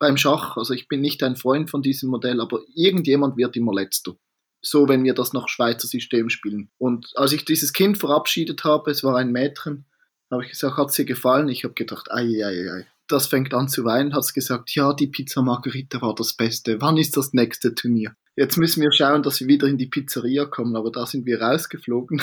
[0.00, 3.72] beim Schach, also ich bin nicht ein Freund von diesem Modell, aber irgendjemand wird immer
[3.72, 4.16] letzter.
[4.62, 6.70] So, wenn wir das nach Schweizer System spielen.
[6.78, 9.86] Und als ich dieses Kind verabschiedet habe, es war ein Mädchen,
[10.30, 11.48] habe ich gesagt, hat es dir gefallen?
[11.48, 12.86] Ich habe gedacht, ei, ei, ei.
[13.08, 16.80] Das fängt an zu weinen, hat gesagt, ja, die Pizza Margherita war das Beste.
[16.80, 18.14] Wann ist das nächste Turnier?
[18.36, 21.42] Jetzt müssen wir schauen, dass wir wieder in die Pizzeria kommen, aber da sind wir
[21.42, 22.22] rausgeflogen.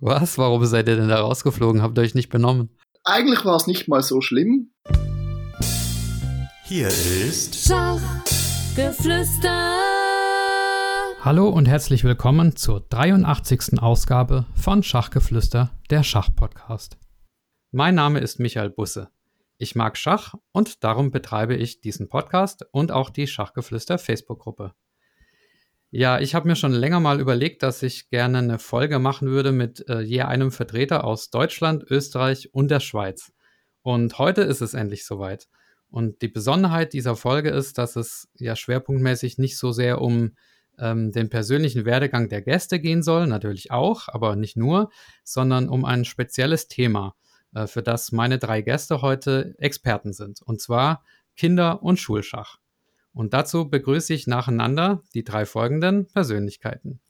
[0.00, 0.36] Was?
[0.38, 1.82] Warum seid ihr denn da rausgeflogen?
[1.82, 2.68] Habt ihr euch nicht benommen?
[3.04, 4.72] Eigentlich war es nicht mal so schlimm.
[6.68, 9.78] Hier ist Schachgeflüster.
[11.22, 13.80] Hallo und herzlich willkommen zur 83.
[13.80, 16.98] Ausgabe von Schachgeflüster, der Schachpodcast.
[17.70, 19.08] Mein Name ist Michael Busse.
[19.56, 24.74] Ich mag Schach und darum betreibe ich diesen Podcast und auch die Schachgeflüster Facebook-Gruppe.
[25.90, 29.52] Ja, ich habe mir schon länger mal überlegt, dass ich gerne eine Folge machen würde
[29.52, 33.32] mit äh, je einem Vertreter aus Deutschland, Österreich und der Schweiz.
[33.80, 35.48] Und heute ist es endlich soweit.
[35.90, 40.32] Und die Besonderheit dieser Folge ist, dass es ja schwerpunktmäßig nicht so sehr um
[40.78, 44.90] ähm, den persönlichen Werdegang der Gäste gehen soll, natürlich auch, aber nicht nur,
[45.24, 47.14] sondern um ein spezielles Thema,
[47.54, 51.04] äh, für das meine drei Gäste heute Experten sind, und zwar
[51.36, 52.58] Kinder- und Schulschach.
[53.12, 57.00] Und dazu begrüße ich nacheinander die drei folgenden Persönlichkeiten.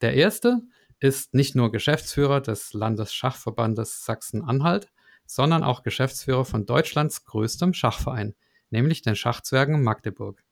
[0.00, 0.60] Der erste
[1.00, 4.88] ist nicht nur Geschäftsführer des Landesschachverbandes Sachsen-Anhalt,
[5.26, 8.34] sondern auch Geschäftsführer von Deutschlands größtem Schachverein,
[8.70, 10.42] nämlich den Schachzwergen Magdeburg.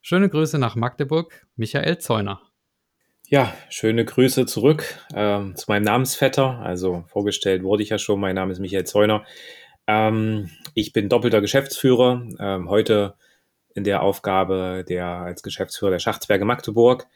[0.00, 2.42] Schöne Grüße nach Magdeburg, Michael Zeuner.
[3.26, 6.58] Ja, schöne Grüße zurück ähm, zu meinem Namensvetter.
[6.58, 9.24] Also vorgestellt wurde ich ja schon, mein Name ist Michael Zeuner.
[9.86, 13.14] Ähm, ich bin doppelter Geschäftsführer, ähm, heute
[13.74, 17.06] in der Aufgabe der als Geschäftsführer der Schachzwerge Magdeburg.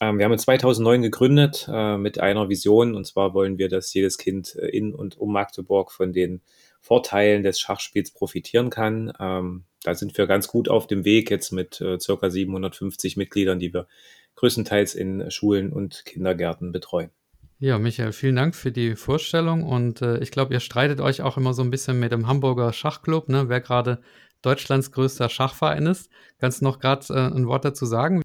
[0.00, 3.92] Ähm, wir haben in 2009 gegründet äh, mit einer Vision und zwar wollen wir, dass
[3.92, 6.42] jedes Kind äh, in und um Magdeburg von den
[6.86, 9.12] Vorteilen des Schachspiels profitieren kann.
[9.18, 13.58] Ähm, da sind wir ganz gut auf dem Weg jetzt mit äh, circa 750 Mitgliedern,
[13.58, 13.88] die wir
[14.36, 17.10] größtenteils in Schulen und Kindergärten betreuen.
[17.58, 21.36] Ja, Michael, vielen Dank für die Vorstellung und äh, ich glaube, ihr streitet euch auch
[21.36, 24.00] immer so ein bisschen mit dem Hamburger Schachclub, ne, wer gerade
[24.42, 26.08] Deutschlands größter Schachverein ist.
[26.38, 28.22] Kannst du noch gerade äh, ein Wort dazu sagen?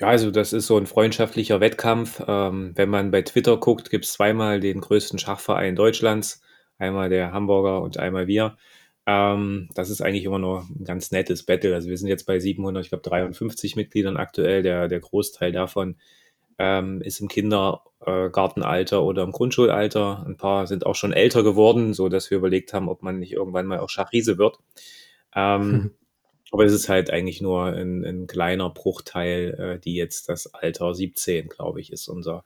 [0.00, 2.22] Ja, also das ist so ein freundschaftlicher Wettkampf.
[2.26, 6.40] Ähm, wenn man bei Twitter guckt, gibt es zweimal den größten Schachverein Deutschlands
[6.80, 8.56] einmal der Hamburger und einmal wir.
[9.06, 11.74] Ähm, das ist eigentlich immer nur ein ganz nettes Battle.
[11.74, 14.62] Also wir sind jetzt bei 700, ich glaube 53 Mitgliedern aktuell.
[14.62, 15.96] Der, der Großteil davon
[16.58, 20.24] ähm, ist im Kindergartenalter oder im Grundschulalter.
[20.26, 23.32] Ein paar sind auch schon älter geworden, so dass wir überlegt haben, ob man nicht
[23.32, 24.58] irgendwann mal auch Schachriese wird.
[25.34, 25.92] Ähm.
[26.52, 30.94] Aber es ist halt eigentlich nur ein, ein kleiner Bruchteil, äh, die jetzt das Alter
[30.94, 32.44] 17, glaube ich, ist unser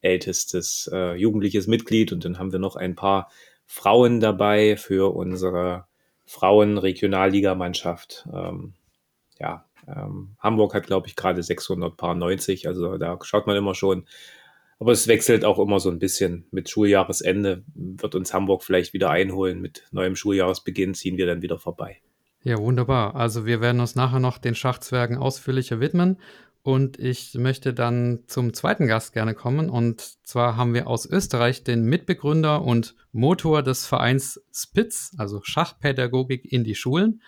[0.00, 2.12] ältestes äh, jugendliches Mitglied.
[2.12, 3.30] Und dann haben wir noch ein paar
[3.74, 5.86] Frauen dabei für unsere
[6.26, 8.28] Frauen-Regionalligamannschaft.
[8.30, 8.74] Ähm,
[9.40, 14.04] ja, ähm, Hamburg hat, glaube ich, gerade 690, also da schaut man immer schon.
[14.78, 16.44] Aber es wechselt auch immer so ein bisschen.
[16.50, 19.62] Mit Schuljahresende wird uns Hamburg vielleicht wieder einholen.
[19.62, 22.02] Mit neuem Schuljahresbeginn ziehen wir dann wieder vorbei.
[22.42, 23.16] Ja, wunderbar.
[23.16, 26.18] Also wir werden uns nachher noch den Schachzwergen ausführlicher widmen.
[26.62, 29.68] Und ich möchte dann zum zweiten Gast gerne kommen.
[29.68, 36.50] Und zwar haben wir aus Österreich den Mitbegründer und Motor des Vereins Spitz, also Schachpädagogik
[36.50, 37.20] in die Schulen.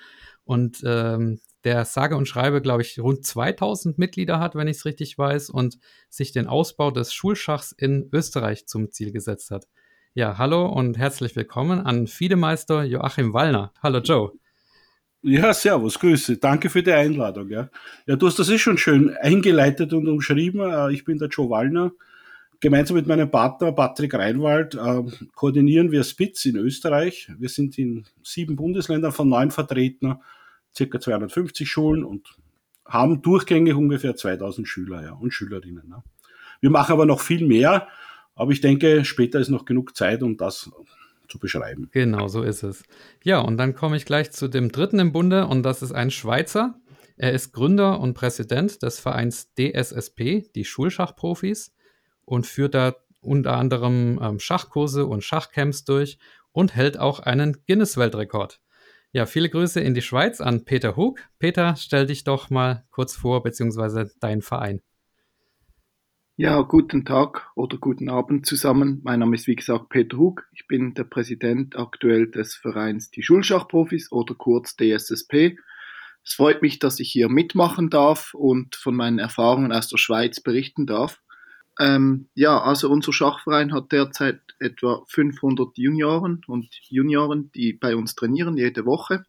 [0.44, 4.84] Und ähm, der sage und schreibe, glaube ich, rund 2000 Mitglieder hat, wenn ich es
[4.84, 5.78] richtig weiß, und
[6.10, 9.66] sich den Ausbau des Schulschachs in Österreich zum Ziel gesetzt hat.
[10.12, 13.72] Ja, hallo und herzlich willkommen an Fiedemeister Joachim Wallner.
[13.82, 14.32] Hallo Joe.
[15.26, 16.36] Ja, servus, Grüße.
[16.36, 17.48] Danke für die Einladung.
[17.48, 17.70] Ja,
[18.06, 20.60] ja du hast das eh schon schön eingeleitet und umschrieben.
[20.60, 21.92] Äh, ich bin der Joe Wallner.
[22.60, 25.02] Gemeinsam mit meinem Partner Patrick Reinwald äh,
[25.34, 27.30] koordinieren wir Spitz in Österreich.
[27.38, 30.16] Wir sind in sieben Bundesländern von neun vertreten,
[30.76, 32.36] circa 250 Schulen und
[32.84, 35.86] haben durchgängig ungefähr 2000 Schüler ja, und Schülerinnen.
[35.88, 36.04] Ja.
[36.60, 37.88] Wir machen aber noch viel mehr,
[38.34, 40.70] aber ich denke, später ist noch genug Zeit, um das
[41.34, 41.88] zu beschreiben.
[41.90, 42.84] Genau, so ist es.
[43.24, 46.12] Ja, und dann komme ich gleich zu dem dritten im Bunde und das ist ein
[46.12, 46.78] Schweizer.
[47.16, 51.74] Er ist Gründer und Präsident des Vereins DSSP, die Schulschachprofis,
[52.24, 56.18] und führt da unter anderem ähm, Schachkurse und Schachcamps durch
[56.52, 58.60] und hält auch einen Guinness-Weltrekord.
[59.12, 61.20] Ja, viele Grüße in die Schweiz an Peter Hug.
[61.38, 64.82] Peter, stell dich doch mal kurz vor, beziehungsweise deinen Verein.
[66.36, 69.00] Ja, guten Tag oder guten Abend zusammen.
[69.04, 70.42] Mein Name ist wie gesagt Peter Hug.
[70.52, 75.56] Ich bin der Präsident aktuell des Vereins Die Schulschachprofis oder kurz DSSP.
[76.24, 80.40] Es freut mich, dass ich hier mitmachen darf und von meinen Erfahrungen aus der Schweiz
[80.40, 81.20] berichten darf.
[81.78, 88.16] Ähm, ja, also unser Schachverein hat derzeit etwa 500 Junioren und Junioren, die bei uns
[88.16, 89.24] trainieren jede Woche.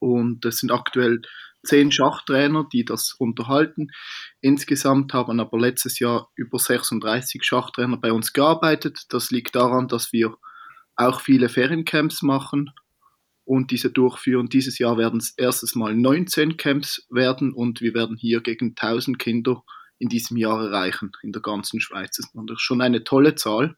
[0.00, 1.22] und es sind aktuell
[1.64, 3.88] zehn Schachtrainer, die das unterhalten.
[4.40, 9.06] Insgesamt haben aber letztes Jahr über 36 Schachtrainer bei uns gearbeitet.
[9.10, 10.36] Das liegt daran, dass wir
[10.96, 12.70] auch viele Feriencamps machen
[13.44, 14.48] und diese durchführen.
[14.48, 19.18] Dieses Jahr werden es erstes Mal 19 Camps werden und wir werden hier gegen 1000
[19.18, 19.64] Kinder
[19.98, 22.16] in diesem Jahr erreichen in der ganzen Schweiz.
[22.16, 23.76] Das ist schon eine tolle Zahl.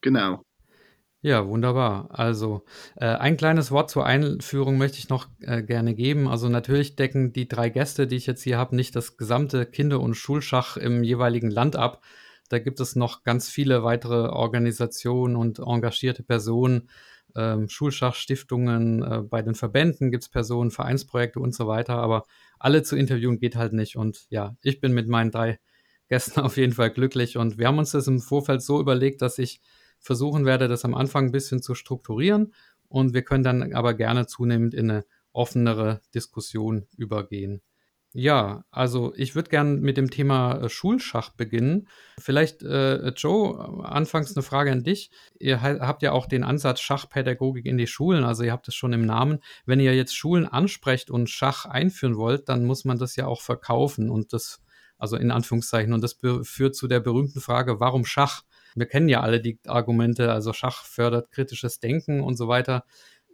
[0.00, 0.44] Genau.
[1.22, 2.08] Ja, wunderbar.
[2.12, 2.64] Also
[2.96, 6.28] äh, ein kleines Wort zur Einführung möchte ich noch äh, gerne geben.
[6.28, 9.98] Also natürlich decken die drei Gäste, die ich jetzt hier habe, nicht das gesamte Kinder-
[10.00, 12.02] und Schulschach im jeweiligen Land ab.
[12.50, 16.88] Da gibt es noch ganz viele weitere Organisationen und engagierte Personen,
[17.36, 21.94] ähm, Schulschachstiftungen, äh, bei den Verbänden gibt es Personen, Vereinsprojekte und so weiter.
[21.96, 22.24] Aber
[22.60, 23.96] alle zu interviewen geht halt nicht.
[23.96, 25.58] Und ja, ich bin mit meinen drei
[26.08, 27.36] Gästen auf jeden Fall glücklich.
[27.36, 29.60] Und wir haben uns das im Vorfeld so überlegt, dass ich
[30.00, 32.54] versuchen werde, das am Anfang ein bisschen zu strukturieren
[32.88, 37.60] und wir können dann aber gerne zunehmend in eine offenere Diskussion übergehen.
[38.14, 41.88] Ja, also ich würde gerne mit dem Thema äh, Schulschach beginnen.
[42.18, 45.10] Vielleicht, äh, Joe, anfangs eine Frage an dich.
[45.38, 48.94] Ihr habt ja auch den Ansatz Schachpädagogik in die Schulen, also ihr habt es schon
[48.94, 49.40] im Namen.
[49.66, 53.42] Wenn ihr jetzt Schulen ansprecht und Schach einführen wollt, dann muss man das ja auch
[53.42, 54.62] verkaufen und das,
[54.96, 58.42] also in Anführungszeichen, und das führt zu der berühmten Frage, warum Schach?
[58.78, 62.84] Wir kennen ja alle die Argumente, also Schach fördert kritisches Denken und so weiter.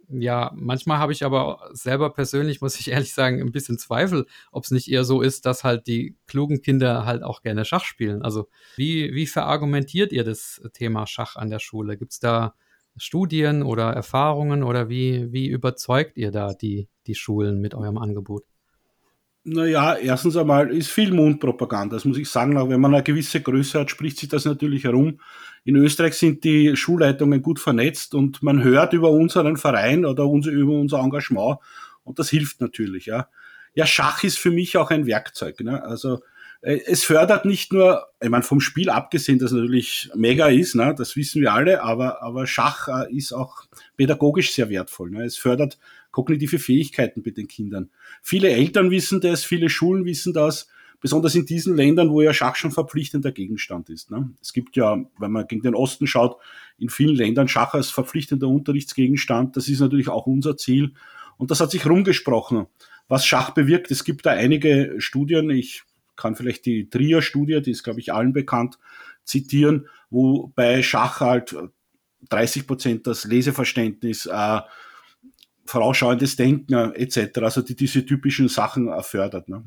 [0.09, 4.63] Ja, manchmal habe ich aber selber persönlich, muss ich ehrlich sagen, ein bisschen Zweifel, ob
[4.63, 8.21] es nicht eher so ist, dass halt die klugen Kinder halt auch gerne Schach spielen.
[8.21, 8.47] Also
[8.77, 11.97] wie, wie verargumentiert ihr das Thema Schach an der Schule?
[11.97, 12.55] Gibt es da
[12.97, 18.43] Studien oder Erfahrungen oder wie, wie überzeugt ihr da die, die Schulen mit eurem Angebot?
[19.47, 22.57] Naja, erstens einmal ist viel Mundpropaganda, das muss ich sagen.
[22.57, 25.19] Auch wenn man eine gewisse Größe hat, spricht sich das natürlich herum.
[25.63, 30.73] In Österreich sind die Schulleitungen gut vernetzt und man hört über unseren Verein oder über
[30.73, 31.59] unser Engagement
[32.03, 33.05] und das hilft natürlich.
[33.05, 33.27] Ja,
[33.75, 35.59] ja Schach ist für mich auch ein Werkzeug.
[35.59, 35.83] Ne?
[35.83, 36.21] Also
[36.61, 40.95] äh, es fördert nicht nur, ich meine, vom Spiel abgesehen, das natürlich mega ist, ne,
[40.97, 43.65] das wissen wir alle, aber, aber Schach äh, ist auch
[43.95, 45.11] pädagogisch sehr wertvoll.
[45.11, 45.23] Ne.
[45.23, 45.77] Es fördert
[46.15, 47.89] kognitive Fähigkeiten bei den Kindern.
[48.21, 50.69] Viele Eltern wissen das, viele Schulen wissen das,
[51.01, 54.11] besonders in diesen Ländern, wo ja Schach schon verpflichtender Gegenstand ist.
[54.11, 54.31] Ne.
[54.41, 56.37] Es gibt ja, wenn man gegen den Osten schaut,
[56.77, 59.57] in vielen Ländern Schach als verpflichtender Unterrichtsgegenstand.
[59.57, 60.93] Das ist natürlich auch unser Ziel.
[61.35, 62.67] Und das hat sich rumgesprochen,
[63.09, 63.91] was Schach bewirkt.
[63.91, 65.83] Es gibt da einige Studien, ich
[66.15, 68.79] kann vielleicht die Trier-Studie, die ist, glaube ich, allen bekannt,
[69.25, 71.57] zitieren, wo bei Schach halt
[72.29, 74.61] 30 Prozent das Leseverständnis, äh,
[75.65, 79.49] vorausschauendes Denken äh, etc., also die diese typischen Sachen fördert.
[79.49, 79.63] Ne?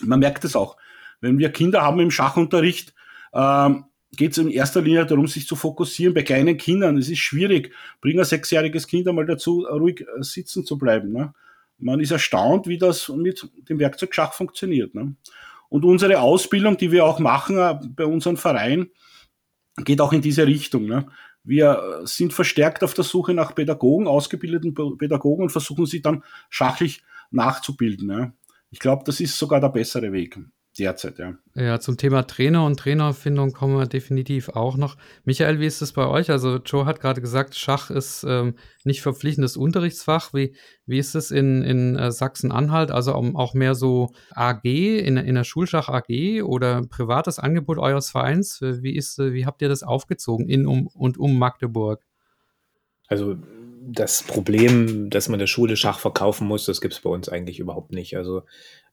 [0.00, 0.76] Man merkt es auch.
[1.20, 2.94] Wenn wir Kinder haben im Schachunterricht,
[3.32, 3.70] äh,
[4.16, 6.14] geht es in erster Linie darum, sich zu fokussieren.
[6.14, 10.64] Bei kleinen Kindern, es ist schwierig, bring ein sechsjähriges Kind einmal dazu, ruhig äh, sitzen
[10.64, 11.12] zu bleiben.
[11.12, 11.32] Ne?
[11.78, 14.94] Man ist erstaunt, wie das mit dem Werkzeug Schach funktioniert.
[14.94, 15.14] Ne?
[15.68, 18.90] Und unsere Ausbildung, die wir auch machen äh, bei unserem Verein,
[19.84, 20.86] geht auch in diese Richtung.
[20.86, 21.06] Ne?
[21.42, 27.02] Wir sind verstärkt auf der Suche nach Pädagogen, ausgebildeten Pädagogen und versuchen sie dann schachlich
[27.30, 28.34] nachzubilden.
[28.70, 30.38] Ich glaube, das ist sogar der bessere Weg
[30.78, 31.34] derzeit, ja.
[31.54, 34.96] Ja, zum Thema Trainer und Trainerfindung kommen wir definitiv auch noch.
[35.24, 36.30] Michael, wie ist es bei euch?
[36.30, 40.32] Also Joe hat gerade gesagt, Schach ist ähm, nicht verpflichtendes Unterrichtsfach.
[40.32, 40.54] Wie,
[40.86, 42.90] wie ist es in, in äh, Sachsen-Anhalt?
[42.90, 48.10] Also um, auch mehr so AG, in, in der Schulschach AG oder privates Angebot eures
[48.10, 48.60] Vereins?
[48.60, 52.04] Wie, ist, wie habt ihr das aufgezogen in um, und um Magdeburg?
[53.08, 53.36] Also
[53.82, 57.58] das Problem, dass man der Schule Schach verkaufen muss, das gibt es bei uns eigentlich
[57.58, 58.16] überhaupt nicht.
[58.16, 58.42] Also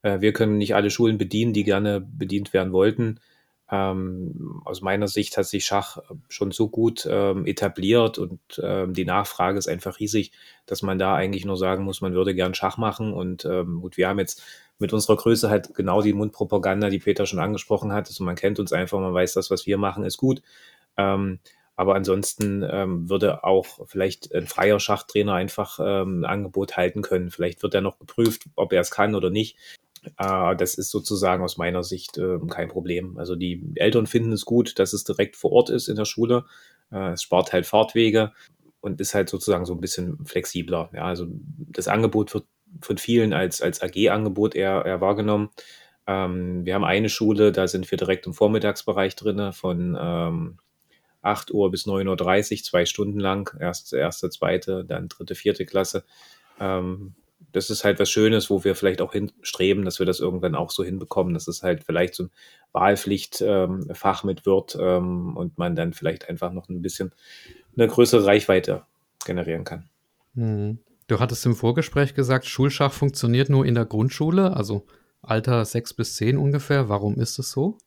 [0.01, 3.19] äh, wir können nicht alle Schulen bedienen, die gerne bedient werden wollten.
[3.69, 5.97] Ähm, aus meiner Sicht hat sich Schach
[6.29, 10.31] schon so gut ähm, etabliert und ähm, die Nachfrage ist einfach riesig,
[10.65, 13.11] dass man da eigentlich nur sagen muss, man würde gern Schach machen.
[13.11, 14.41] Und ähm, gut, wir haben jetzt
[14.79, 18.07] mit unserer Größe halt genau die Mundpropaganda, die Peter schon angesprochen hat.
[18.07, 20.41] Also man kennt uns einfach, man weiß, das, was wir machen, ist gut.
[20.95, 21.39] Ähm,
[21.77, 27.29] aber ansonsten ähm, würde auch vielleicht ein freier Schachtrainer einfach ähm, ein Angebot halten können.
[27.29, 29.57] Vielleicht wird er noch geprüft, ob er es kann oder nicht.
[30.17, 33.19] Äh, das ist sozusagen aus meiner Sicht äh, kein Problem.
[33.19, 36.45] Also die Eltern finden es gut, dass es direkt vor Ort ist in der Schule.
[36.91, 38.33] Äh, es spart halt Fahrtwege
[38.81, 40.89] und ist halt sozusagen so ein bisschen flexibler.
[40.93, 42.45] Ja, also das Angebot wird
[42.81, 45.49] von vielen als, als AG-Angebot eher, eher wahrgenommen.
[46.07, 50.57] Ähm, wir haben eine Schule, da sind wir direkt im Vormittagsbereich drin, von ähm,
[51.27, 53.55] 8 Uhr bis 9.30 Uhr, zwei Stunden lang.
[53.59, 56.03] Erst erste, zweite, dann dritte, vierte Klasse.
[56.59, 57.13] Ähm,
[57.51, 60.71] das ist halt was Schönes, wo wir vielleicht auch hinstreben, dass wir das irgendwann auch
[60.71, 62.31] so hinbekommen, dass es halt vielleicht so ein
[62.71, 67.11] Wahlpflichtfach ähm, mit wird ähm, und man dann vielleicht einfach noch ein bisschen
[67.75, 68.83] eine größere Reichweite
[69.25, 69.89] generieren kann.
[70.33, 70.79] Mhm.
[71.07, 74.85] Du hattest im Vorgespräch gesagt, Schulschach funktioniert nur in der Grundschule, also
[75.21, 76.89] Alter 6 bis 10 ungefähr.
[76.89, 77.77] Warum ist es so?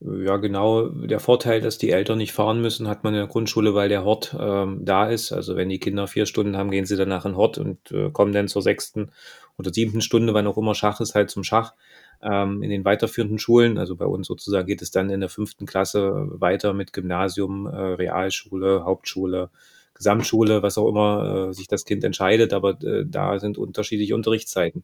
[0.00, 0.88] Ja, genau.
[0.88, 4.04] Der Vorteil, dass die Eltern nicht fahren müssen, hat man in der Grundschule, weil der
[4.04, 5.32] Hort ähm, da ist.
[5.32, 8.10] Also wenn die Kinder vier Stunden haben, gehen sie danach in den Hort und äh,
[8.10, 9.10] kommen dann zur sechsten
[9.56, 11.72] oder siebten Stunde, wann auch immer Schach ist, halt zum Schach.
[12.22, 15.64] Ähm, in den weiterführenden Schulen, also bei uns sozusagen geht es dann in der fünften
[15.64, 19.48] Klasse weiter mit Gymnasium, äh, Realschule, Hauptschule,
[19.94, 24.82] Gesamtschule, was auch immer äh, sich das Kind entscheidet, aber äh, da sind unterschiedliche Unterrichtszeiten.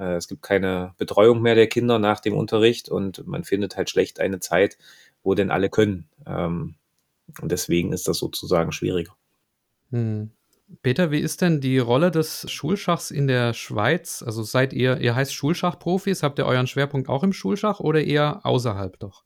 [0.00, 3.90] Äh, es gibt keine Betreuung mehr der Kinder nach dem Unterricht und man findet halt
[3.90, 4.78] schlecht eine Zeit,
[5.22, 6.08] wo denn alle können.
[6.26, 6.74] Ähm,
[7.40, 9.14] und deswegen ist das sozusagen schwieriger.
[9.90, 10.30] Hm.
[10.82, 14.22] Peter, wie ist denn die Rolle des Schulschachs in der Schweiz?
[14.24, 18.46] Also seid ihr, ihr heißt Schulschachprofis, habt ihr euren Schwerpunkt auch im Schulschach oder eher
[18.46, 19.24] außerhalb doch?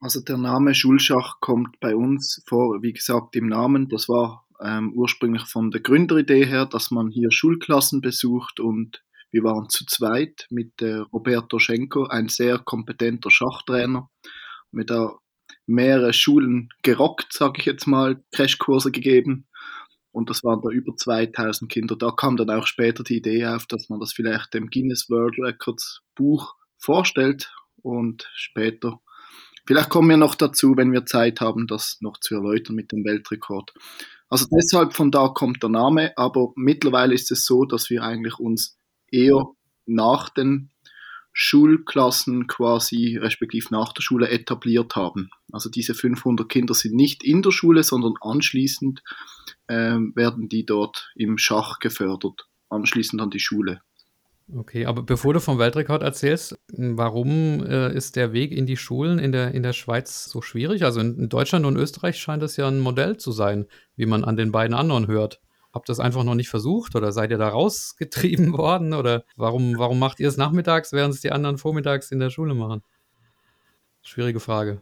[0.00, 3.88] Also der Name Schulschach kommt bei uns vor, wie gesagt, im Namen.
[3.88, 9.02] Das war ähm, ursprünglich von der Gründeridee her, dass man hier Schulklassen besucht und
[9.34, 14.08] wir waren zu zweit mit äh, Roberto Schenko, ein sehr kompetenter Schachtrainer,
[14.70, 15.18] mit da
[15.66, 19.48] mehrere Schulen gerockt, sage ich jetzt mal, Crashkurse gegeben.
[20.12, 21.96] Und das waren da über 2000 Kinder.
[21.96, 25.36] Da kam dann auch später die Idee auf, dass man das vielleicht dem Guinness World
[25.40, 29.00] Records Buch vorstellt und später
[29.66, 33.02] Vielleicht kommen wir noch dazu, wenn wir Zeit haben, das noch zu erläutern mit dem
[33.02, 33.72] Weltrekord.
[34.28, 38.38] Also deshalb von da kommt der Name, aber mittlerweile ist es so, dass wir eigentlich
[38.38, 38.76] uns
[39.14, 39.46] eher
[39.86, 40.70] nach den
[41.32, 45.30] Schulklassen quasi, respektive nach der Schule etabliert haben.
[45.52, 49.02] Also diese 500 Kinder sind nicht in der Schule, sondern anschließend
[49.66, 53.80] äh, werden die dort im Schach gefördert, anschließend an die Schule.
[54.52, 59.18] Okay, aber bevor du vom Weltrekord erzählst, warum äh, ist der Weg in die Schulen
[59.18, 60.84] in der, in der Schweiz so schwierig?
[60.84, 63.66] Also in, Deutschland und Österreich scheint es ja ein Modell zu sein,
[63.96, 65.40] wie man an den beiden anderen hört.
[65.74, 68.94] Habt ihr es einfach noch nicht versucht oder seid ihr da rausgetrieben worden?
[68.94, 72.54] Oder warum, warum macht ihr es nachmittags, während es die anderen vormittags in der Schule
[72.54, 72.84] machen?
[74.02, 74.80] Schwierige Frage.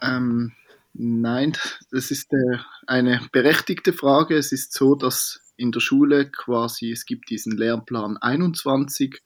[0.00, 0.52] Ähm,
[0.92, 1.56] nein,
[1.90, 4.36] das ist äh, eine berechtigte Frage.
[4.36, 9.20] Es ist so, dass in der Schule quasi, es gibt diesen Lernplan 21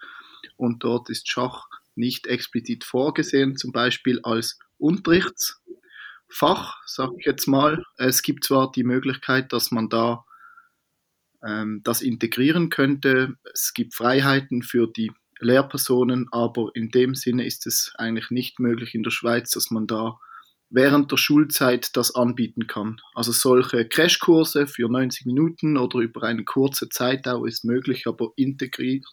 [0.56, 7.84] und dort ist Schach nicht explizit vorgesehen, zum Beispiel als Unterrichtsfach, sage ich jetzt mal.
[7.99, 10.25] Es gibt zwar die Möglichkeit, dass man da
[11.47, 13.37] ähm, das integrieren könnte.
[13.53, 18.95] Es gibt Freiheiten für die Lehrpersonen, aber in dem Sinne ist es eigentlich nicht möglich
[18.95, 20.19] in der Schweiz, dass man da
[20.71, 23.01] während der Schulzeit das anbieten kann.
[23.15, 29.05] Also solche Crashkurse für 90 Minuten oder über eine kurze Zeitdauer ist möglich, aber integriert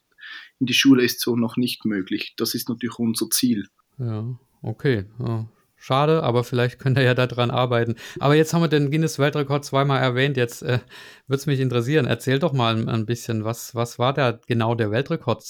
[0.60, 2.34] in die Schule ist so noch nicht möglich.
[2.38, 3.68] Das ist natürlich unser Ziel.
[3.98, 4.26] Ja,
[4.62, 5.06] okay.
[5.20, 5.48] Ja,
[5.84, 7.96] Schade, aber vielleicht könnt ihr ja daran arbeiten.
[8.20, 10.38] Aber jetzt haben wir den Guinness Weltrekord zweimal erwähnt.
[10.38, 10.80] Jetzt äh,
[11.26, 12.06] würde es mich interessieren.
[12.06, 15.44] Erzähl doch mal ein, bisschen, was, was war da genau der Weltrekord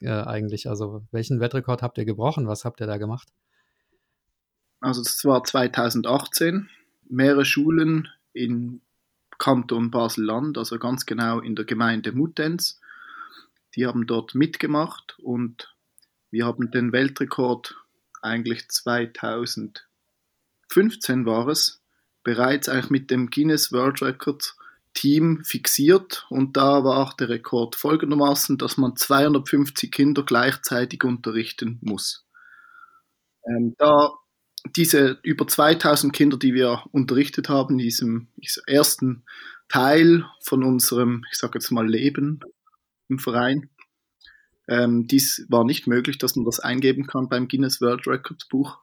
[0.00, 0.68] äh, eigentlich?
[0.68, 2.46] Also welchen Weltrekord habt ihr gebrochen?
[2.46, 3.28] Was habt ihr da gemacht?
[4.80, 6.68] Also das war 2018.
[7.08, 8.82] Mehrere Schulen in
[9.38, 12.78] Kanton Basel-Land, also ganz genau in der Gemeinde Muttenz.
[13.74, 15.74] Die haben dort mitgemacht und
[16.30, 17.74] wir haben den Weltrekord
[18.22, 21.82] eigentlich 2015 war es,
[22.22, 24.56] bereits eigentlich mit dem Guinness World Records
[24.94, 31.78] Team fixiert und da war auch der Rekord folgendermaßen, dass man 250 Kinder gleichzeitig unterrichten
[31.82, 32.26] muss.
[33.46, 34.12] Ähm, da
[34.76, 38.28] diese über 2000 Kinder, die wir unterrichtet haben, in diesem
[38.66, 39.24] ersten
[39.68, 42.40] Teil von unserem, ich sage jetzt mal, Leben
[43.08, 43.70] im Verein,
[44.68, 48.78] ähm, dies war nicht möglich, dass man das eingeben kann beim Guinness World Records Buch.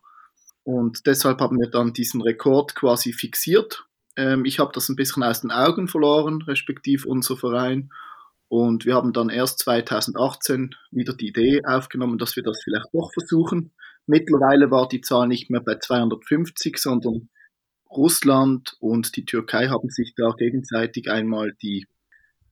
[0.64, 3.86] Und deshalb haben wir dann diesen Rekord quasi fixiert.
[4.18, 7.92] Ähm, ich habe das ein bisschen aus den Augen verloren, respektive unser Verein.
[8.48, 13.12] Und wir haben dann erst 2018 wieder die Idee aufgenommen, dass wir das vielleicht doch
[13.14, 13.72] versuchen.
[14.08, 17.30] Mittlerweile war die Zahl nicht mehr bei 250, sondern
[17.90, 21.88] Russland und die Türkei haben sich da gegenseitig einmal die,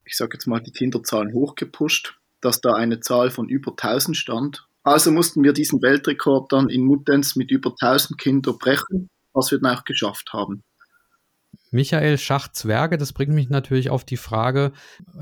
[0.04, 4.66] ich sage jetzt mal, die Kinderzahlen hochgepusht dass da eine Zahl von über 1000 stand.
[4.82, 9.58] Also mussten wir diesen Weltrekord dann in Muttenz mit über 1000 Kindern brechen, was wir
[9.58, 10.62] dann auch geschafft haben.
[11.70, 14.70] Michael Schach-Zwerge, das bringt mich natürlich auf die Frage,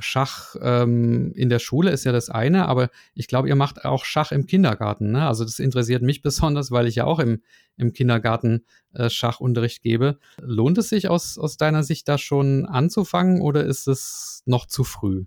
[0.00, 4.04] Schach ähm, in der Schule ist ja das eine, aber ich glaube, ihr macht auch
[4.04, 5.12] Schach im Kindergarten.
[5.12, 5.26] Ne?
[5.26, 7.40] Also das interessiert mich besonders, weil ich ja auch im,
[7.78, 10.18] im Kindergarten äh, Schachunterricht gebe.
[10.42, 14.84] Lohnt es sich aus, aus deiner Sicht da schon anzufangen oder ist es noch zu
[14.84, 15.24] früh?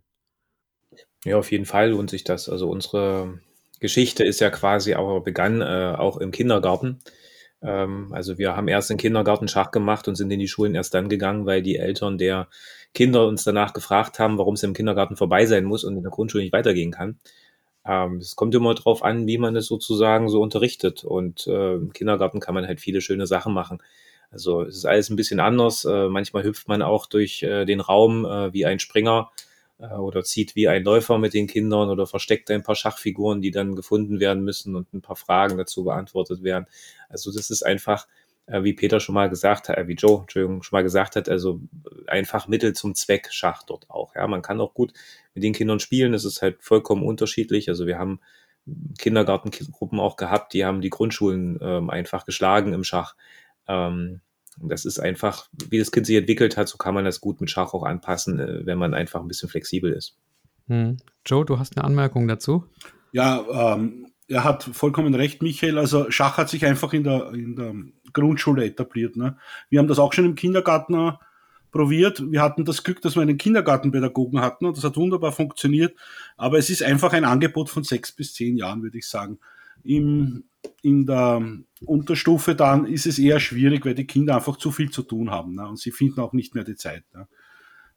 [1.26, 2.50] Ja, auf jeden Fall lohnt sich das.
[2.50, 3.40] Also unsere
[3.80, 7.00] Geschichte ist ja quasi auch begann äh, auch im Kindergarten.
[7.64, 10.94] Ähm, also wir haben erst im Kindergarten Schach gemacht und sind in die Schulen erst
[10.94, 12.48] dann gegangen, weil die Eltern der
[12.94, 16.12] Kinder uns danach gefragt haben, warum es im Kindergarten vorbei sein muss und in der
[16.12, 17.20] Grundschule nicht weitergehen kann.
[17.88, 21.04] Ähm, es kommt immer darauf an, wie man es sozusagen so unterrichtet.
[21.04, 23.80] Und äh, im Kindergarten kann man halt viele schöne Sachen machen.
[24.32, 25.86] Also es ist alles ein bisschen anders.
[25.86, 29.32] Äh, manchmal hüpft man auch durch äh, den Raum äh, wie ein Springer
[29.78, 33.76] oder zieht wie ein Läufer mit den Kindern oder versteckt ein paar Schachfiguren, die dann
[33.76, 36.66] gefunden werden müssen und ein paar Fragen dazu beantwortet werden.
[37.10, 38.08] Also das ist einfach,
[38.46, 41.28] äh, wie Peter schon mal gesagt hat, äh, wie Joe, Entschuldigung, schon mal gesagt hat,
[41.28, 41.60] also
[42.08, 44.16] einfach Mittel zum Zweck Schach dort auch.
[44.16, 44.94] Ja, man kann auch gut
[45.34, 46.14] mit den Kindern spielen.
[46.14, 47.68] Es ist halt vollkommen unterschiedlich.
[47.68, 48.22] Also wir haben
[48.98, 53.16] Kindergartengruppen auch gehabt, die haben die Grundschulen ähm, einfach geschlagen im Schach.
[53.68, 54.22] Ähm,
[54.58, 57.50] das ist einfach, wie das Kind sich entwickelt hat, so kann man das gut mit
[57.50, 60.18] Schach auch anpassen, äh, wenn man einfach ein bisschen flexibel ist.
[60.68, 60.98] Hm.
[61.26, 62.66] Joe, du hast eine Anmerkung dazu?
[63.12, 65.78] Ja, ähm, er hat vollkommen recht, Michael.
[65.78, 67.74] Also Schach hat sich einfach in der, in der
[68.14, 69.16] Grundschule etabliert.
[69.16, 69.38] Ne?
[69.70, 71.12] Wir haben das auch schon im Kindergarten äh,
[71.72, 72.24] probiert.
[72.32, 75.96] Wir hatten das Glück, dass wir einen Kindergartenpädagogen hatten und das hat wunderbar funktioniert.
[76.38, 79.40] Aber es ist einfach ein Angebot von sechs bis zehn Jahren, würde ich sagen.
[79.84, 80.46] Im,
[80.82, 81.42] in der
[81.86, 85.56] Unterstufe dann ist es eher schwierig, weil die Kinder einfach zu viel zu tun haben
[85.56, 85.68] ne?
[85.68, 87.04] und sie finden auch nicht mehr die Zeit.
[87.14, 87.28] Ne?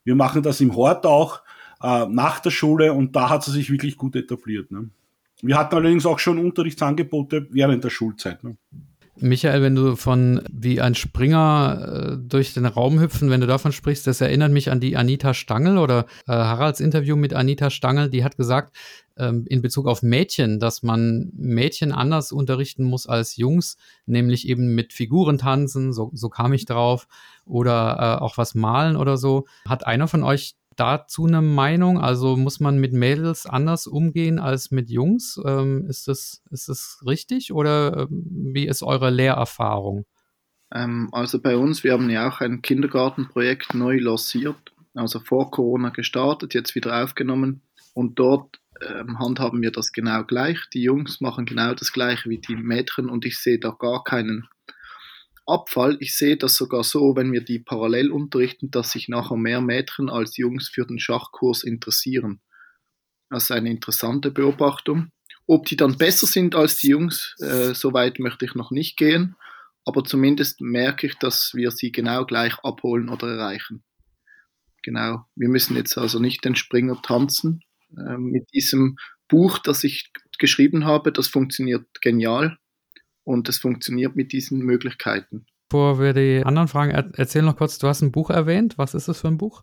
[0.03, 1.41] Wir machen das im Hort auch
[1.81, 4.71] äh, nach der Schule und da hat es sich wirklich gut etabliert.
[4.71, 4.89] Ne?
[5.41, 8.43] Wir hatten allerdings auch schon Unterrichtsangebote während der Schulzeit.
[8.43, 8.57] Ne?
[9.21, 13.71] Michael, wenn du von wie ein Springer äh, durch den Raum hüpfen, wenn du davon
[13.71, 18.09] sprichst, das erinnert mich an die Anita Stangl oder äh, Haralds Interview mit Anita Stangl,
[18.09, 18.75] die hat gesagt,
[19.17, 24.75] ähm, in Bezug auf Mädchen, dass man Mädchen anders unterrichten muss als Jungs, nämlich eben
[24.75, 27.07] mit Figuren tanzen, so, so kam ich drauf,
[27.45, 29.45] oder äh, auch was malen oder so.
[29.67, 31.99] Hat einer von euch dazu eine Meinung?
[31.99, 35.39] Also muss man mit Mädels anders umgehen als mit Jungs?
[35.45, 40.05] Ähm, ist, das, ist das richtig oder ähm, wie ist eure Lehrerfahrung?
[40.73, 45.89] Ähm, also bei uns, wir haben ja auch ein Kindergartenprojekt neu lanciert, also vor Corona
[45.89, 47.61] gestartet, jetzt wieder aufgenommen
[47.93, 50.59] und dort ähm, handhaben wir das genau gleich.
[50.73, 54.47] Die Jungs machen genau das gleiche wie die Mädchen und ich sehe da gar keinen
[55.49, 55.97] Abfall.
[55.99, 60.09] Ich sehe das sogar so, wenn wir die parallel unterrichten, dass sich nachher mehr Mädchen
[60.09, 62.41] als Jungs für den Schachkurs interessieren.
[63.29, 65.11] Das ist eine interessante Beobachtung.
[65.45, 68.97] Ob die dann besser sind als die Jungs, äh, so weit möchte ich noch nicht
[68.97, 69.35] gehen,
[69.85, 73.83] aber zumindest merke ich, dass wir sie genau gleich abholen oder erreichen.
[74.83, 77.61] Genau, wir müssen jetzt also nicht den Springer tanzen.
[77.97, 82.57] Äh, mit diesem Buch, das ich geschrieben habe, das funktioniert genial
[83.29, 85.45] und es funktioniert mit diesen Möglichkeiten.
[85.69, 88.79] Bevor wir die anderen Fragen er erzählen noch kurz, du hast ein Buch erwähnt.
[88.79, 89.61] Was ist das für ein Buch?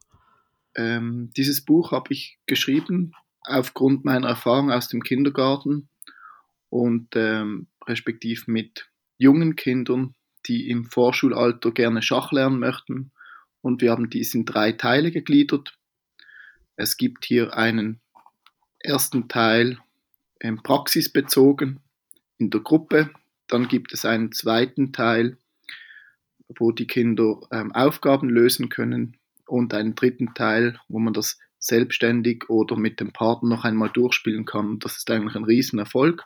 [0.76, 5.88] Ähm, dieses Buch habe ich geschrieben aufgrund meiner Erfahrung aus dem Kindergarten
[6.68, 10.14] und ähm, respektiv mit jungen Kindern,
[10.46, 13.10] die im Vorschulalter gerne Schach lernen möchten.
[13.62, 15.76] Und wir haben dies in drei Teile gegliedert.
[16.76, 18.00] Es gibt hier einen
[18.78, 19.80] ersten Teil
[20.40, 21.80] ähm, praxisbezogen
[22.38, 23.10] in der Gruppe,
[23.48, 25.38] dann gibt es einen zweiten Teil,
[26.48, 32.48] wo die Kinder ähm, Aufgaben lösen können und einen dritten Teil, wo man das selbstständig
[32.48, 34.78] oder mit dem Partner noch einmal durchspielen kann.
[34.78, 36.24] Das ist eigentlich ein Riesenerfolg.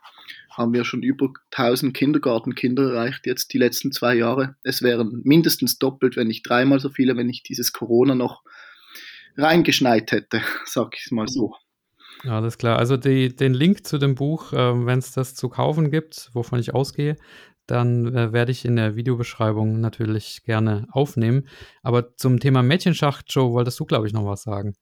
[0.51, 4.57] Haben wir schon über 1000 Kindergartenkinder erreicht jetzt die letzten zwei Jahre.
[4.63, 8.43] Es wären mindestens doppelt, wenn nicht dreimal so viele, wenn ich dieses Corona noch
[9.37, 11.55] reingeschneit hätte, sag ich mal so.
[12.25, 12.79] Alles klar.
[12.79, 16.59] Also die, den Link zu dem Buch, äh, wenn es das zu kaufen gibt, wovon
[16.59, 17.17] ich ausgehe,
[17.67, 21.49] dann äh, werde ich in der Videobeschreibung natürlich gerne aufnehmen.
[21.83, 24.75] Aber zum Thema Mädchenschach, Joe, wolltest du, glaube ich, noch was sagen?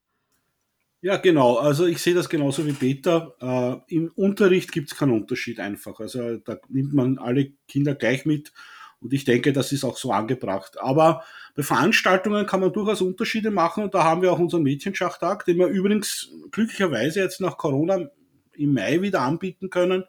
[1.01, 1.57] Ja, genau.
[1.57, 3.35] Also ich sehe das genauso wie Peter.
[3.41, 6.01] Äh, Im Unterricht gibt es keinen Unterschied einfach.
[6.01, 8.53] Also da nimmt man alle Kinder gleich mit
[9.01, 10.81] und ich denke, das ist auch so angebracht.
[10.81, 11.23] Aber
[11.55, 15.59] bei Veranstaltungen kann man durchaus Unterschiede machen und da haben wir auch unseren Mädchenschachtag, den
[15.59, 18.09] wir übrigens glücklicherweise jetzt nach Corona
[18.55, 20.05] im Mai wieder anbieten können.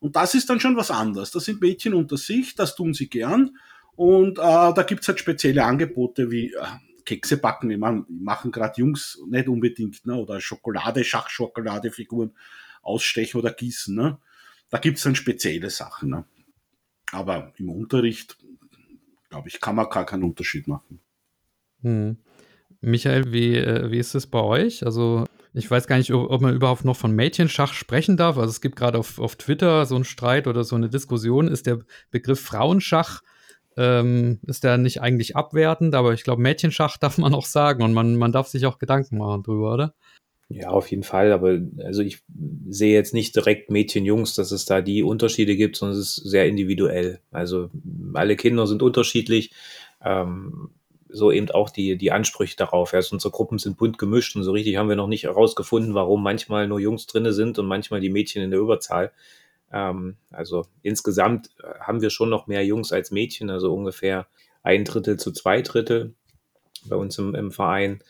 [0.00, 1.32] Und das ist dann schon was anderes.
[1.32, 3.56] Das sind Mädchen unter sich, das tun sie gern.
[3.96, 6.64] Und äh, da gibt's halt spezielle Angebote wie äh,
[7.04, 7.70] Kekse backen.
[7.72, 10.14] Ich meine, machen gerade Jungs nicht unbedingt, ne?
[10.14, 12.32] oder Schokolade, Schachschokoladefiguren
[12.82, 13.96] ausstechen oder gießen.
[13.96, 14.18] Ne?
[14.70, 16.10] Da gibt's dann spezielle Sachen.
[16.10, 16.24] Ne?
[17.12, 18.36] Aber im Unterricht,
[19.30, 21.00] glaube ich, kann man gar keinen Unterschied machen.
[21.82, 22.18] Hm.
[22.80, 24.84] Michael, wie, äh, wie ist es bei euch?
[24.84, 28.38] Also, ich weiß gar nicht, ob man überhaupt noch von Mädchenschach sprechen darf.
[28.38, 31.48] Also, es gibt gerade auf, auf Twitter so einen Streit oder so eine Diskussion.
[31.48, 33.22] Ist der Begriff Frauenschach,
[33.76, 35.94] ähm, ist der nicht eigentlich abwertend?
[35.94, 39.18] Aber ich glaube, Mädchenschach darf man auch sagen und man, man darf sich auch Gedanken
[39.18, 39.94] machen drüber, oder?
[40.50, 41.32] Ja, auf jeden Fall.
[41.32, 42.22] Aber also ich
[42.68, 46.46] sehe jetzt nicht direkt Mädchen-Jungs, dass es da die Unterschiede gibt, sondern es ist sehr
[46.46, 47.20] individuell.
[47.30, 47.70] Also
[48.14, 49.52] alle Kinder sind unterschiedlich.
[50.02, 50.70] Ähm,
[51.10, 52.94] so eben auch die, die Ansprüche darauf.
[52.94, 56.22] Also unsere Gruppen sind bunt gemischt und so richtig haben wir noch nicht herausgefunden, warum
[56.22, 59.12] manchmal nur Jungs drinne sind und manchmal die Mädchen in der Überzahl.
[59.72, 64.26] Ähm, also insgesamt äh, haben wir schon noch mehr Jungs als Mädchen, also ungefähr
[64.62, 66.14] ein Drittel zu zwei Drittel
[66.84, 68.02] bei uns im, im Verein.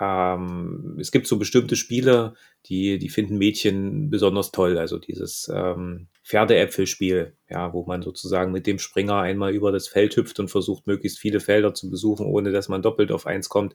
[0.00, 2.34] Ähm, es gibt so bestimmte Spiele,
[2.66, 4.78] die, die finden Mädchen besonders toll.
[4.78, 10.16] Also dieses ähm, Pferdeäpfelspiel, ja, wo man sozusagen mit dem Springer einmal über das Feld
[10.16, 13.74] hüpft und versucht, möglichst viele Felder zu besuchen, ohne dass man doppelt auf eins kommt,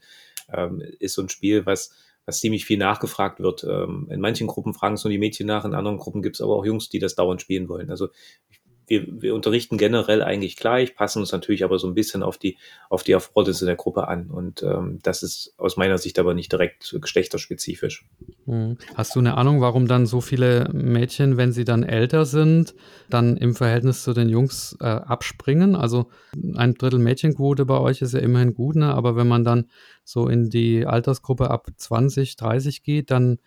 [0.52, 1.94] ähm, ist so ein Spiel, was,
[2.26, 3.64] was ziemlich viel nachgefragt wird.
[3.64, 6.42] Ähm, in manchen Gruppen fragen es nur die Mädchen nach, in anderen Gruppen gibt es
[6.42, 7.90] aber auch Jungs, die das dauernd spielen wollen.
[7.90, 8.10] Also
[8.50, 12.38] ich wir, wir unterrichten generell eigentlich gleich, passen uns natürlich aber so ein bisschen auf
[12.38, 12.58] die,
[12.90, 14.30] auf die Erfordernisse der Gruppe an.
[14.30, 18.06] Und ähm, das ist aus meiner Sicht aber nicht direkt geschlechterspezifisch.
[18.46, 18.78] Hm.
[18.96, 22.76] Hast du eine Ahnung, warum dann so viele Mädchen, wenn sie dann älter sind,
[23.10, 25.76] dann im Verhältnis zu den Jungs äh, abspringen?
[25.76, 26.08] Also
[26.56, 28.94] ein Drittel Mädchenquote bei euch ist ja immerhin gut, ne?
[28.94, 29.70] aber wenn man dann
[30.04, 33.38] so in die Altersgruppe ab 20, 30 geht, dann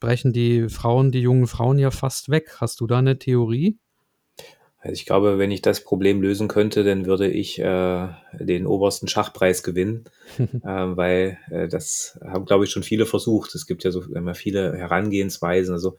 [0.00, 2.56] brechen die Frauen, die jungen Frauen ja fast weg.
[2.60, 3.78] Hast du da eine Theorie?
[4.84, 9.08] Also ich glaube, wenn ich das Problem lösen könnte, dann würde ich äh, den obersten
[9.08, 10.04] Schachpreis gewinnen,
[10.38, 13.54] äh, weil äh, das haben, glaube ich, schon viele versucht.
[13.54, 15.72] Es gibt ja so immer viele Herangehensweisen.
[15.72, 15.96] Also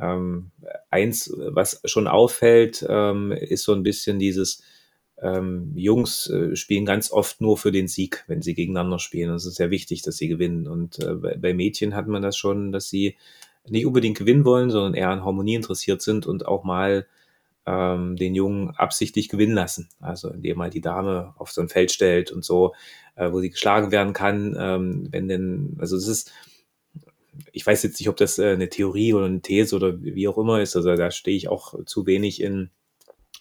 [0.00, 0.50] ähm,
[0.90, 4.64] eins, was schon auffällt, ähm, ist so ein bisschen dieses
[5.22, 9.30] ähm, Jungs äh, spielen ganz oft nur für den Sieg, wenn sie gegeneinander spielen.
[9.30, 10.66] Und es ist sehr wichtig, dass sie gewinnen.
[10.66, 13.16] Und äh, bei Mädchen hat man das schon, dass sie
[13.68, 17.06] nicht unbedingt gewinnen wollen, sondern eher an Harmonie interessiert sind und auch mal
[17.66, 19.88] ähm, den Jungen absichtlich gewinnen lassen.
[20.00, 22.74] Also indem er die Dame auf so ein Feld stellt und so,
[23.16, 24.56] äh, wo sie geschlagen werden kann.
[24.58, 26.32] Ähm, wenn denn, also es ist,
[27.52, 30.38] ich weiß jetzt nicht, ob das äh, eine Theorie oder eine These oder wie auch
[30.38, 30.76] immer ist.
[30.76, 32.70] Also da stehe ich auch zu wenig in,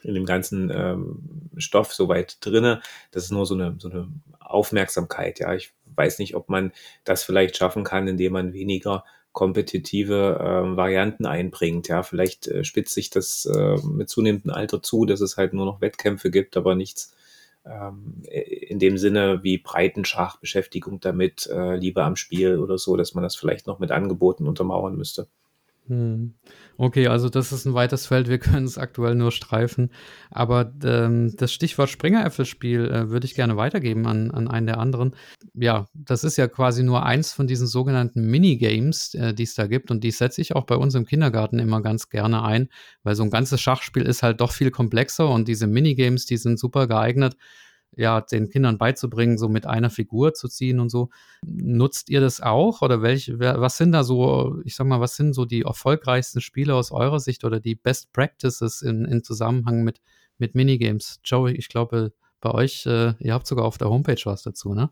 [0.04, 2.82] in dem ganzen ähm, Stoff so weit drinne.
[3.12, 4.08] Das ist nur so eine, so eine
[4.40, 5.40] Aufmerksamkeit.
[5.40, 6.72] Ja, ich weiß nicht, ob man
[7.04, 11.88] das vielleicht schaffen kann, indem man weniger kompetitive äh, Varianten einbringt.
[11.88, 15.66] Ja, vielleicht äh, spitzt sich das äh, mit zunehmendem Alter zu, dass es halt nur
[15.66, 17.14] noch Wettkämpfe gibt, aber nichts
[17.66, 23.14] ähm, in dem Sinne wie Breitenschach, Beschäftigung damit, äh, Liebe am Spiel oder so, dass
[23.14, 25.28] man das vielleicht noch mit Angeboten untermauern müsste.
[25.88, 26.34] Hm.
[26.78, 29.92] Okay, also das ist ein weites Feld, wir können es aktuell nur streifen.
[30.32, 35.16] Aber ähm, das Stichwort Springeräpfelspiel äh, würde ich gerne weitergeben an, an einen der anderen.
[35.54, 39.68] Ja, das ist ja quasi nur eins von diesen sogenannten Minigames, äh, die es da
[39.68, 39.92] gibt.
[39.92, 42.70] Und die setze ich auch bei uns im Kindergarten immer ganz gerne ein,
[43.04, 46.60] weil so ein ganzes Schachspiel ist halt doch viel komplexer und diese Minigames, die sind
[46.60, 47.36] super geeignet,
[47.96, 51.10] ja, den Kindern beizubringen, so mit einer Figur zu ziehen und so.
[51.46, 52.82] Nutzt ihr das auch?
[52.82, 56.76] Oder welche, was sind da so, ich sag mal, was sind so die erfolgreichsten Spiele
[56.76, 60.02] aus eurer Sicht oder die Best Practices in, in Zusammenhang mit,
[60.38, 61.20] mit Minigames?
[61.24, 64.90] Joey, ich glaube, bei euch, äh, ihr habt sogar auf der Homepage was dazu, ne?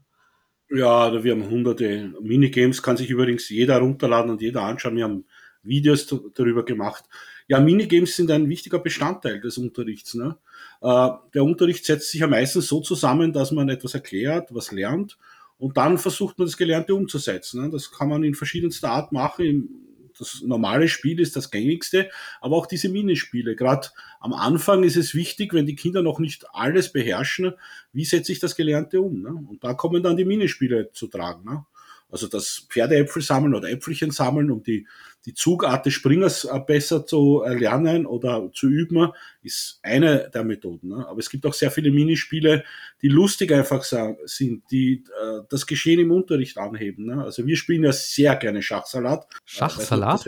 [0.69, 4.95] Ja, wir haben hunderte Minigames, kann sich übrigens jeder runterladen und jeder anschauen.
[4.95, 5.25] Wir haben
[5.63, 7.05] Videos darüber gemacht.
[7.47, 10.13] Ja, Minigames sind ein wichtiger Bestandteil des Unterrichts.
[10.13, 10.38] Ne?
[10.82, 15.17] Äh, der Unterricht setzt sich ja meistens so zusammen, dass man etwas erklärt, was lernt
[15.62, 17.62] und dann versucht man das Gelernte umzusetzen.
[17.62, 17.69] Ne?
[17.69, 19.69] Das kann man in verschiedenster Art machen.
[20.17, 22.10] Das normale Spiel ist das gängigste,
[22.41, 23.56] aber auch diese Minispiele.
[23.56, 27.54] Gerade am Anfang ist es wichtig, wenn die Kinder noch nicht alles beherrschen,
[27.93, 29.21] wie setze ich das Gelernte um.
[29.21, 29.30] Ne?
[29.30, 31.45] Und da kommen dann die Minispiele zu tragen.
[31.45, 31.63] Ne?
[32.12, 34.86] Also das Pferdeäpfel sammeln oder Äpfelchen sammeln, um die,
[35.26, 40.89] die Zugart des Springers äh, besser zu lernen oder zu üben, ist eine der Methoden.
[40.89, 41.08] Ne?
[41.08, 42.63] Aber es gibt auch sehr viele Minispiele,
[43.02, 43.84] die lustig einfach
[44.26, 47.06] sind, die äh, das Geschehen im Unterricht anheben.
[47.06, 47.24] Ne?
[47.24, 49.26] Also wir spielen ja sehr gerne Schachsalat.
[49.45, 50.26] Schachsalat?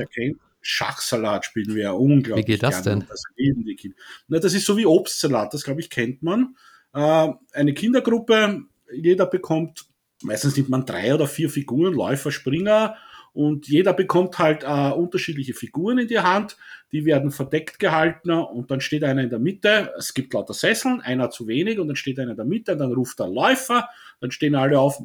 [0.63, 3.01] Schachsalat spielen wir ja unglaublich Wie geht das gerne.
[3.01, 3.09] denn?
[3.09, 3.97] Das lieben die Kinder.
[4.29, 6.55] Na, das ist so wie Obstsalat, das glaube ich kennt man.
[6.93, 8.61] Äh, eine Kindergruppe,
[8.93, 9.85] jeder bekommt
[10.23, 12.95] Meistens nimmt man drei oder vier Figuren, Läufer, Springer,
[13.33, 16.55] und jeder bekommt halt äh, unterschiedliche Figuren in die Hand,
[16.91, 21.01] die werden verdeckt gehalten und dann steht einer in der Mitte, es gibt lauter Sesseln,
[21.01, 23.89] einer zu wenig und dann steht einer in der Mitte, dann ruft der Läufer,
[24.21, 25.01] dann stehen alle auf,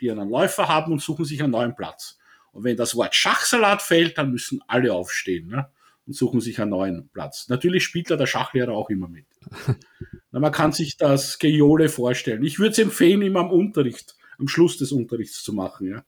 [0.00, 2.18] die einen Läufer haben und suchen sich einen neuen Platz.
[2.52, 5.68] Und wenn das Wort Schachsalat fällt, dann müssen alle aufstehen ne?
[6.06, 7.48] und suchen sich einen neuen Platz.
[7.48, 9.24] Natürlich spielt da der Schachlehrer auch immer mit.
[10.30, 12.44] Na, man kann sich das Geole vorstellen.
[12.44, 16.04] Ich würde es empfehlen, immer am Unterricht am Schluss des Unterrichts zu machen, ja.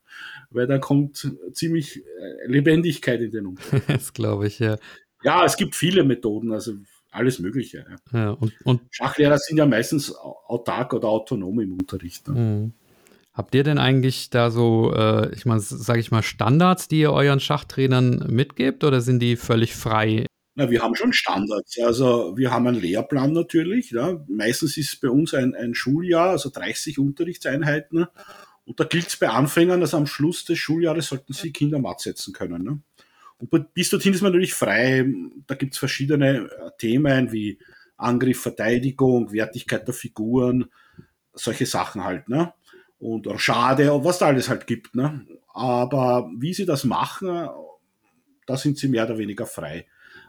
[0.50, 3.84] Weil da kommt ziemlich äh, Lebendigkeit in den Unterricht.
[3.88, 4.76] das glaube ich, ja.
[5.22, 6.74] Ja, es gibt viele Methoden, also
[7.10, 7.86] alles Mögliche.
[8.12, 8.18] Ja.
[8.18, 12.28] ja und, und Schachlehrer sind ja meistens autark oder autonom im Unterricht.
[12.28, 12.34] Ne?
[12.34, 12.72] Mhm.
[13.32, 17.12] Habt ihr denn eigentlich da so, äh, ich mal, sage ich mal, Standards, die ihr
[17.12, 20.26] euren Schachtrainern mitgebt oder sind die völlig frei?
[20.56, 21.78] Na, wir haben schon Standards.
[21.80, 23.90] Also wir haben einen Lehrplan natürlich.
[23.90, 24.24] Ja.
[24.28, 28.06] Meistens ist bei uns ein, ein Schuljahr, also 30 Unterrichtseinheiten.
[28.64, 32.00] Und da gilt es bei Anfängern, dass am Schluss des Schuljahres sollten sie Kinder matt
[32.00, 32.62] setzen können.
[32.62, 32.80] Ne?
[33.38, 35.04] Und bis dorthin ist man natürlich frei.
[35.46, 37.58] Da gibt es verschiedene äh, Themen wie
[37.96, 40.66] Angriff, Verteidigung, Wertigkeit der Figuren,
[41.32, 42.28] solche Sachen halt.
[42.28, 42.52] Ne?
[42.98, 44.94] Und Schade, was da alles halt gibt.
[44.94, 45.26] Ne?
[45.52, 47.48] Aber wie sie das machen,
[48.46, 49.86] da sind sie mehr oder weniger frei.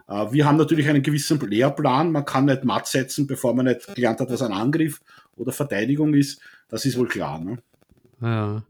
[0.08, 2.12] Äh, wir haben natürlich einen gewissen Lehrplan.
[2.12, 5.00] Man kann nicht matt setzen, bevor man nicht gelernt hat, was ein Angriff
[5.36, 6.40] oder Verteidigung ist.
[6.68, 7.38] Das ist wohl klar.
[7.38, 7.58] Ne?
[8.20, 8.62] Ja.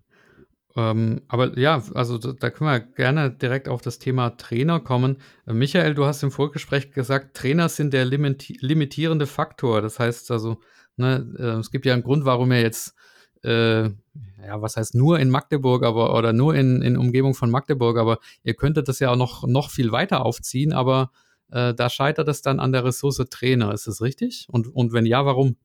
[0.77, 5.17] Ähm, aber ja, also da können wir gerne direkt auf das Thema Trainer kommen.
[5.47, 9.81] Äh, Michael, du hast im Vorgespräch gesagt, Trainer sind der limiti limitierende Faktor.
[9.81, 10.61] Das heißt also,
[10.97, 12.95] ne, äh, es gibt ja einen Grund, warum er jetzt,
[13.43, 17.97] äh, ja, was heißt nur in Magdeburg, aber oder nur in, in Umgebung von Magdeburg,
[17.97, 21.11] aber ihr könntet das ja auch noch, noch viel weiter aufziehen, aber
[21.51, 23.73] äh, da scheitert es dann an der Ressource Trainer.
[23.73, 24.47] Ist das richtig?
[24.51, 25.57] Und, und wenn ja, warum?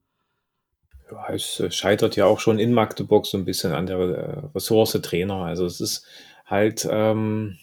[1.12, 4.41] Ja, es äh, scheitert ja auch schon in Magdeburg so ein bisschen an der äh,
[4.56, 5.44] Ressource Trainer.
[5.46, 6.06] Also es ist
[6.46, 7.58] halt ähm,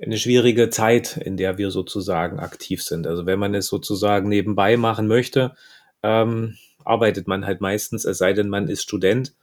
[0.00, 3.06] eine schwierige Zeit, in der wir sozusagen aktiv sind.
[3.06, 5.54] Also wenn man es sozusagen nebenbei machen möchte,
[6.02, 9.34] ähm, arbeitet man halt meistens, es sei denn, man ist Student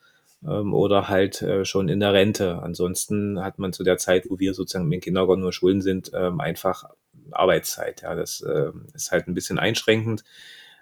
[0.46, 2.62] ähm, oder halt äh, schon in der Rente.
[2.62, 6.40] Ansonsten hat man zu der Zeit, wo wir sozusagen im Kindergarten oder Schulen sind, ähm,
[6.42, 6.90] einfach
[7.32, 8.02] Arbeitszeit.
[8.02, 10.24] Ja, das äh, ist halt ein bisschen einschränkend.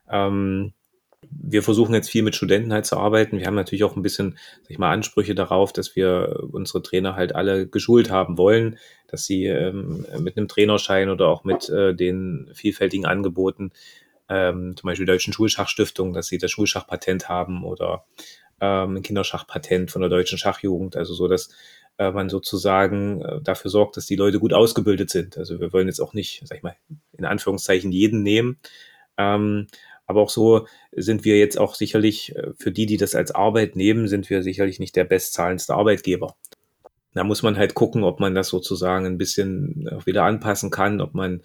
[0.10, 0.74] Ähm,
[1.30, 3.40] wir versuchen jetzt viel mit Studenten halt zu arbeiten.
[3.40, 7.16] Wir haben natürlich auch ein bisschen, sag ich mal, Ansprüche darauf, dass wir unsere Trainer
[7.16, 11.96] halt alle geschult haben wollen, dass sie ähm, mit einem Trainerschein oder auch mit äh,
[11.96, 13.72] den vielfältigen Angeboten,
[14.30, 18.06] ähm, zum Beispiel der Deutschen Schulschachstiftung, dass sie das Schulschachpatent haben oder
[18.62, 21.50] ähm, ein Kinderschachpatent von der Deutschen Schachjugend, also so, dass
[21.98, 25.38] äh, man sozusagen äh, dafür sorgt, dass die Leute gut ausgebildet sind.
[25.38, 26.76] Also wir wollen jetzt auch nicht, sag ich mal,
[27.18, 28.60] in Anführungszeichen jeden nehmen,
[29.18, 29.68] ähm,
[30.06, 33.76] aber auch so sind wir jetzt auch sicherlich, äh, für die, die das als Arbeit
[33.76, 36.36] nehmen, sind wir sicherlich nicht der bestzahlendste Arbeitgeber.
[37.14, 41.16] Da muss man halt gucken, ob man das sozusagen ein bisschen wieder anpassen kann, ob
[41.16, 41.42] man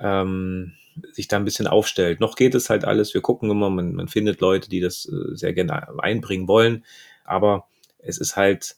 [0.00, 0.72] ähm,
[1.12, 2.20] sich da ein bisschen aufstellt.
[2.20, 3.14] Noch geht es halt alles.
[3.14, 6.84] Wir gucken immer, man, man findet Leute, die das äh, sehr gerne einbringen wollen.
[7.24, 8.76] Aber es ist halt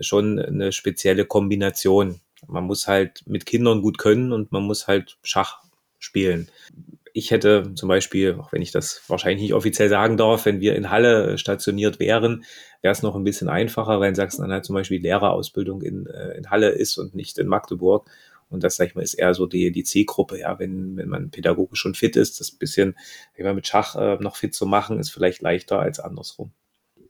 [0.00, 2.20] schon eine spezielle Kombination.
[2.46, 5.62] Man muss halt mit Kindern gut können und man muss halt Schach
[5.98, 6.50] spielen
[7.12, 10.76] ich hätte zum Beispiel, auch wenn ich das wahrscheinlich nicht offiziell sagen darf, wenn wir
[10.76, 12.44] in Halle stationiert wären,
[12.82, 16.50] wäre es noch ein bisschen einfacher, weil in Sachsen-Anhalt zum Beispiel Lehrerausbildung in, äh, in
[16.50, 18.08] Halle ist und nicht in Magdeburg.
[18.48, 21.30] Und das, sag ich mal, ist eher so die, die Zielgruppe, ja, wenn, wenn man
[21.30, 22.96] pädagogisch schon fit ist, das bisschen,
[23.36, 26.52] wenn man mit Schach äh, noch fit zu machen, ist vielleicht leichter als andersrum.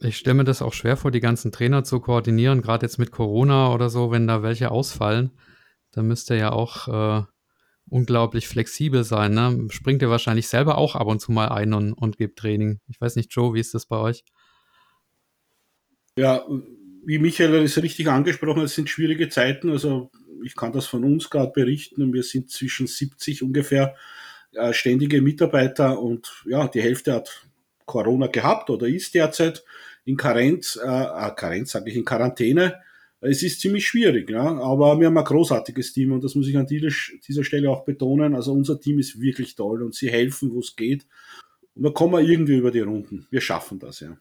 [0.02, 3.10] Ich stelle mir das auch schwer vor, die ganzen Trainer zu koordinieren, gerade jetzt mit
[3.10, 5.30] Corona oder so, wenn da welche ausfallen.
[5.92, 7.24] Da müsste ja auch äh,
[7.90, 9.34] unglaublich flexibel sein.
[9.34, 9.66] Ne?
[9.68, 12.80] Springt ihr wahrscheinlich selber auch ab und zu mal ein und, und gebt Training.
[12.88, 14.24] Ich weiß nicht, Joe, wie ist das bei euch?
[16.16, 16.46] Ja,
[17.04, 19.68] wie Michael es richtig angesprochen hat, es sind schwierige Zeiten.
[19.68, 20.10] Also
[20.44, 22.12] ich kann das von uns gerade berichten.
[22.14, 23.96] Wir sind zwischen 70 ungefähr
[24.52, 27.46] äh, ständige Mitarbeiter und ja, die Hälfte hat
[27.86, 29.64] Corona gehabt oder ist derzeit
[30.04, 32.80] in Karenz, äh, äh Karenz sage ich, in Quarantäne
[33.20, 36.56] es ist ziemlich schwierig, ja, aber wir haben ein großartiges Team und das muss ich
[36.56, 38.34] an dieser Stelle auch betonen.
[38.34, 41.06] Also unser Team ist wirklich toll und sie helfen, wo es geht.
[41.74, 43.26] Und da kommen wir irgendwie über die Runden.
[43.30, 44.16] Wir schaffen das, ja.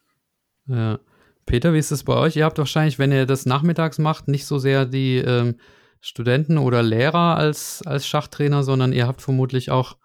[0.68, 1.00] Ja.
[1.46, 2.36] Peter, wie ist es bei euch?
[2.36, 5.56] Ihr habt wahrscheinlich, wenn ihr das nachmittags macht, nicht so sehr die ähm,
[6.02, 9.98] Studenten oder Lehrer als, als Schachtrainer, sondern ihr habt vermutlich auch,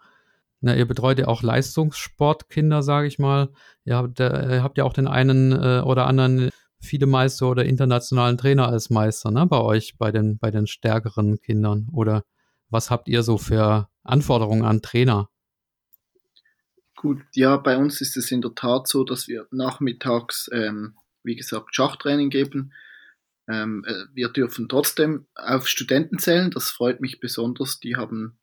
[0.65, 3.49] na, ihr betreut ja auch Leistungssportkinder, sage ich mal.
[3.83, 6.49] Ihr habt, äh, habt ja auch den einen äh, oder anderen
[6.79, 11.39] viele Meister oder internationalen Trainer als Meister, ne, bei euch, bei den, bei den stärkeren
[11.39, 11.87] Kindern?
[11.91, 12.23] Oder
[12.69, 15.29] was habt ihr so für Anforderungen an Trainer?
[16.95, 21.35] Gut, ja, bei uns ist es in der Tat so, dass wir nachmittags, ähm, wie
[21.35, 22.73] gesagt, Schachtraining geben.
[23.47, 27.79] Ähm, äh, wir dürfen trotzdem auf Studenten zählen, das freut mich besonders.
[27.79, 28.39] Die haben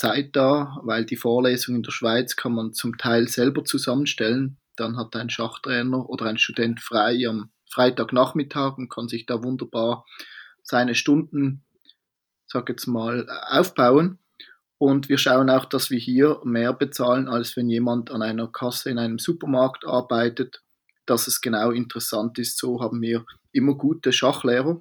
[0.00, 4.56] Zeit da, weil die Vorlesung in der Schweiz kann man zum Teil selber zusammenstellen.
[4.76, 10.06] Dann hat ein Schachtrainer oder ein Student frei am Freitagnachmittag und kann sich da wunderbar
[10.62, 11.62] seine Stunden,
[12.46, 14.18] sag jetzt mal, aufbauen.
[14.78, 18.88] Und wir schauen auch, dass wir hier mehr bezahlen, als wenn jemand an einer Kasse
[18.88, 20.62] in einem Supermarkt arbeitet,
[21.04, 22.56] dass es genau interessant ist.
[22.56, 24.80] So haben wir immer gute Schachlehrer.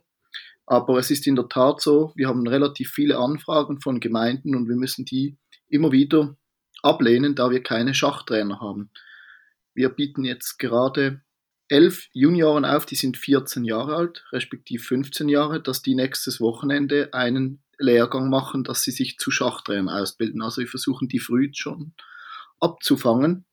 [0.69, 4.69] Aber es ist in der Tat so, wir haben relativ viele Anfragen von Gemeinden und
[4.69, 5.36] wir müssen die
[5.67, 6.38] immer wieder
[6.84, 8.91] ablehnen, da wir keine Schachtrainer haben.
[9.73, 11.23] Wir bieten jetzt gerade
[11.69, 17.10] elf Junioren auf, die sind 14 Jahre alt, respektive 15 Jahre, dass die nächstes Wochenende
[17.13, 20.43] einen Lehrgang machen, dass sie sich zu Schachtrainern ausbilden.
[20.43, 21.95] Also wir versuchen die früh schon
[22.60, 23.43] abzufangen,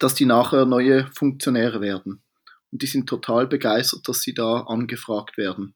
[0.00, 2.24] dass die nachher neue Funktionäre werden.
[2.72, 5.72] Und die sind total begeistert, dass sie da angefragt werden.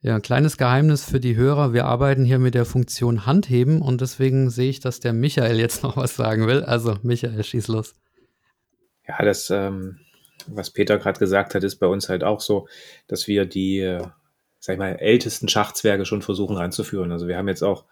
[0.00, 1.72] Ja, ein kleines Geheimnis für die Hörer.
[1.72, 5.82] Wir arbeiten hier mit der Funktion Handheben und deswegen sehe ich, dass der Michael jetzt
[5.82, 6.62] noch was sagen will.
[6.62, 7.96] Also, Michael, schieß los.
[9.08, 9.98] Ja, das, ähm,
[10.46, 12.68] was Peter gerade gesagt hat, ist bei uns halt auch so,
[13.08, 14.02] dass wir die, äh,
[14.60, 17.10] sag ich mal, ältesten Schachzwerge schon versuchen ranzuführen.
[17.10, 17.84] Also wir haben jetzt auch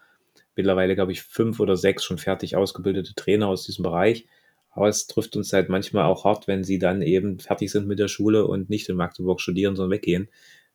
[0.55, 4.27] mittlerweile, glaube ich, fünf oder sechs schon fertig ausgebildete Trainer aus diesem Bereich.
[4.71, 7.99] Aber es trifft uns halt manchmal auch hart, wenn sie dann eben fertig sind mit
[7.99, 10.29] der Schule und nicht in Magdeburg studieren, sondern weggehen.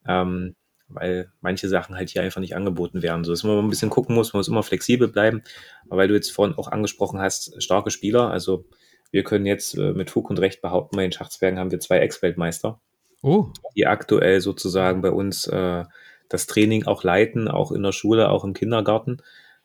[0.06, 0.56] Ähm,
[0.94, 3.24] weil manche Sachen halt hier einfach nicht angeboten werden.
[3.24, 5.42] So dass man ein bisschen gucken muss, man muss immer flexibel bleiben.
[5.86, 8.64] Aber weil du jetzt vorhin auch angesprochen hast, starke Spieler, also
[9.10, 11.98] wir können jetzt äh, mit Fug und Recht behaupten, bei den Schachzwergen haben wir zwei
[11.98, 12.80] Ex-Weltmeister,
[13.22, 13.48] oh.
[13.76, 15.84] die aktuell sozusagen bei uns äh,
[16.28, 19.18] das Training auch leiten, auch in der Schule, auch im Kindergarten.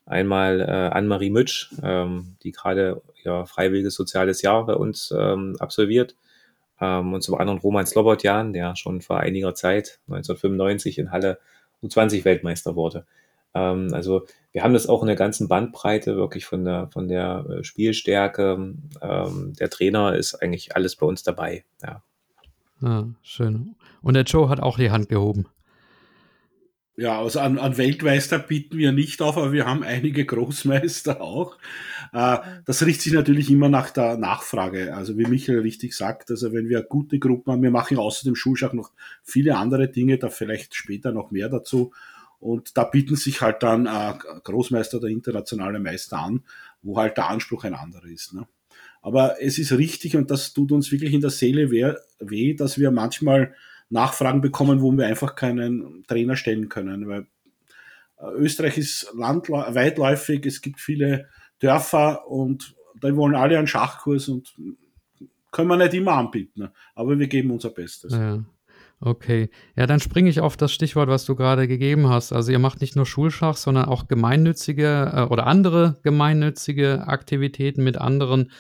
[0.05, 6.15] Einmal äh, Anne-Marie Mütsch, ähm, die gerade ja, freiwilliges soziales Jahr bei uns ähm, absolviert
[6.79, 11.39] ähm, und zum anderen Roman Slobodjan, der schon vor einiger Zeit, 1995, in Halle
[11.83, 13.05] U20-Weltmeister wurde.
[13.53, 17.45] Ähm, also wir haben das auch in der ganzen Bandbreite, wirklich von der, von der
[17.49, 18.73] äh, Spielstärke.
[19.01, 21.63] Ähm, der Trainer ist eigentlich alles bei uns dabei.
[21.83, 22.01] Ja.
[22.81, 23.75] Ah, schön.
[24.01, 25.47] Und der Joe hat auch die Hand gehoben.
[26.99, 31.59] Ja, also an, an Weltmeister bieten wir nicht auf, aber wir haben einige Großmeister auch.
[32.11, 34.95] Äh, das richtet sich natürlich immer nach der Nachfrage.
[34.95, 38.35] Also wie Michael richtig sagt, also wenn wir gute Gruppen haben, wir machen außer dem
[38.35, 41.93] Schulschach noch viele andere Dinge, da vielleicht später noch mehr dazu.
[42.39, 46.45] Und da bieten sich halt dann äh, Großmeister oder internationale Meister an,
[46.81, 48.33] wo halt der Anspruch ein anderer ist.
[48.33, 48.47] Ne?
[49.03, 52.79] Aber es ist richtig und das tut uns wirklich in der Seele weh, weh dass
[52.79, 53.53] wir manchmal
[53.89, 57.07] Nachfragen bekommen, wo wir einfach keinen Trainer stellen können.
[57.07, 57.27] Weil
[58.19, 64.55] äh, Österreich ist weitläufig, es gibt viele Dörfer und da wollen alle einen Schachkurs und
[65.51, 66.69] können wir nicht immer anbieten.
[66.95, 68.13] Aber wir geben unser Bestes.
[68.13, 68.43] Ja.
[68.99, 69.49] Okay.
[69.75, 72.33] Ja, dann springe ich auf das Stichwort, was du gerade gegeben hast.
[72.33, 77.97] Also ihr macht nicht nur Schulschach, sondern auch gemeinnützige äh, oder andere gemeinnützige Aktivitäten mit
[77.97, 78.51] anderen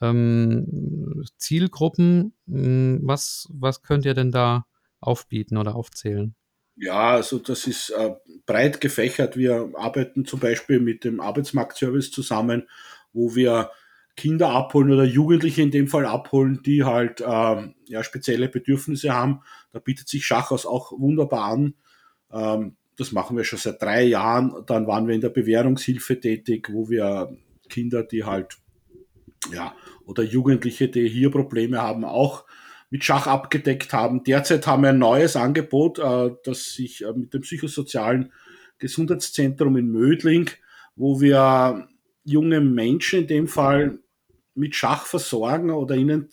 [0.00, 2.34] ähm, Zielgruppen.
[2.46, 4.66] Hm, was, was könnt ihr denn da
[5.00, 6.34] aufbieten oder aufzählen?
[6.76, 8.14] Ja, also das ist äh,
[8.46, 9.36] breit gefächert.
[9.36, 12.68] Wir arbeiten zum Beispiel mit dem Arbeitsmarktservice zusammen,
[13.12, 13.70] wo wir
[14.16, 19.40] Kinder abholen oder Jugendliche in dem Fall abholen, die halt äh, ja, spezielle Bedürfnisse haben.
[19.72, 21.74] Da bietet sich Schachhaus auch wunderbar an.
[22.32, 24.64] Ähm, das machen wir schon seit drei Jahren.
[24.66, 27.36] Dann waren wir in der Bewährungshilfe tätig, wo wir
[27.68, 28.58] Kinder, die halt
[29.52, 29.74] ja,
[30.06, 32.44] oder Jugendliche, die hier Probleme haben, auch
[32.90, 34.22] mit Schach abgedeckt haben.
[34.22, 38.32] Derzeit haben wir ein neues Angebot, äh, das sich äh, mit dem psychosozialen
[38.78, 40.50] Gesundheitszentrum in Mödling,
[40.96, 41.88] wo wir
[42.24, 43.98] junge Menschen in dem Fall
[44.54, 46.28] mit Schach versorgen oder ihnen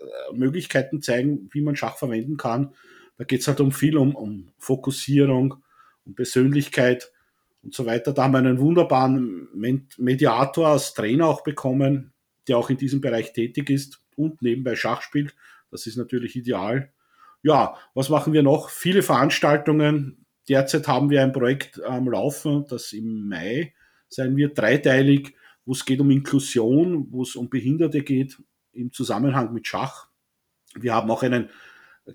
[0.00, 2.74] äh, Möglichkeiten zeigen, wie man Schach verwenden kann.
[3.16, 5.56] Da geht es halt um viel um, um Fokussierung,
[6.06, 7.12] um Persönlichkeit
[7.62, 8.12] und so weiter.
[8.12, 9.48] Da haben wir einen wunderbaren
[9.98, 12.12] Mediator als Trainer auch bekommen,
[12.48, 15.34] der auch in diesem Bereich tätig ist und nebenbei Schach spielt.
[15.70, 16.92] Das ist natürlich ideal.
[17.42, 18.70] Ja, was machen wir noch?
[18.70, 20.26] Viele Veranstaltungen.
[20.48, 23.74] Derzeit haben wir ein Projekt am Laufen, das im Mai
[24.08, 29.52] sein wird, dreiteilig, wo es geht um Inklusion, wo es um Behinderte geht im Zusammenhang
[29.52, 30.08] mit Schach.
[30.74, 31.50] Wir haben auch einen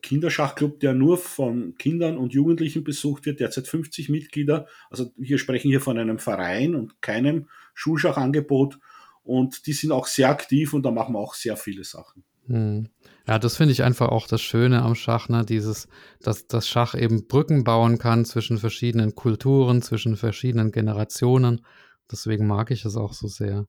[0.01, 4.67] Kinderschachclub, der nur von Kindern und Jugendlichen besucht wird, derzeit 50 Mitglieder.
[4.89, 8.79] Also wir sprechen hier von einem Verein und keinem Schulschachangebot.
[9.25, 12.23] Und die sind auch sehr aktiv und da machen wir auch sehr viele Sachen.
[12.47, 12.89] Hm.
[13.27, 15.43] Ja, das finde ich einfach auch das Schöne am Schach, ne?
[15.43, 15.87] Dieses,
[16.21, 21.65] dass das Schach eben Brücken bauen kann zwischen verschiedenen Kulturen, zwischen verschiedenen Generationen.
[22.11, 23.65] Deswegen mag ich es auch so sehr.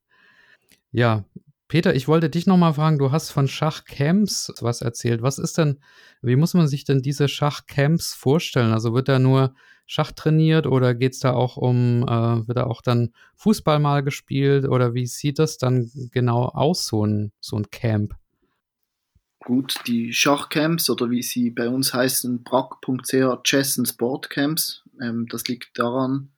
[0.92, 1.24] Ja,
[1.68, 5.22] Peter, ich wollte dich nochmal fragen, du hast von Schachcamps was erzählt.
[5.22, 5.80] Was ist denn,
[6.22, 8.72] wie muss man sich denn diese Schachcamps vorstellen?
[8.72, 12.64] Also wird da nur Schach trainiert oder geht es da auch um, äh, wird da
[12.64, 17.56] auch dann Fußball mal gespielt oder wie sieht das dann genau aus, so ein, so
[17.56, 18.14] ein Camp?
[19.40, 25.26] Gut, die Schachcamps oder wie sie bei uns heißen, brack.ch Chess and Sport Camps, ähm,
[25.30, 26.30] das liegt daran,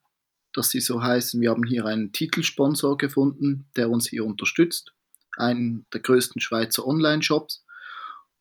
[0.54, 4.92] dass sie so heißen, wir haben hier einen Titelsponsor gefunden, der uns hier unterstützt
[5.36, 7.64] einen der größten Schweizer Online-Shops.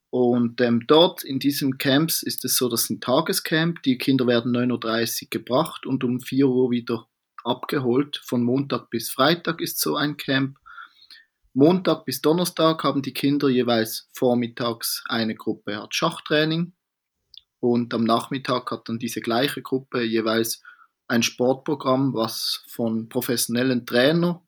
[0.09, 3.83] Und ähm, dort in diesem Camps ist es so, das ist ein Tagescamp.
[3.83, 7.07] Die Kinder werden 9.30 Uhr gebracht und um 4 Uhr wieder
[7.43, 8.21] abgeholt.
[8.25, 10.57] Von Montag bis Freitag ist so ein Camp,
[11.59, 16.73] Montag bis Donnerstag haben die Kinder jeweils vormittags eine Gruppe hat Schachtraining
[17.59, 20.61] und am Nachmittag hat dann diese gleiche Gruppe jeweils
[21.07, 24.39] ein Sportprogramm, was von professionellen Trainern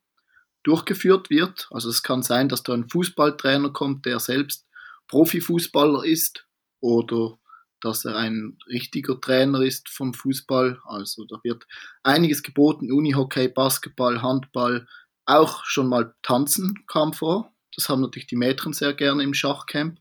[0.64, 1.68] durchgeführt wird.
[1.72, 4.66] Also es kann sein, dass da ein Fußballtrainer kommt, der selbst
[5.08, 6.46] Profifußballer ist
[6.80, 7.38] oder
[7.82, 10.80] dass er ein richtiger Trainer ist vom Fußball.
[10.86, 11.66] Also da wird
[12.04, 14.88] einiges geboten, Unihockey, Basketball, Handball,
[15.26, 17.54] auch schon mal Tanzen kam vor.
[17.76, 20.00] Das haben natürlich die Mädchen sehr gerne im Schachcamp.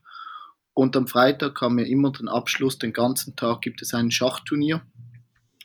[0.73, 4.81] Und am Freitag haben wir immer den Abschluss, den ganzen Tag gibt es ein Schachturnier.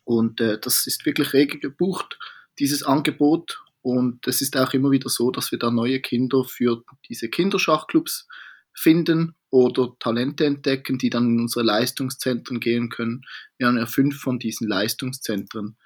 [0.04, 2.18] Und äh, das ist wirklich rege gebucht,
[2.58, 3.63] dieses Angebot.
[3.84, 8.26] Und es ist auch immer wieder so, dass wir da neue Kinder für diese Kinderschachclubs
[8.72, 13.26] finden oder Talente entdecken, die dann in unsere Leistungszentren gehen können.
[13.58, 15.76] Wir haben ja fünf von diesen Leistungszentren.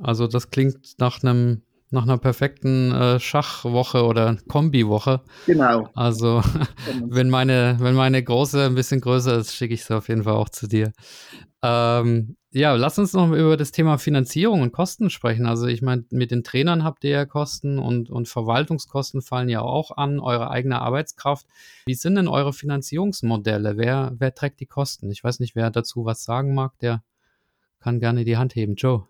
[0.00, 1.62] Also das klingt nach einem
[1.92, 5.22] nach einer perfekten äh, Schachwoche oder Kombiwoche.
[5.46, 5.88] Genau.
[5.94, 6.42] Also
[7.08, 10.34] wenn meine, wenn meine große ein bisschen größer ist, schicke ich sie auf jeden Fall
[10.34, 10.92] auch zu dir.
[11.62, 15.46] Ähm, ja, lass uns noch über das Thema Finanzierung und Kosten sprechen.
[15.46, 19.60] Also ich meine, mit den Trainern habt ihr ja Kosten und, und Verwaltungskosten fallen ja
[19.60, 21.46] auch an, eure eigene Arbeitskraft.
[21.86, 23.76] Wie sind denn eure Finanzierungsmodelle?
[23.76, 25.10] Wer, wer trägt die Kosten?
[25.12, 27.04] Ich weiß nicht, wer dazu was sagen mag, der
[27.78, 28.74] kann gerne die Hand heben.
[28.74, 29.06] Joe.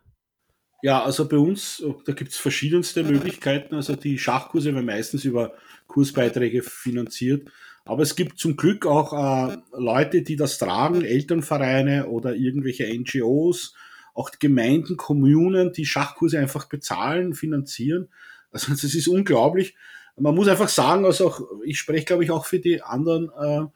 [0.82, 3.74] Ja, also bei uns, da gibt es verschiedenste Möglichkeiten.
[3.74, 5.54] Also die Schachkurse werden meistens über
[5.86, 7.50] Kursbeiträge finanziert.
[7.84, 13.74] Aber es gibt zum Glück auch äh, Leute, die das tragen, Elternvereine oder irgendwelche NGOs,
[14.14, 18.08] auch Gemeinden, Kommunen, die Schachkurse einfach bezahlen, finanzieren.
[18.50, 19.74] Also das ist unglaublich.
[20.16, 23.66] Man muss einfach sagen, also auch, ich spreche glaube ich auch für die anderen, äh,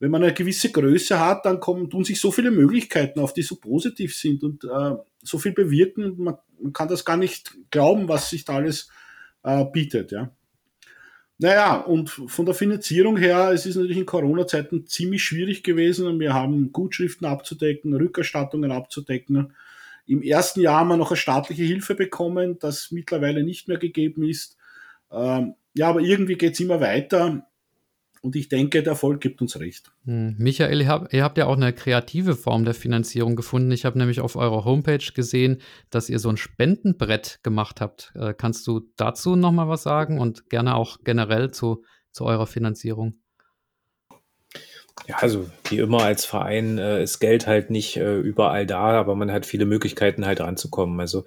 [0.00, 3.42] wenn man eine gewisse Größe hat, dann kommen, tun sich so viele Möglichkeiten auf, die
[3.42, 6.16] so positiv sind und äh, so viel bewirken.
[6.18, 8.88] Man, man, kann das gar nicht glauben, was sich da alles
[9.44, 10.12] äh, bietet.
[10.12, 10.30] Ja.
[11.44, 16.32] Naja, und von der Finanzierung her, es ist natürlich in Corona-Zeiten ziemlich schwierig gewesen wir
[16.32, 19.52] haben Gutschriften abzudecken, Rückerstattungen abzudecken.
[20.06, 24.22] Im ersten Jahr haben wir noch eine staatliche Hilfe bekommen, das mittlerweile nicht mehr gegeben
[24.22, 24.56] ist.
[25.12, 27.46] Ähm, ja, aber irgendwie geht es immer weiter.
[28.24, 29.92] Und ich denke, der Erfolg gibt uns recht.
[30.06, 30.36] Hm.
[30.38, 33.70] Michael, ihr habt, ihr habt, ja auch eine kreative Form der Finanzierung gefunden.
[33.70, 35.60] Ich habe nämlich auf eurer Homepage gesehen,
[35.90, 38.14] dass ihr so ein Spendenbrett gemacht habt.
[38.14, 43.20] Äh, kannst du dazu nochmal was sagen und gerne auch generell zu, zu eurer Finanzierung?
[45.06, 49.16] Ja, also wie immer als Verein äh, ist Geld halt nicht äh, überall da, aber
[49.16, 50.98] man hat viele Möglichkeiten halt ranzukommen.
[50.98, 51.26] Also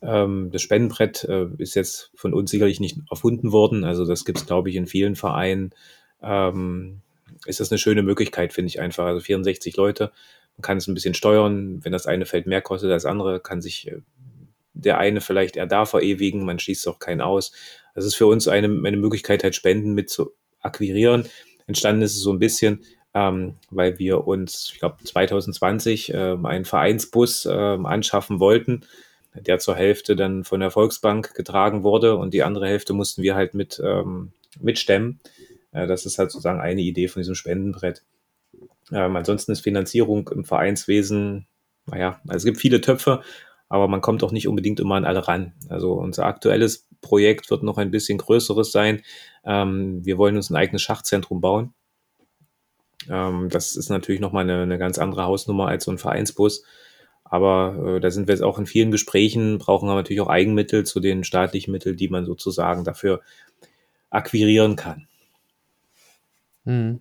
[0.00, 3.84] ähm, das Spendenbrett äh, ist jetzt von uns sicherlich nicht erfunden worden.
[3.84, 5.74] Also das gibt es, glaube ich, in vielen Vereinen
[6.22, 7.00] ähm,
[7.46, 9.06] ist das eine schöne Möglichkeit, finde ich einfach.
[9.06, 10.12] Also 64 Leute,
[10.56, 11.84] man kann es ein bisschen steuern.
[11.84, 14.00] Wenn das eine Feld mehr kostet als das andere, kann sich äh,
[14.74, 17.52] der eine vielleicht eher da verewigen, man schließt auch keinen aus.
[17.94, 21.28] Das ist für uns eine, eine Möglichkeit, halt Spenden mit zu akquirieren.
[21.66, 26.64] Entstanden ist es so ein bisschen, ähm, weil wir uns, ich glaube, 2020 äh, einen
[26.64, 28.82] Vereinsbus äh, anschaffen wollten,
[29.34, 33.34] der zur Hälfte dann von der Volksbank getragen wurde und die andere Hälfte mussten wir
[33.34, 35.20] halt mit ähm, mitstemmen.
[35.72, 38.04] Das ist halt sozusagen eine Idee von diesem Spendenbrett.
[38.92, 41.46] Ähm, ansonsten ist Finanzierung im Vereinswesen,
[41.86, 43.22] naja, also es gibt viele Töpfe,
[43.68, 45.52] aber man kommt auch nicht unbedingt immer an alle ran.
[45.68, 49.02] Also unser aktuelles Projekt wird noch ein bisschen größeres sein.
[49.44, 51.74] Ähm, wir wollen uns ein eigenes Schachzentrum bauen.
[53.10, 56.64] Ähm, das ist natürlich nochmal eine, eine ganz andere Hausnummer als so ein Vereinsbus.
[57.24, 60.84] Aber äh, da sind wir jetzt auch in vielen Gesprächen, brauchen wir natürlich auch Eigenmittel
[60.84, 63.20] zu den staatlichen Mitteln, die man sozusagen dafür
[64.08, 65.06] akquirieren kann.
[66.68, 67.00] Mhm.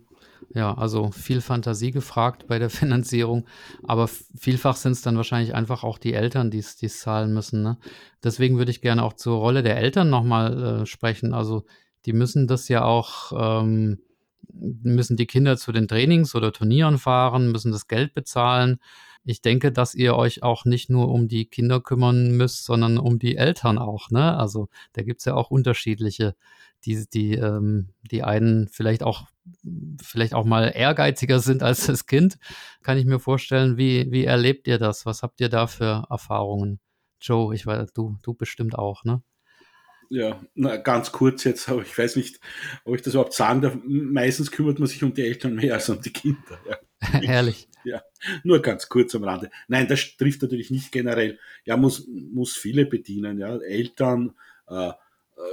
[0.54, 3.46] Ja, also viel Fantasie gefragt bei der Finanzierung,
[3.84, 7.62] aber vielfach sind es dann wahrscheinlich einfach auch die Eltern, die es zahlen müssen.
[7.64, 7.78] Ne?
[8.24, 11.34] Deswegen würde ich gerne auch zur Rolle der Eltern nochmal äh, sprechen.
[11.34, 11.66] Also
[12.06, 14.00] die müssen das ja auch, ähm,
[14.54, 18.80] müssen die Kinder zu den Trainings oder Turnieren fahren, müssen das Geld bezahlen.
[19.26, 23.20] Ich denke, dass ihr euch auch nicht nur um die Kinder kümmern müsst, sondern um
[23.20, 24.10] die Eltern auch.
[24.10, 24.38] Ne?
[24.38, 26.36] Also da gibt es ja auch unterschiedliche,
[26.88, 29.28] die, die, ähm, die einen vielleicht auch
[30.02, 32.38] vielleicht auch mal ehrgeiziger sind als das Kind,
[32.84, 33.78] kann ich mir vorstellen.
[33.78, 35.06] Wie, wie erlebt ihr das?
[35.06, 36.80] Was habt ihr da für Erfahrungen?
[37.22, 39.22] Joe, ich weiß, du, du bestimmt auch, ne?
[40.10, 42.40] Ja, na, ganz kurz jetzt, aber ich weiß nicht,
[42.86, 43.78] ob ich das überhaupt sagen darf.
[43.84, 46.60] Meistens kümmert man sich um die Eltern mehr als um die Kinder.
[46.70, 46.78] Ja.
[47.22, 47.68] Ehrlich.
[47.84, 48.02] Ja,
[48.44, 49.50] nur ganz kurz am Rande.
[49.68, 51.40] Nein, das trifft natürlich nicht generell.
[51.66, 53.58] Ja, muss, muss viele bedienen, ja.
[53.58, 54.34] Eltern,
[54.68, 54.94] äh, äh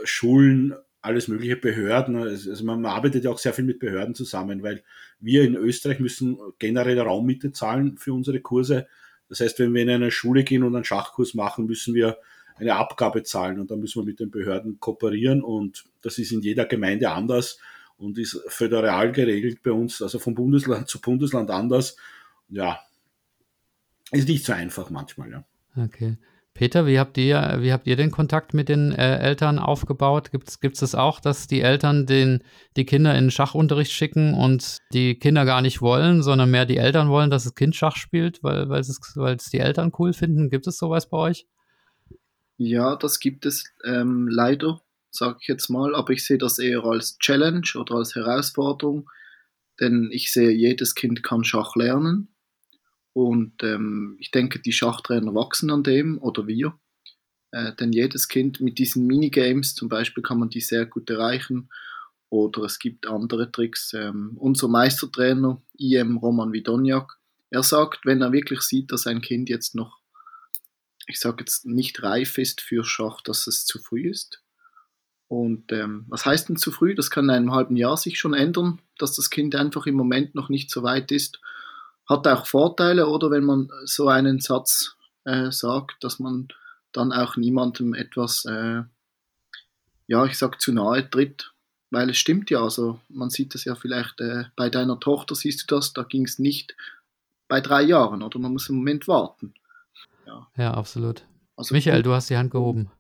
[0.04, 0.74] Schulen,
[1.04, 2.16] alles mögliche Behörden.
[2.16, 4.82] Also man arbeitet ja auch sehr viel mit Behörden zusammen, weil
[5.20, 8.86] wir in Österreich müssen generell Raummiete zahlen für unsere Kurse.
[9.28, 12.18] Das heißt, wenn wir in eine Schule gehen und einen Schachkurs machen, müssen wir
[12.56, 16.40] eine Abgabe zahlen und da müssen wir mit den Behörden kooperieren und das ist in
[16.40, 17.58] jeder Gemeinde anders
[17.98, 21.96] und ist föderal geregelt bei uns, also vom Bundesland zu Bundesland anders.
[22.48, 22.80] Ja,
[24.10, 25.44] ist nicht so einfach manchmal, ja.
[25.76, 26.16] Okay.
[26.54, 30.30] Peter, wie habt ihr, wie habt ihr den Kontakt mit den äh, Eltern aufgebaut?
[30.30, 32.44] Gibt es das auch, dass die Eltern den,
[32.76, 36.76] die Kinder in den Schachunterricht schicken und die Kinder gar nicht wollen, sondern mehr die
[36.76, 40.48] Eltern wollen, dass das Kind Schach spielt, weil, es, weil die Eltern cool finden?
[40.48, 41.48] Gibt es sowas bei euch?
[42.56, 44.80] Ja, das gibt es ähm, leider,
[45.10, 49.10] sage ich jetzt mal, aber ich sehe das eher als Challenge oder als Herausforderung,
[49.80, 52.33] denn ich sehe, jedes Kind kann Schach lernen
[53.14, 56.76] und ähm, ich denke, die Schachtrainer wachsen an dem oder wir.
[57.52, 61.70] Äh, denn jedes Kind mit diesen Minigames zum Beispiel kann man die sehr gut erreichen.
[62.28, 63.92] Oder es gibt andere Tricks.
[63.94, 67.16] Ähm, unser Meistertrainer, IM Roman Vidoniak,
[67.50, 70.00] er sagt, wenn er wirklich sieht, dass ein Kind jetzt noch,
[71.06, 74.42] ich sage jetzt nicht reif ist für Schach, dass es zu früh ist.
[75.28, 76.96] Und ähm, was heißt denn zu früh?
[76.96, 80.34] Das kann in einem halben Jahr sich schon ändern, dass das Kind einfach im Moment
[80.34, 81.38] noch nicht so weit ist
[82.06, 86.48] hat auch Vorteile, oder wenn man so einen Satz äh, sagt, dass man
[86.92, 88.82] dann auch niemandem etwas, äh,
[90.06, 91.52] ja, ich sag zu nahe tritt,
[91.90, 95.62] weil es stimmt ja, also man sieht das ja vielleicht äh, bei deiner Tochter, siehst
[95.62, 96.76] du das, da ging es nicht
[97.48, 99.54] bei drei Jahren, oder man muss im Moment warten.
[100.26, 101.24] Ja, ja absolut.
[101.56, 102.90] Also, Michael, du hast die Hand gehoben.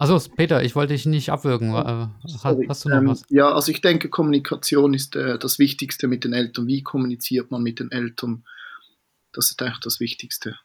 [0.00, 1.74] Also Peter, ich wollte dich nicht abwürgen.
[1.74, 2.64] Äh, Sorry.
[2.66, 3.22] Hast du noch ähm, was?
[3.28, 6.66] Ja, also ich denke, Kommunikation ist äh, das Wichtigste mit den Eltern.
[6.66, 8.44] Wie kommuniziert man mit den Eltern?
[9.32, 10.56] Das ist eigentlich das Wichtigste.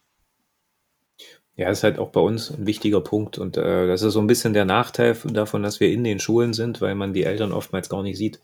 [1.58, 3.38] Ja, das ist halt auch bei uns ein wichtiger Punkt.
[3.38, 6.54] Und äh, das ist so ein bisschen der Nachteil davon, dass wir in den Schulen
[6.54, 8.40] sind, weil man die Eltern oftmals gar nicht sieht.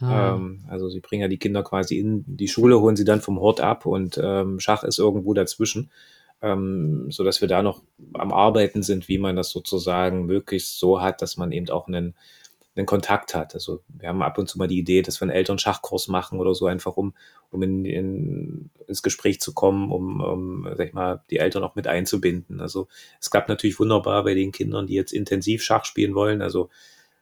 [0.00, 0.34] Ah.
[0.34, 3.38] Ähm, also sie bringen ja die Kinder quasi in die Schule, holen sie dann vom
[3.38, 5.92] Hort ab und ähm, Schach ist irgendwo dazwischen
[6.42, 7.82] ähm, so dass wir da noch
[8.14, 12.14] am Arbeiten sind, wie man das sozusagen möglichst so hat, dass man eben auch einen,
[12.76, 13.54] einen Kontakt hat.
[13.54, 16.54] Also wir haben ab und zu mal die Idee, dass wir einen Elternschachtkurs machen oder
[16.54, 17.14] so, einfach um,
[17.50, 21.76] um in, in, ins Gespräch zu kommen, um, um, sag ich mal, die Eltern auch
[21.76, 22.60] mit einzubinden.
[22.60, 22.88] Also
[23.20, 26.42] es klappt natürlich wunderbar bei den Kindern, die jetzt intensiv Schach spielen wollen.
[26.42, 26.68] Also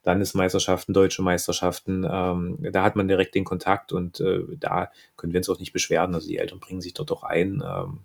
[0.05, 5.39] Landesmeisterschaften, deutsche Meisterschaften, ähm, da hat man direkt den Kontakt und äh, da können wir
[5.39, 6.15] uns auch nicht beschweren.
[6.15, 7.63] Also die Eltern bringen sich dort auch ein.
[7.65, 8.01] Ähm,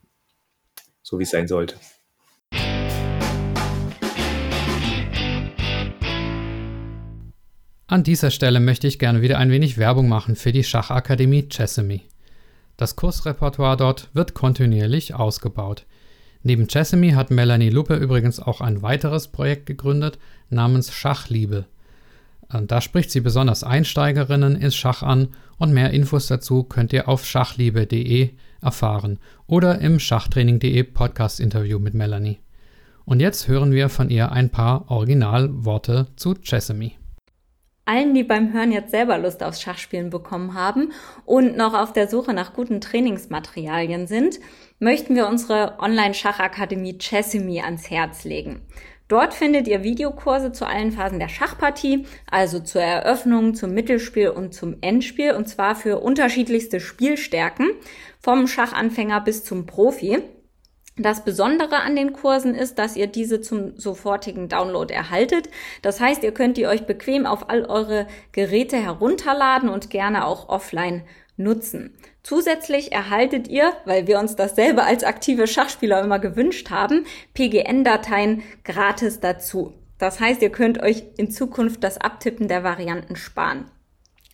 [1.08, 1.76] so wie es sein sollte.
[7.89, 12.01] An dieser Stelle möchte ich gerne wieder ein wenig Werbung machen für die Schachakademie Chessamy.
[12.76, 15.86] Das Kursrepertoire dort wird kontinuierlich ausgebaut.
[16.43, 21.68] Neben Chessamy hat Melanie Luppe übrigens auch ein weiteres Projekt gegründet namens Schachliebe.
[22.50, 27.26] Da spricht sie besonders Einsteigerinnen ins Schach an und mehr Infos dazu könnt ihr auf
[27.26, 28.30] schachliebe.de
[28.62, 32.39] erfahren oder im Schachtraining.de Podcast-Interview mit Melanie.
[33.06, 36.95] Und jetzt hören wir von ihr ein paar Originalworte zu Chessamy.
[37.86, 40.91] Allen, die beim Hören jetzt selber Lust aufs Schachspielen bekommen haben
[41.26, 44.39] und noch auf der Suche nach guten Trainingsmaterialien sind,
[44.80, 48.62] möchten wir unsere Online-Schachakademie Chessamy ans Herz legen.
[49.08, 54.53] Dort findet ihr Videokurse zu allen Phasen der Schachpartie, also zur Eröffnung, zum Mittelspiel und
[54.53, 57.70] zum Endspiel, und zwar für unterschiedlichste Spielstärken,
[58.20, 60.20] vom Schachanfänger bis zum Profi.
[60.99, 65.47] Das Besondere an den Kursen ist, dass ihr diese zum sofortigen Download erhaltet.
[65.84, 70.49] Das heißt, ihr könnt die euch bequem auf all eure Geräte herunterladen und gerne auch
[70.49, 71.03] offline
[71.38, 71.97] nutzen.
[72.28, 79.21] Zusätzlich erhaltet ihr, weil wir uns dasselbe als aktive Schachspieler immer gewünscht haben, PGN-Dateien gratis
[79.21, 79.73] dazu.
[79.97, 83.71] Das heißt, ihr könnt euch in Zukunft das Abtippen der Varianten sparen.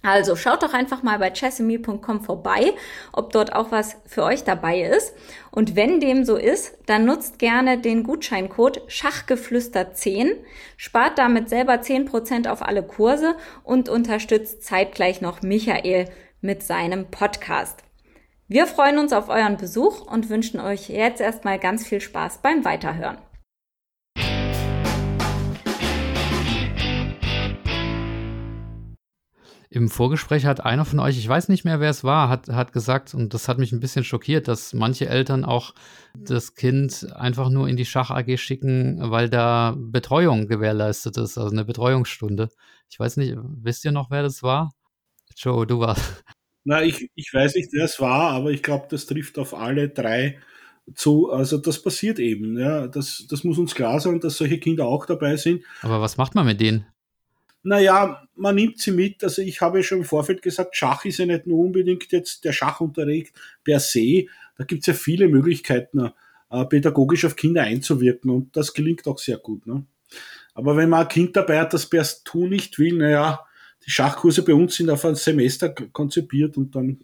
[0.01, 2.73] Also schaut doch einfach mal bei chessemy.com vorbei,
[3.11, 5.13] ob dort auch was für euch dabei ist.
[5.51, 10.31] Und wenn dem so ist, dann nutzt gerne den Gutscheincode Schachgeflüster10,
[10.77, 16.09] spart damit selber 10% auf alle Kurse und unterstützt zeitgleich noch Michael
[16.41, 17.82] mit seinem Podcast.
[18.53, 22.63] Wir freuen uns auf euren Besuch und wünschen euch jetzt erstmal ganz viel Spaß beim
[22.63, 23.17] Weiterhören.
[29.71, 32.73] Im Vorgespräch hat einer von euch, ich weiß nicht mehr, wer es war, hat, hat
[32.73, 35.73] gesagt, und das hat mich ein bisschen schockiert, dass manche Eltern auch
[36.13, 41.49] das Kind einfach nur in die Schach AG schicken, weil da Betreuung gewährleistet ist, also
[41.49, 42.49] eine Betreuungsstunde.
[42.87, 44.73] Ich weiß nicht, wisst ihr noch, wer das war?
[45.35, 46.23] Joe, du warst.
[46.65, 49.89] Na, ich, ich weiß nicht, wer es war, aber ich glaube, das trifft auf alle
[49.89, 50.39] drei
[50.95, 51.29] zu.
[51.31, 52.57] Also das passiert eben.
[52.57, 52.87] Ja.
[52.87, 55.63] Das, das muss uns klar sein, dass solche Kinder auch dabei sind.
[55.81, 56.85] Aber was macht man mit denen?
[57.63, 59.23] Naja, man nimmt sie mit.
[59.23, 62.43] Also ich habe ja schon im Vorfeld gesagt, Schach ist ja nicht nur unbedingt jetzt
[62.43, 63.33] der Schachunterricht
[63.63, 64.25] per se.
[64.57, 66.11] Da gibt es ja viele Möglichkeiten.
[66.51, 69.65] äh, pädagogisch auf Kinder einzuwirken und das gelingt auch sehr gut.
[69.65, 69.85] Ne?
[70.53, 73.45] Aber wenn man ein Kind dabei hat, das partout nicht will, naja,
[73.85, 76.99] die Schachkurse bei uns sind auf ein Semester konzipiert und dann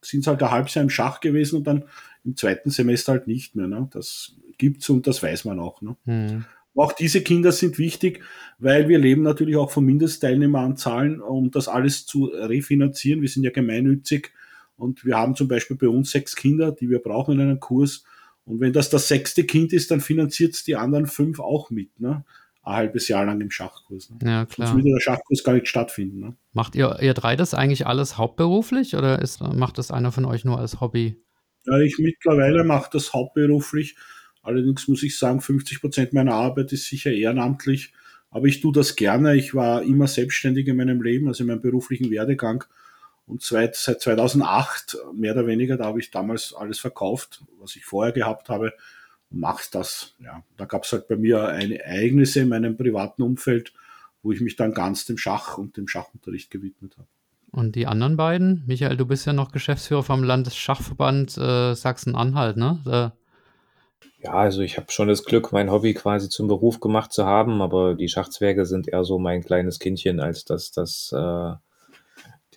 [0.00, 1.84] sind es halt ein halbes Jahr im Schach gewesen und dann
[2.24, 3.66] im zweiten Semester halt nicht mehr.
[3.66, 3.88] Ne?
[3.92, 5.82] Das gibt's und das weiß man auch.
[5.82, 5.96] Ne?
[6.04, 6.44] Mhm.
[6.74, 8.22] Auch diese Kinder sind wichtig,
[8.58, 13.22] weil wir leben natürlich auch von Mindestteilnehmeranzahlen, um das alles zu refinanzieren.
[13.22, 14.32] Wir sind ja gemeinnützig
[14.76, 18.04] und wir haben zum Beispiel bei uns sechs Kinder, die wir brauchen in einem Kurs.
[18.44, 21.98] Und wenn das das sechste Kind ist, dann finanziert es die anderen fünf auch mit.
[21.98, 22.24] Ne?
[22.66, 24.10] Ein halbes Jahr lang im Schachkurs.
[24.10, 24.18] Ne?
[24.24, 24.66] Ja, klar.
[24.68, 26.18] Sonst würde der Schachkurs gar nicht stattfinden.
[26.18, 26.36] Ne?
[26.52, 30.44] Macht ihr, ihr drei das eigentlich alles hauptberuflich oder ist, macht das einer von euch
[30.44, 31.16] nur als Hobby?
[31.64, 33.94] Ja, ich mittlerweile mache das hauptberuflich.
[34.42, 37.92] Allerdings muss ich sagen, 50 Prozent meiner Arbeit ist sicher ehrenamtlich.
[38.30, 39.36] Aber ich tue das gerne.
[39.36, 42.64] Ich war immer selbstständig in meinem Leben, also in meinem beruflichen Werdegang.
[43.26, 47.84] Und seit, seit 2008, mehr oder weniger, da habe ich damals alles verkauft, was ich
[47.84, 48.72] vorher gehabt habe,
[49.30, 50.14] und mache das.
[50.18, 53.72] Ja, da gab es halt bei mir eine Ereignisse in meinem privaten Umfeld,
[54.22, 57.08] wo ich mich dann ganz dem Schach und dem Schachunterricht gewidmet habe.
[57.52, 58.64] Und die anderen beiden?
[58.66, 62.80] Michael, du bist ja noch Geschäftsführer vom Landesschachverband äh, Sachsen-Anhalt, ne?
[62.84, 63.12] Da
[64.26, 67.62] ja, also ich habe schon das Glück, mein Hobby quasi zum Beruf gemacht zu haben,
[67.62, 71.52] aber die Schachzwerge sind eher so mein kleines Kindchen, als dass das äh,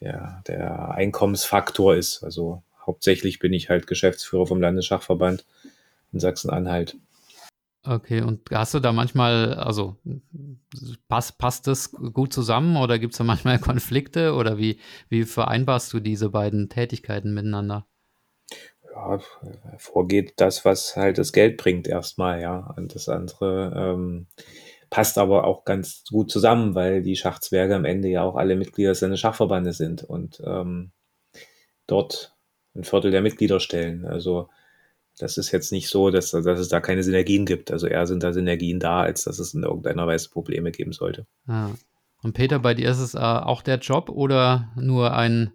[0.02, 2.24] der, der Einkommensfaktor ist.
[2.24, 5.46] Also hauptsächlich bin ich halt Geschäftsführer vom Landesschachverband
[6.12, 6.98] in Sachsen-Anhalt.
[7.86, 9.96] Okay, und hast du da manchmal, also
[11.08, 15.94] passt, passt das gut zusammen oder gibt es da manchmal Konflikte oder wie, wie vereinbarst
[15.94, 17.88] du diese beiden Tätigkeiten miteinander?
[18.94, 19.20] Ja,
[19.78, 22.74] vorgeht das, was halt das Geld bringt erstmal, ja.
[22.76, 24.28] Und das andere ähm,
[24.90, 28.94] passt aber auch ganz gut zusammen, weil die Schachzwerge am Ende ja auch alle Mitglieder
[28.94, 30.92] seines Schachverbandes sind und ähm,
[31.88, 32.36] dort
[32.76, 34.06] ein Viertel der Mitglieder stellen.
[34.06, 34.50] Also
[35.20, 37.72] das ist jetzt nicht so, dass, dass es da keine Synergien gibt.
[37.72, 41.28] Also eher sind da Synergien da, als dass es in irgendeiner Weise Probleme geben sollte.
[41.46, 41.72] Ah.
[42.22, 45.54] Und Peter, bei dir ist es äh, auch der Job oder nur ein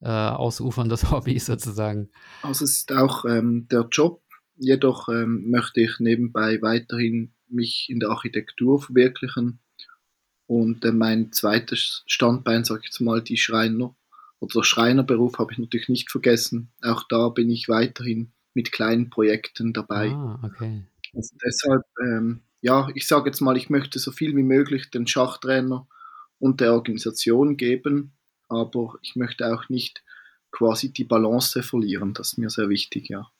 [0.00, 2.10] äh, Ausufern des Hobbys sozusagen?
[2.42, 4.22] Also es ist auch ähm, der Job.
[4.56, 9.60] Jedoch ähm, möchte ich nebenbei weiterhin mich in der Architektur verwirklichen.
[10.46, 13.94] Und äh, mein zweites Standbein, sag ich jetzt mal, die Schreiner
[14.38, 16.72] oder der Schreinerberuf habe ich natürlich nicht vergessen.
[16.82, 20.08] Auch da bin ich weiterhin mit kleinen Projekten dabei.
[20.08, 20.82] Ah, okay.
[21.14, 25.06] Also deshalb, ähm, ja, ich sage jetzt mal, ich möchte so viel wie möglich den
[25.06, 25.86] Schachtrainer
[26.38, 28.16] und der Organisation geben,
[28.48, 30.02] aber ich möchte auch nicht
[30.50, 32.14] quasi die Balance verlieren.
[32.14, 33.30] Das ist mir sehr wichtig, ja.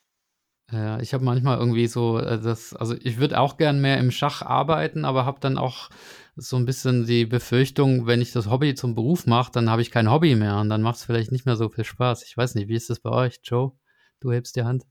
[0.71, 4.11] Ja, ich habe manchmal irgendwie so, äh, das, also ich würde auch gern mehr im
[4.11, 5.89] Schach arbeiten, aber habe dann auch
[6.35, 9.91] so ein bisschen die Befürchtung, wenn ich das Hobby zum Beruf mache, dann habe ich
[9.91, 12.25] kein Hobby mehr und dann macht es vielleicht nicht mehr so viel Spaß.
[12.25, 13.73] Ich weiß nicht, wie ist das bei euch, Joe?
[14.21, 14.85] Du hebst die Hand.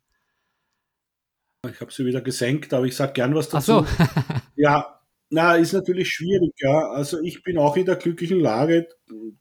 [1.69, 3.85] Ich habe sie wieder gesenkt, aber ich sage gern was dazu.
[3.85, 4.33] Ach so.
[4.55, 4.99] ja,
[5.29, 6.89] na, ist natürlich schwierig, ja.
[6.89, 8.87] Also ich bin auch in der glücklichen Lage,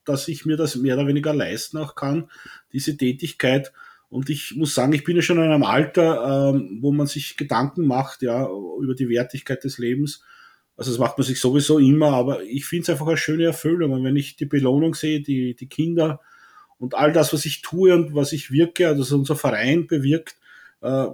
[0.04, 2.30] dass ich mir das mehr oder weniger leisten auch kann,
[2.72, 3.72] diese Tätigkeit.
[4.08, 7.36] Und ich muss sagen, ich bin ja schon in einem Alter, ähm, wo man sich
[7.36, 8.48] Gedanken macht, ja,
[8.80, 10.22] über die Wertigkeit des Lebens.
[10.76, 13.92] Also das macht man sich sowieso immer, aber ich finde es einfach eine schöne Erfüllung.
[13.92, 16.20] Und wenn ich die Belohnung sehe, die, die Kinder
[16.78, 20.36] und all das, was ich tue und was ich wirke, also unser Verein bewirkt,
[20.80, 21.06] äh,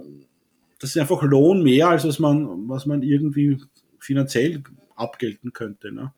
[0.81, 3.61] das ist einfach Lohn mehr, als was man, was man irgendwie
[3.99, 4.63] finanziell
[4.95, 5.91] abgelten könnte.
[5.91, 6.11] Ne?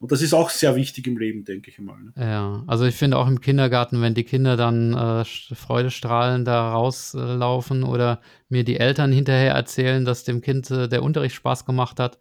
[0.00, 2.02] Und das ist auch sehr wichtig im Leben, denke ich mal.
[2.02, 2.12] Ne?
[2.16, 7.84] Ja, also ich finde auch im Kindergarten, wenn die Kinder dann äh, freudestrahlend da rauslaufen
[7.84, 12.18] oder mir die Eltern hinterher erzählen, dass dem Kind äh, der Unterricht Spaß gemacht hat,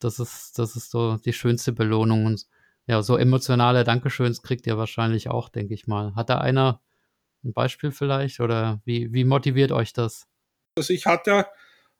[0.00, 2.26] das ist, das ist so die schönste Belohnung.
[2.26, 2.46] Und
[2.88, 6.14] ja, so emotionale Dankeschöns kriegt ihr wahrscheinlich auch, denke ich mal.
[6.16, 6.80] Hat da einer
[7.44, 10.26] ein Beispiel vielleicht oder wie, wie motiviert euch das?
[10.76, 11.46] Also ich hatte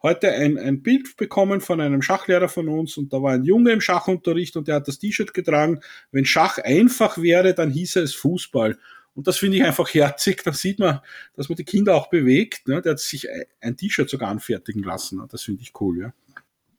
[0.02, 3.72] heute ein, ein Bild bekommen von einem Schachlehrer von uns und da war ein Junge
[3.72, 5.80] im Schachunterricht und der hat das T-Shirt getragen.
[6.12, 8.78] Wenn Schach einfach wäre, dann hieße es Fußball.
[9.14, 10.42] Und das finde ich einfach herzig.
[10.44, 11.00] Da sieht man,
[11.34, 12.68] dass man die Kinder auch bewegt.
[12.68, 12.82] Ne?
[12.82, 13.26] Der hat sich
[13.62, 15.22] ein T-Shirt sogar anfertigen lassen.
[15.30, 16.12] Das finde ich cool, ja.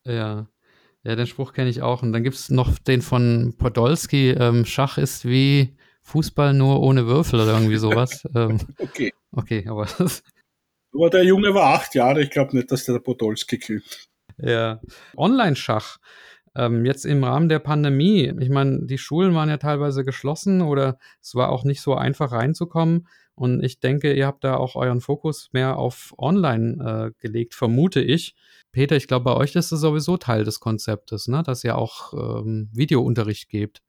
[0.04, 0.48] Ja.
[1.04, 2.04] Ja, den Spruch kenne ich auch.
[2.04, 7.08] Und dann gibt es noch den von Podolski, ähm, Schach ist wie Fußball nur ohne
[7.08, 8.24] Würfel oder irgendwie sowas.
[8.36, 9.14] ähm, okay.
[9.32, 9.88] Okay, aber
[10.98, 14.10] Aber der Junge war acht Jahre, ich glaube nicht, dass der Podolski killt.
[14.40, 14.82] Ja.
[15.16, 15.98] Online-Schach.
[16.56, 20.98] Ähm, jetzt im Rahmen der Pandemie, ich meine, die Schulen waren ja teilweise geschlossen oder
[21.22, 23.08] es war auch nicht so einfach reinzukommen.
[23.36, 28.02] Und ich denke, ihr habt da auch euren Fokus mehr auf Online äh, gelegt, vermute
[28.02, 28.34] ich.
[28.72, 31.44] Peter, ich glaube, bei euch ist das sowieso Teil des Konzeptes, ne?
[31.44, 33.84] dass ihr auch ähm, Videounterricht gebt.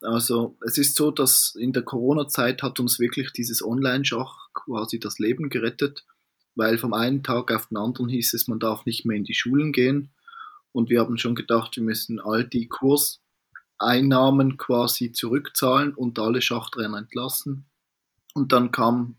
[0.00, 5.18] Also es ist so, dass in der Corona-Zeit hat uns wirklich dieses Online-Schach quasi das
[5.18, 6.06] Leben gerettet
[6.58, 9.34] weil vom einen Tag auf den anderen hieß es, man darf nicht mehr in die
[9.34, 10.10] Schulen gehen.
[10.72, 16.98] Und wir haben schon gedacht, wir müssen all die Kurseinnahmen quasi zurückzahlen und alle Schachtrainer
[16.98, 17.66] entlassen.
[18.34, 19.16] Und dann kam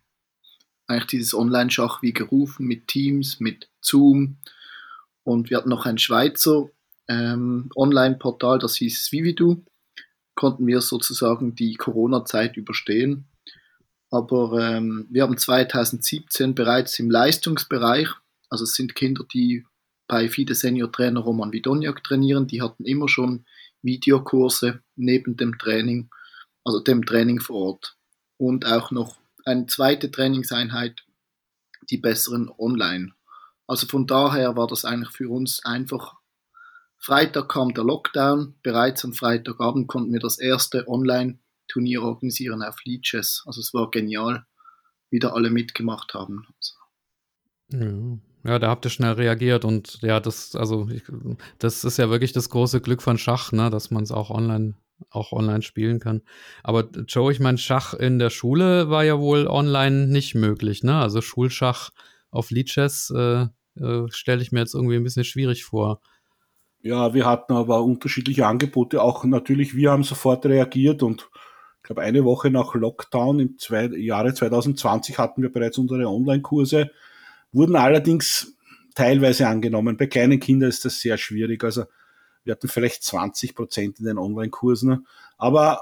[0.87, 4.37] eigentlich dieses Online-Schach wie gerufen mit Teams, mit Zoom.
[5.23, 6.69] Und wir hatten noch ein Schweizer
[7.07, 9.63] ähm, Online-Portal, das hieß Vividu.
[10.35, 13.29] Konnten wir sozusagen die Corona-Zeit überstehen.
[14.11, 18.09] Aber ähm, wir haben 2017 bereits im Leistungsbereich,
[18.49, 19.65] also es sind Kinder, die
[20.07, 23.45] bei FIDE Senior Trainer Roman Vidoniak trainieren, die hatten immer schon
[23.83, 26.09] Videokurse neben dem Training,
[26.63, 27.95] also dem Training vor Ort.
[28.37, 31.03] Und auch noch eine zweite Trainingseinheit,
[31.89, 33.13] die besseren online.
[33.67, 36.15] Also von daher war das eigentlich für uns einfach.
[36.97, 40.87] Freitag kam der Lockdown, bereits am Freitagabend konnten wir das erste
[41.69, 43.43] Online-Turnier organisieren auf Leeches.
[43.45, 44.45] Also es war genial,
[45.09, 46.45] wie da alle mitgemacht haben.
[46.57, 47.85] Also.
[47.85, 48.17] Ja.
[48.45, 51.03] Ja, da habt ihr schnell reagiert und ja, das, also ich,
[51.57, 54.75] das ist ja wirklich das große Glück von Schach, ne, dass man es auch online
[55.09, 56.21] auch online spielen kann.
[56.63, 60.95] Aber Joe, ich meine, Schach in der Schule war ja wohl online nicht möglich, ne?
[60.95, 61.89] Also Schulschach
[62.31, 65.99] auf Lichess äh, äh, stelle ich mir jetzt irgendwie ein bisschen schwierig vor.
[66.81, 69.01] Ja, wir hatten aber unterschiedliche Angebote.
[69.01, 71.29] Auch natürlich, wir haben sofort reagiert und
[71.89, 76.91] glaube, eine Woche nach Lockdown im zwei, Jahre 2020 hatten wir bereits unsere Online-Kurse,
[77.51, 78.55] wurden allerdings
[78.93, 79.97] teilweise angenommen.
[79.97, 81.63] Bei kleinen Kindern ist das sehr schwierig.
[81.63, 81.85] Also
[82.43, 85.07] wir hatten vielleicht 20 Prozent in den Online-Kursen,
[85.39, 85.81] aber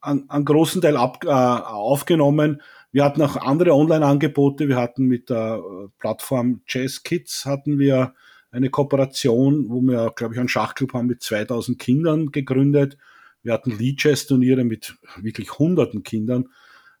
[0.00, 2.62] einen, großen Teil ab, äh, aufgenommen.
[2.90, 4.68] Wir hatten auch andere Online-Angebote.
[4.68, 5.62] Wir hatten mit der
[5.98, 8.14] Plattform Jazz Kids hatten wir
[8.50, 12.96] eine Kooperation, wo wir, glaube ich, einen Schachclub haben mit 2000 Kindern gegründet.
[13.42, 16.48] Wir hatten Lead-Jazz-Turniere mit wirklich hunderten Kindern.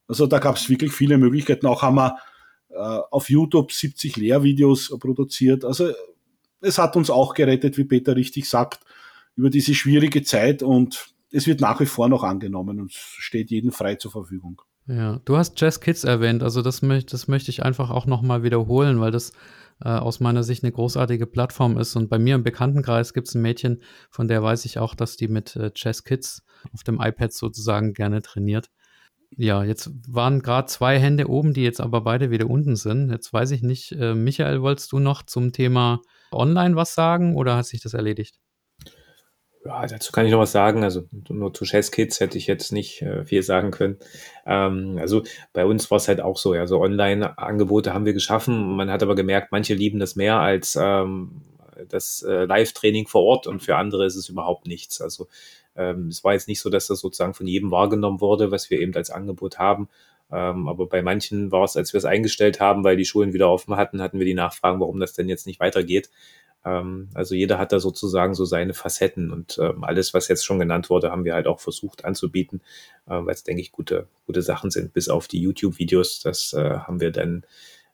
[0.08, 1.66] Also da gab es wirklich viele Möglichkeiten.
[1.66, 2.16] Auch haben wir
[2.70, 5.64] äh, auf YouTube 70 Lehrvideos produziert.
[5.64, 5.92] Also
[6.60, 8.80] es hat uns auch gerettet, wie Peter richtig sagt,
[9.36, 13.72] über diese schwierige Zeit und es wird nach wie vor noch angenommen und steht jedem
[13.72, 14.60] frei zur Verfügung.
[14.86, 18.42] Ja, du hast Jazz Kids erwähnt, also das, möcht, das möchte ich einfach auch nochmal
[18.42, 19.32] wiederholen, weil das
[19.84, 21.96] äh, aus meiner Sicht eine großartige Plattform ist.
[21.96, 25.16] Und bei mir im Bekanntenkreis gibt es ein Mädchen, von der weiß ich auch, dass
[25.16, 28.68] die mit äh, Jazz Kids auf dem iPad sozusagen gerne trainiert.
[29.36, 33.10] Ja, jetzt waren gerade zwei Hände oben, die jetzt aber beide wieder unten sind.
[33.10, 37.56] Jetzt weiß ich nicht, äh, Michael, wolltest du noch zum Thema online was sagen oder
[37.56, 38.38] hat sich das erledigt?
[39.64, 40.82] Ja, dazu kann ich noch was sagen.
[40.82, 43.96] Also nur zu Chess Kids hätte ich jetzt nicht äh, viel sagen können.
[44.44, 46.54] Ähm, also bei uns war es halt auch so.
[46.54, 48.74] Ja, so Online-Angebote haben wir geschaffen.
[48.76, 51.42] Man hat aber gemerkt, manche lieben das mehr als ähm,
[51.88, 55.00] das äh, Live-Training vor Ort und für andere ist es überhaupt nichts.
[55.00, 55.28] Also
[55.76, 58.80] ähm, es war jetzt nicht so, dass das sozusagen von jedem wahrgenommen wurde, was wir
[58.80, 59.88] eben als Angebot haben.
[60.30, 63.50] Ähm, aber bei manchen war es, als wir es eingestellt haben, weil die Schulen wieder
[63.50, 66.10] offen hatten, hatten wir die Nachfragen, warum das denn jetzt nicht weitergeht.
[66.64, 70.58] Ähm, also jeder hat da sozusagen so seine Facetten und ähm, alles, was jetzt schon
[70.58, 72.60] genannt wurde, haben wir halt auch versucht anzubieten,
[73.06, 76.20] äh, weil es, denke ich, gute, gute Sachen sind, bis auf die YouTube-Videos.
[76.20, 77.44] Das äh, haben wir dann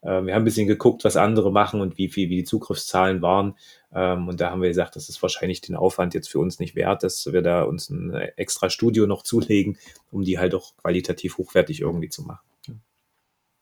[0.02, 3.22] äh, wir haben ein bisschen geguckt, was andere machen und wie viel, wie die Zugriffszahlen
[3.22, 3.56] waren.
[3.92, 6.74] Ähm, und da haben wir gesagt, das ist wahrscheinlich den Aufwand jetzt für uns nicht
[6.74, 9.78] wert, dass wir da uns ein extra Studio noch zulegen,
[10.10, 12.46] um die halt auch qualitativ hochwertig irgendwie zu machen.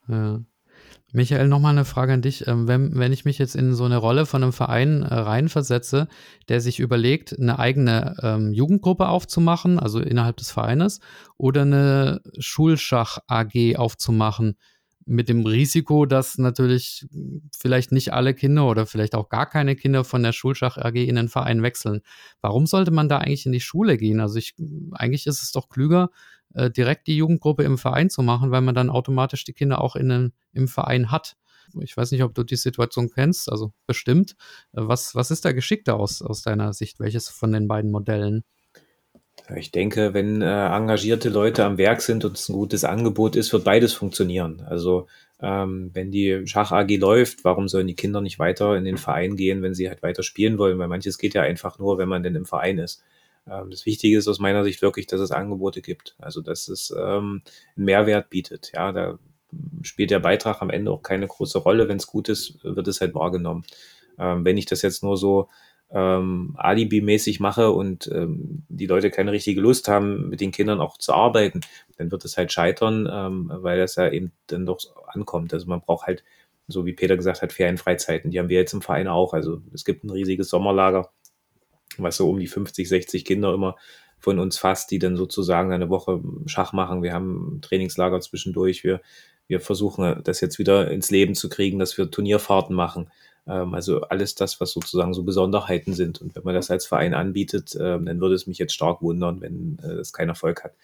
[0.09, 0.41] Ja.
[1.13, 2.47] Michael, nochmal eine Frage an dich.
[2.47, 6.09] Ähm, wenn, wenn ich mich jetzt in so eine Rolle von einem Verein äh, reinversetze,
[6.49, 11.01] der sich überlegt, eine eigene ähm, Jugendgruppe aufzumachen, also innerhalb des Vereines,
[11.39, 14.57] oder eine Schulschach-AG aufzumachen,
[15.09, 17.07] mit dem Risiko, dass natürlich
[17.57, 21.15] vielleicht nicht alle Kinder oder vielleicht auch gar keine Kinder von der Schulschach AG in
[21.15, 22.01] den Verein wechseln.
[22.41, 24.19] Warum sollte man da eigentlich in die Schule gehen?
[24.19, 24.57] Also ich,
[24.93, 26.11] eigentlich ist es doch klüger,
[26.57, 29.95] äh, direkt die Jugendgruppe im Verein zu machen, weil man dann automatisch die Kinder auch
[29.95, 31.37] in im Verein hat.
[31.81, 34.33] Ich weiß nicht, ob du die Situation kennst, also bestimmt.
[34.73, 36.99] Äh, was, was ist da geschickter aus, aus deiner Sicht?
[36.99, 38.45] Welches von den beiden Modellen?
[39.55, 43.53] Ich denke, wenn äh, engagierte Leute am Werk sind und es ein gutes Angebot ist,
[43.53, 44.63] wird beides funktionieren.
[44.67, 45.09] Also
[45.41, 49.37] ähm, wenn die Schach AG läuft, warum sollen die Kinder nicht weiter in den Verein
[49.37, 50.79] gehen, wenn sie halt weiter spielen wollen?
[50.79, 53.03] Weil manches geht ja einfach nur, wenn man denn im Verein ist.
[53.49, 56.17] Ähm, das Wichtige ist aus meiner Sicht wirklich, dass es Angebote gibt.
[56.19, 57.43] Also dass es ähm,
[57.77, 58.73] einen Mehrwert bietet.
[58.75, 59.19] Ja, da
[59.83, 61.89] spielt der Beitrag am Ende auch keine große Rolle.
[61.89, 63.65] Wenn es gut ist, wird es halt wahrgenommen.
[64.19, 65.49] Ähm, wenn ich das jetzt nur so
[65.91, 70.99] ähm, Alibi-mäßig mache und ähm, die Leute keine richtige Lust haben, mit den Kindern auch
[70.99, 71.61] zu arbeiten,
[71.97, 75.55] dann wird es halt scheitern, ähm, weil das ja eben dann doch ankommt.
[75.55, 76.25] Also man braucht halt,
[76.67, 78.33] so wie Peter gesagt hat, Ferienfreizeiten.
[78.33, 79.33] Die haben wir jetzt im Verein auch.
[79.33, 81.11] Also es gibt ein riesiges Sommerlager,
[82.05, 83.77] was so um die 50, 60 Kinder immer
[84.19, 87.03] von uns fasst, die dann sozusagen eine Woche Schach machen.
[87.03, 88.83] Wir haben Trainingslager zwischendurch.
[88.83, 89.01] Wir
[89.49, 93.11] wir versuchen das jetzt wieder ins Leben zu kriegen, dass wir Turnierfahrten machen.
[93.47, 96.21] Ähm, also alles das, was sozusagen so Besonderheiten sind.
[96.21, 99.41] Und wenn man das als Verein anbietet, ähm, dann würde es mich jetzt stark wundern,
[99.41, 100.75] wenn äh, es keinen Erfolg hat.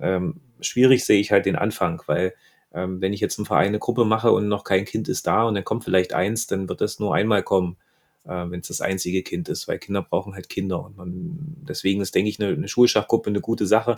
[0.00, 2.34] Ähm, schwierig sehe ich halt den Anfang, weil
[2.72, 5.54] wenn ich jetzt im Verein eine Gruppe mache und noch kein Kind ist da und
[5.54, 7.78] dann kommt vielleicht eins, dann wird das nur einmal kommen,
[8.26, 10.84] äh, wenn es das einzige Kind ist, weil Kinder brauchen halt Kinder.
[10.84, 13.94] Und man, deswegen ist, denke ich, eine, eine Schulschachgruppe eine gute Sache.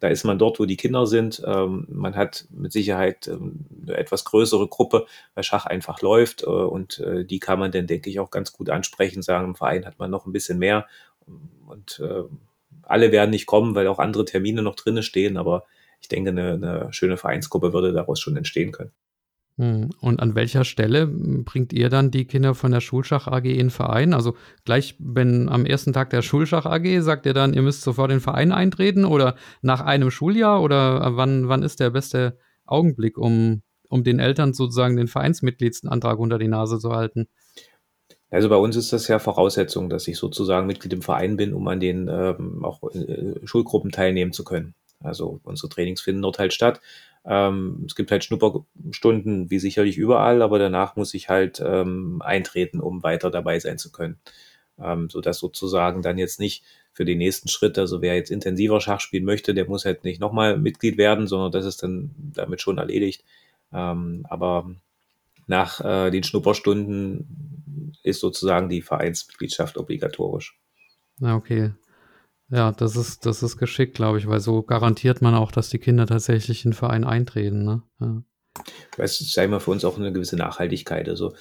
[0.00, 1.42] Da ist man dort, wo die Kinder sind.
[1.44, 6.42] Ähm, man hat mit Sicherheit ähm, eine etwas größere Gruppe, weil Schach einfach läuft.
[6.42, 9.54] Äh, und äh, die kann man dann, denke ich, auch ganz gut ansprechen, sagen, im
[9.54, 10.86] Verein hat man noch ein bisschen mehr.
[11.66, 12.24] Und äh,
[12.82, 15.36] alle werden nicht kommen, weil auch andere Termine noch drinne stehen.
[15.36, 15.64] Aber
[16.00, 18.92] ich denke, eine, eine schöne Vereinsgruppe würde daraus schon entstehen können.
[19.60, 19.90] Hm.
[20.00, 23.70] Und an welcher Stelle bringt ihr dann die Kinder von der Schulschach AG in den
[23.70, 24.14] Verein?
[24.14, 24.34] Also
[24.64, 28.16] gleich, wenn am ersten Tag der Schulschach AG sagt ihr dann, ihr müsst sofort in
[28.16, 33.60] den Verein eintreten oder nach einem Schuljahr oder wann, wann ist der beste Augenblick, um,
[33.90, 37.28] um den Eltern sozusagen den Vereinsmitgliedsantrag unter die Nase zu halten?
[38.30, 41.68] Also bei uns ist das ja Voraussetzung, dass ich sozusagen Mitglied im Verein bin, um
[41.68, 44.74] an den ähm, auch äh, Schulgruppen teilnehmen zu können.
[45.02, 46.80] Also unsere Trainings finden dort halt statt.
[47.24, 52.80] Ähm, es gibt halt Schnupperstunden, wie sicherlich überall, aber danach muss ich halt ähm, eintreten,
[52.80, 54.18] um weiter dabei sein zu können.
[54.82, 59.00] Ähm, sodass sozusagen dann jetzt nicht für den nächsten Schritt, also wer jetzt intensiver Schach
[59.00, 62.78] spielen möchte, der muss halt nicht nochmal Mitglied werden, sondern das ist dann damit schon
[62.78, 63.24] erledigt.
[63.72, 64.70] Ähm, aber
[65.46, 70.58] nach äh, den Schnupperstunden ist sozusagen die Vereinsmitgliedschaft obligatorisch.
[71.18, 71.72] Na, okay.
[72.50, 75.78] Ja, das ist, das ist geschickt, glaube ich, weil so garantiert man auch, dass die
[75.78, 77.64] Kinder tatsächlich in den Verein eintreten.
[77.64, 77.82] Ne?
[78.00, 78.22] Ja.
[78.96, 81.08] Das ist einmal für uns auch eine gewisse Nachhaltigkeit.
[81.08, 81.32] Also,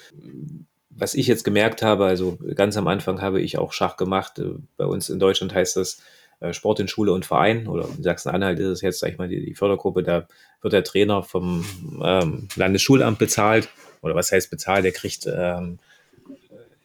[0.89, 4.41] was ich jetzt gemerkt habe, also ganz am Anfang habe ich auch Schach gemacht.
[4.77, 6.01] Bei uns in Deutschland heißt das
[6.39, 9.27] äh, Sport in Schule und Verein oder in Sachsen-Anhalt ist es jetzt, sag ich mal,
[9.27, 10.27] die, die Fördergruppe, da
[10.61, 11.65] wird der Trainer vom
[12.03, 13.69] ähm, Landesschulamt bezahlt.
[14.01, 14.85] Oder was heißt bezahlt?
[14.85, 15.79] Der kriegt ähm,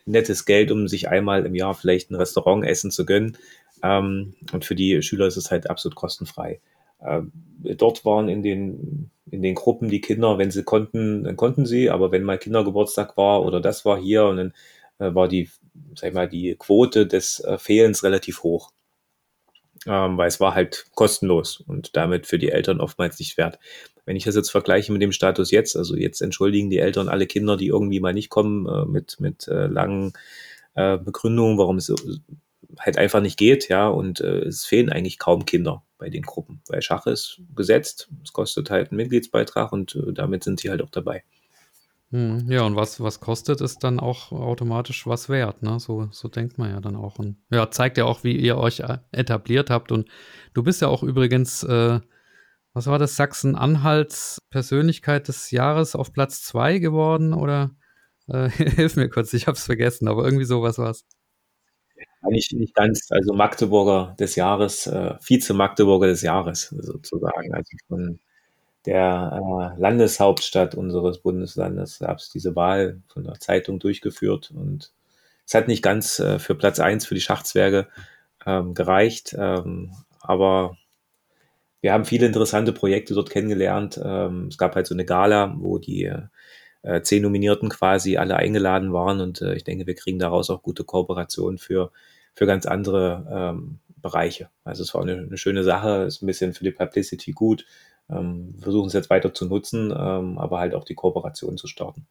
[0.06, 3.36] nettes Geld, um sich einmal im Jahr vielleicht ein Restaurant essen zu gönnen.
[3.84, 6.60] Ähm, und für die Schüler ist es halt absolut kostenfrei.
[7.04, 7.32] Ähm,
[7.76, 11.90] dort waren in den, in den Gruppen die Kinder, wenn sie konnten, dann konnten sie,
[11.90, 14.54] aber wenn mal Kindergeburtstag war oder das war hier und dann
[14.98, 15.50] äh, war die,
[15.96, 18.70] sag ich mal, die Quote des äh, Fehlens relativ hoch.
[19.86, 23.58] Ähm, weil es war halt kostenlos und damit für die Eltern oftmals nicht wert.
[24.06, 27.26] Wenn ich das jetzt vergleiche mit dem Status jetzt, also jetzt entschuldigen die Eltern alle
[27.26, 30.14] Kinder, die irgendwie mal nicht kommen, äh, mit, mit äh, langen
[30.74, 31.92] äh, Begründungen, warum es
[32.78, 36.62] halt einfach nicht geht, ja, und äh, es fehlen eigentlich kaum Kinder bei den Gruppen,
[36.68, 40.82] weil Schach ist gesetzt, es kostet halt einen Mitgliedsbeitrag und äh, damit sind sie halt
[40.82, 41.24] auch dabei.
[42.14, 45.80] Hm, ja, und was, was kostet, ist dann auch automatisch was wert, ne?
[45.80, 47.18] So, so denkt man ja dann auch.
[47.18, 49.90] Und ja, zeigt ja auch, wie ihr euch äh, etabliert habt.
[49.90, 50.08] Und
[50.52, 51.98] du bist ja auch übrigens, äh,
[52.72, 57.72] was war das, Sachsen-Anhalts Persönlichkeit des Jahres auf Platz 2 geworden, oder?
[58.28, 61.04] Äh, hilf mir kurz, ich hab's vergessen, aber irgendwie sowas war's.
[62.24, 67.54] Eigentlich nicht ganz, also Magdeburger des Jahres, äh, Vize-Magdeburger des Jahres sozusagen.
[67.54, 68.18] Also von
[68.86, 74.92] der äh, Landeshauptstadt unseres Bundeslandes gab es diese Wahl von der Zeitung durchgeführt und
[75.46, 77.88] es hat nicht ganz äh, für Platz eins für die Schachzwerge
[78.46, 80.76] ähm, gereicht, ähm, aber
[81.82, 84.00] wir haben viele interessante Projekte dort kennengelernt.
[84.02, 86.10] Ähm, es gab halt so eine Gala, wo die
[86.82, 90.62] äh, zehn Nominierten quasi alle eingeladen waren und äh, ich denke, wir kriegen daraus auch
[90.62, 91.90] gute Kooperationen für
[92.34, 94.50] für ganz andere ähm, Bereiche.
[94.64, 97.64] Also es war eine, eine, schöne Sache, ist ein bisschen für die Publicity gut.
[98.10, 102.06] Ähm, versuchen es jetzt weiter zu nutzen, ähm, aber halt auch die Kooperation zu starten.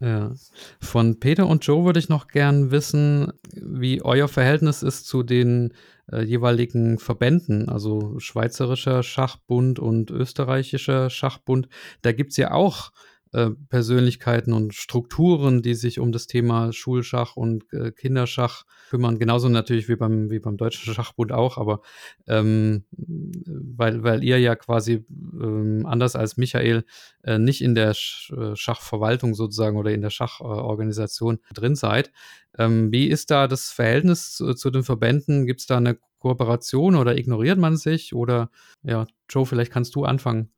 [0.00, 0.32] Ja.
[0.80, 5.74] Von Peter und Joe würde ich noch gern wissen, wie euer Verhältnis ist zu den
[6.10, 11.68] äh, jeweiligen Verbänden, also Schweizerischer Schachbund und Österreichischer Schachbund.
[12.00, 12.92] Da gibt es ja auch
[13.32, 19.18] äh, Persönlichkeiten und Strukturen, die sich um das Thema Schulschach und äh, Kinderschach kümmern.
[19.18, 21.80] Genauso natürlich wie beim, wie beim Deutschen Schachbund auch, aber
[22.26, 26.84] ähm, weil, weil ihr ja quasi ähm, anders als Michael
[27.22, 32.12] äh, nicht in der Sch äh, Schachverwaltung sozusagen oder in der Schachorganisation drin seid.
[32.58, 35.46] Ähm, wie ist da das Verhältnis zu, zu den Verbänden?
[35.46, 38.14] Gibt es da eine Kooperation oder ignoriert man sich?
[38.14, 38.50] Oder
[38.82, 40.50] ja, Joe, vielleicht kannst du anfangen.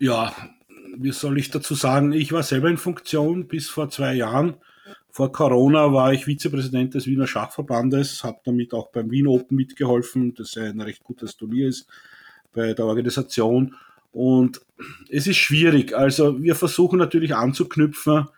[0.00, 0.34] Ja,
[0.98, 4.54] wie soll ich dazu sagen, ich war selber in Funktion bis vor zwei Jahren.
[5.10, 10.34] Vor Corona war ich Vizepräsident des Wiener Schachverbandes, habe damit auch beim Wien Open mitgeholfen,
[10.34, 11.88] das ein recht gutes Turnier ist
[12.52, 13.74] bei der Organisation.
[14.12, 14.60] Und
[15.08, 15.94] es ist schwierig.
[15.94, 18.28] Also wir versuchen natürlich anzuknüpfen.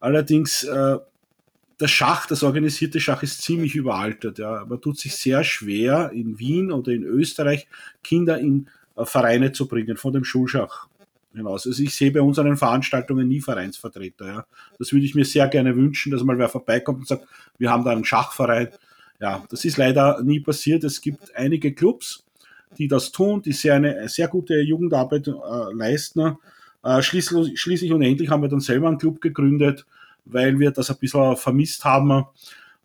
[0.00, 0.98] Allerdings äh,
[1.80, 4.38] der Schach, das organisierte Schach ist ziemlich überaltert.
[4.38, 4.64] Ja.
[4.68, 7.66] Man tut sich sehr schwer in Wien oder in Österreich
[8.02, 10.88] Kinder in äh, Vereine zu bringen von dem Schulschach.
[11.36, 11.66] Hinaus.
[11.66, 14.26] Also ich sehe bei unseren Veranstaltungen nie Vereinsvertreter.
[14.26, 14.46] Ja.
[14.78, 17.26] Das würde ich mir sehr gerne wünschen, dass mal wer vorbeikommt und sagt,
[17.58, 18.68] wir haben da einen Schachverein.
[19.20, 20.84] Ja, das ist leider nie passiert.
[20.84, 22.24] Es gibt einige Clubs,
[22.76, 25.32] die das tun, die sehr eine sehr gute Jugendarbeit äh,
[25.72, 26.36] leisten.
[26.82, 29.86] Äh, schließlich, schließlich und endlich haben wir dann selber einen Club gegründet,
[30.24, 32.24] weil wir das ein bisschen vermisst haben.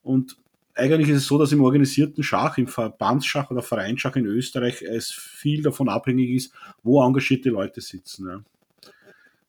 [0.03, 0.37] Und
[0.81, 5.11] eigentlich ist es so, dass im organisierten Schach, im Verbandsschach oder Vereinsschach in Österreich es
[5.11, 6.53] viel davon abhängig ist,
[6.83, 8.27] wo engagierte Leute sitzen.
[8.27, 8.41] Ja.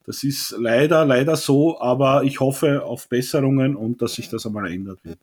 [0.04, 4.70] Das ist leider, leider so, aber ich hoffe auf Besserungen und dass sich das einmal
[4.70, 5.18] ändert wird.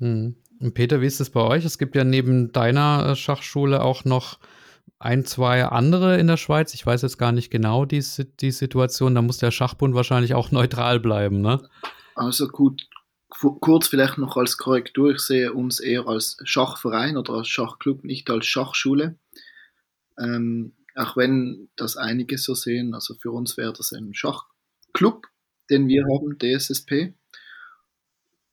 [0.00, 0.34] Hm.
[0.60, 1.64] Und Peter, wie ist es bei euch?
[1.64, 4.38] Es gibt ja neben deiner äh, Schachschule auch noch
[4.98, 6.74] ein, zwei andere in der Schweiz.
[6.74, 8.02] Ich weiß jetzt gar nicht genau die,
[8.40, 9.14] die Situation.
[9.14, 11.62] Da muss der Schachbund wahrscheinlich auch neutral bleiben, ne?
[12.14, 12.88] Also gut,
[13.28, 15.12] kurz vielleicht noch als Korrektur.
[15.12, 19.16] Ich sehe uns eher als Schachverein oder als Schachclub, nicht als Schachschule.
[20.18, 22.94] Ähm, auch wenn das einige so sehen.
[22.94, 25.26] Also für uns wäre das ein Schachclub,
[25.70, 27.14] den wir haben, DSSP.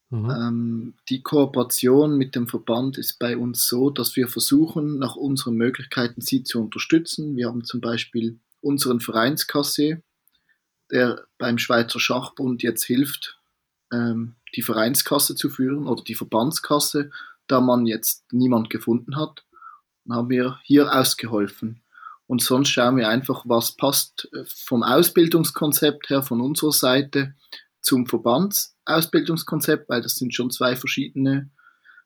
[0.10, 0.30] Mhm.
[0.30, 5.56] Ähm, die Kooperation mit dem Verband ist bei uns so, dass wir versuchen, nach unseren
[5.56, 7.36] Möglichkeiten sie zu unterstützen.
[7.36, 10.04] Wir haben zum Beispiel unseren Vereinskasse,
[10.92, 13.40] der beim Schweizer Schachbund jetzt hilft,
[13.94, 17.12] ähm, die Vereinskasse zu führen oder die Verbandskasse,
[17.48, 19.46] da man jetzt niemand gefunden hat.
[20.06, 21.82] Dann haben wir hier ausgeholfen.
[22.28, 27.36] Und sonst schauen wir einfach, was passt äh, vom Ausbildungskonzept her von unserer Seite
[27.82, 31.52] zum Verbandsausbildungskonzept, weil das sind schon zwei verschiedene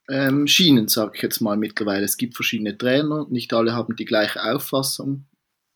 [0.10, 2.06] ähm, Schienen, sage ich jetzt mal mittlerweile.
[2.06, 5.26] Es gibt verschiedene Trainer, nicht alle haben die gleiche Auffassung.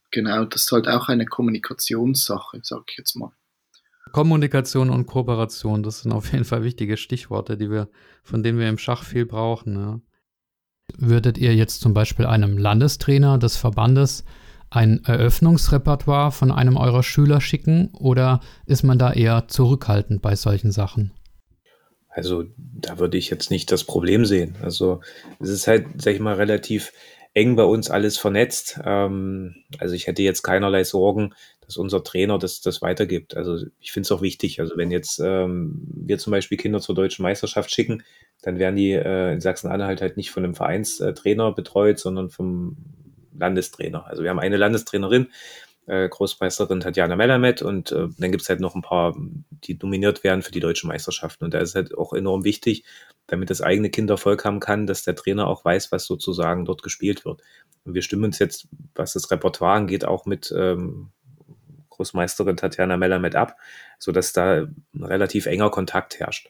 [0.09, 3.32] Genau, das ist halt auch eine Kommunikationssache, sage ich jetzt mal.
[4.12, 7.89] Kommunikation und Kooperation, das sind auf jeden Fall wichtige Stichworte, die wir,
[8.24, 9.76] von denen wir im Schach viel brauchen.
[9.76, 10.01] Ja.
[10.97, 14.24] Würdet ihr jetzt zum Beispiel einem Landestrainer des Verbandes
[14.70, 20.72] ein Eröffnungsrepertoire von einem eurer Schüler schicken oder ist man da eher zurückhaltend bei solchen
[20.72, 21.12] Sachen?
[22.07, 24.55] Also da würde ich jetzt nicht das Problem sehen.
[24.62, 25.01] Also
[25.39, 26.91] es ist halt, sag ich mal, relativ
[27.34, 28.79] eng bei uns alles vernetzt.
[28.84, 33.38] Ähm, also ich hätte jetzt keinerlei Sorgen, dass unser Trainer das, das weitergibt.
[33.38, 34.59] Also ich finde es auch wichtig.
[34.59, 38.03] Also wenn jetzt ähm, wir zum Beispiel Kinder zur deutschen Meisterschaft schicken,
[38.41, 42.75] dann werden die äh, in Sachsen-Anhalt halt nicht von einem Vereinstrainer betreut, sondern vom
[43.38, 44.05] Landestrainer.
[44.07, 45.29] Also wir haben eine Landestrainerin,
[45.91, 49.13] äh, Großmeisterin Tatjana Melamed und äh, dann gibt es halt noch ein paar,
[49.49, 51.43] die nominiert werden für die deutschen Meisterschaften.
[51.43, 52.85] Und da ist halt auch enorm wichtig,
[53.27, 56.81] damit das eigene Kind Erfolg haben kann, dass der Trainer auch weiß, was sozusagen dort
[56.81, 57.41] gespielt wird.
[57.83, 61.11] Und wir stimmen uns jetzt, was das Repertoire angeht, auch mit ähm,
[61.89, 63.57] Großmeisterin Tatjana Melamed ab,
[63.99, 66.49] sodass da ein relativ enger Kontakt herrscht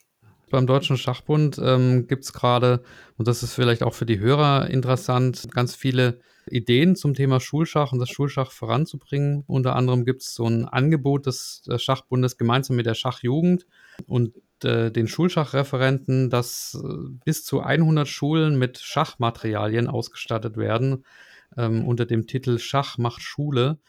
[0.52, 2.84] beim Deutschen Schachbund ähm, gibt es gerade,
[3.18, 7.92] und das ist vielleicht auch für die Hörer interessant, ganz viele Ideen zum Thema Schulschach
[7.92, 9.44] und das Schulschach voranzubringen.
[9.48, 13.66] Unter anderem gibt es so ein Angebot des, Schachbundes gemeinsam mit der Schachjugend
[14.08, 14.34] und
[14.64, 21.04] äh, den Schulschachreferenten, dass äh, bis zu 100 Schulen mit Schachmaterialien ausgestattet werden
[21.58, 23.80] ähm, unter dem Titel Schach macht Schule.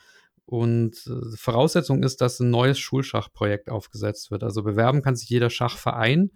[0.44, 4.42] Und äh, Voraussetzung ist, dass ein neues Schulschachprojekt aufgesetzt wird.
[4.42, 6.32] Also bewerben kann sich jeder Schachverein,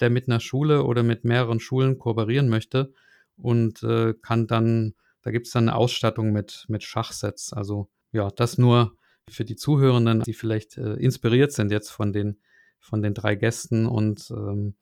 [0.00, 2.92] der mit einer Schule oder mit mehreren Schulen kooperieren möchte
[3.36, 7.52] und äh, kann dann, da gibt es dann eine Ausstattung mit, mit Schachsets.
[7.52, 8.96] Also ja, das nur
[9.28, 12.40] für die Zuhörenden, die vielleicht äh, inspiriert sind jetzt von den,
[12.80, 14.74] von den drei Gästen und ähm,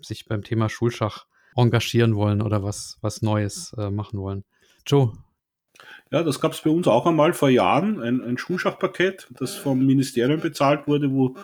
[0.00, 1.26] sich beim Thema Schulschach
[1.56, 4.44] engagieren wollen oder was, was Neues äh, machen wollen.
[4.86, 5.12] Joe,
[6.10, 9.84] ja, das gab es bei uns auch einmal vor Jahren, ein, ein Schulschachpaket, das vom
[9.84, 11.36] Ministerium bezahlt wurde, wo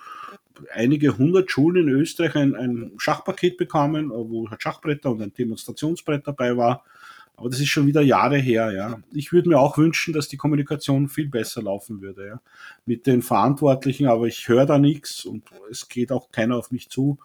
[0.72, 6.26] einige hundert Schulen in Österreich ein, ein Schachpaket bekamen, wo halt Schachbretter und ein Demonstrationsbrett
[6.26, 6.84] dabei war.
[7.36, 9.00] Aber das ist schon wieder Jahre her, ja.
[9.12, 12.40] Ich würde mir auch wünschen, dass die Kommunikation viel besser laufen würde, ja.
[12.86, 16.88] Mit den Verantwortlichen, aber ich höre da nichts und es geht auch keiner auf mich
[16.90, 17.18] zu.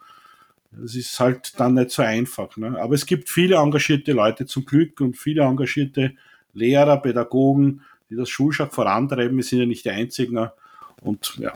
[0.71, 2.55] Das ist halt dann nicht so einfach.
[2.57, 2.79] Ne?
[2.79, 6.13] Aber es gibt viele engagierte Leute zum Glück und viele engagierte
[6.53, 9.37] Lehrer, Pädagogen, die das Schulschach vorantreiben.
[9.37, 10.49] Wir sind ja nicht die Einzigen.
[11.01, 11.53] Und ja,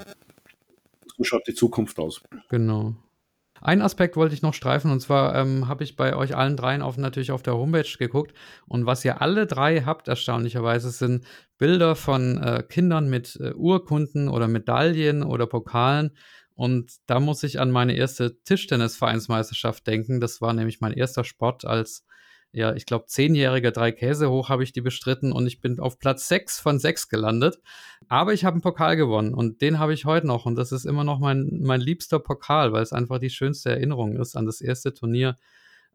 [1.18, 2.22] so schaut die Zukunft aus.
[2.50, 2.96] Genau.
[3.62, 6.82] Ein Aspekt wollte ich noch streifen und zwar ähm, habe ich bei euch allen dreien
[6.82, 8.34] auf, natürlich auf der Homepage geguckt
[8.68, 11.24] und was ihr alle drei habt, erstaunlicherweise, sind
[11.58, 16.12] Bilder von äh, Kindern mit äh, Urkunden oder Medaillen oder Pokalen
[16.56, 20.20] und da muss ich an meine erste Tischtennisvereinsmeisterschaft denken.
[20.20, 22.06] Das war nämlich mein erster Sport als
[22.56, 25.98] ja, ich glaube, zehnjährige drei Käse hoch habe ich die bestritten und ich bin auf
[25.98, 27.60] Platz sechs von sechs gelandet.
[28.10, 30.86] Aber ich habe einen Pokal gewonnen und den habe ich heute noch und das ist
[30.86, 34.62] immer noch mein, mein liebster Pokal, weil es einfach die schönste Erinnerung ist an das
[34.62, 35.38] erste Turnier.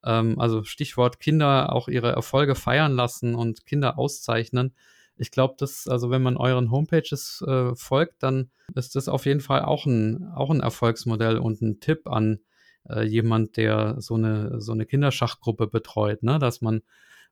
[0.05, 4.75] Ähm, also Stichwort Kinder auch ihre Erfolge feiern lassen und Kinder auszeichnen.
[5.17, 9.41] ich glaube, dass, also wenn man euren Homepages äh, folgt, dann ist das auf jeden
[9.41, 12.41] Fall auch ein, auch ein Erfolgsmodell und ein Tipp an
[12.89, 16.39] äh, jemand, der so eine, so eine Kinderschachgruppe betreut, ne?
[16.39, 16.83] Dass man,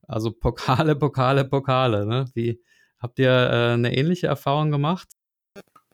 [0.07, 2.27] also Pokale, Pokale, Pokale, ne?
[2.35, 2.61] Wie,
[2.99, 5.09] habt ihr äh, eine ähnliche Erfahrung gemacht?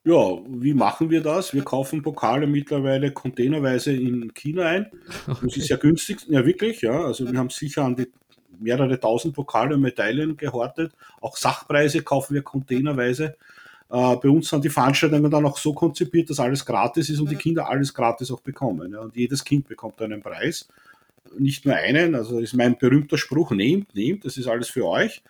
[0.05, 1.55] Ja, wie machen wir das?
[1.55, 4.91] Wir kaufen Pokale mittlerweile containerweise in China ein.
[5.29, 5.39] Okay.
[5.47, 7.05] Das ist ja günstig, ja wirklich, ja.
[7.05, 8.11] Also wir haben sicher an die
[8.59, 10.93] mehrere tausend Pokale und Medaillen gehortet.
[11.21, 13.37] Auch Sachpreise kaufen wir containerweise.
[13.93, 17.31] Äh, bei uns sind die Veranstaltungen dann auch so konzipiert, dass alles gratis ist und
[17.31, 18.97] die Kinder alles gratis auch bekommen.
[18.97, 20.67] Und jedes Kind bekommt einen Preis.
[21.39, 25.23] Nicht nur einen, also ist mein berühmter Spruch, nehmt, nehmt, das ist alles für euch.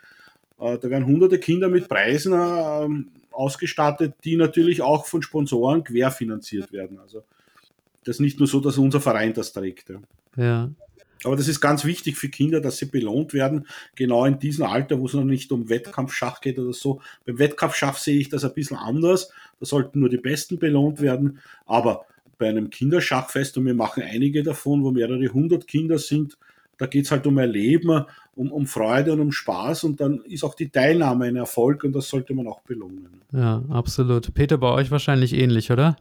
[0.60, 6.72] Äh, da werden hunderte Kinder mit Preisen äh, ausgestattet, die natürlich auch von Sponsoren querfinanziert
[6.72, 7.00] werden.
[7.00, 7.24] Also
[8.04, 9.90] das ist nicht nur so, dass unser Verein das trägt.
[9.90, 10.00] Ja.
[10.36, 10.70] ja.
[11.24, 15.00] Aber das ist ganz wichtig für Kinder, dass sie belohnt werden, genau in diesem Alter,
[15.00, 17.00] wo es noch nicht um Wettkampfschach geht oder so.
[17.26, 19.30] Beim Wettkampfschach sehe ich das ein bisschen anders.
[19.60, 21.38] Da sollten nur die Besten belohnt werden.
[21.66, 22.06] Aber
[22.38, 26.38] bei einem Kinderschachfest, und wir machen einige davon, wo mehrere hundert Kinder sind,
[26.78, 30.42] da geht es halt um Erleben, um, um Freude und um Spaß und dann ist
[30.42, 33.20] auch die Teilnahme ein Erfolg und das sollte man auch belohnen.
[33.32, 34.34] Ja, absolut.
[34.34, 35.96] Peter, bei euch wahrscheinlich ähnlich, oder?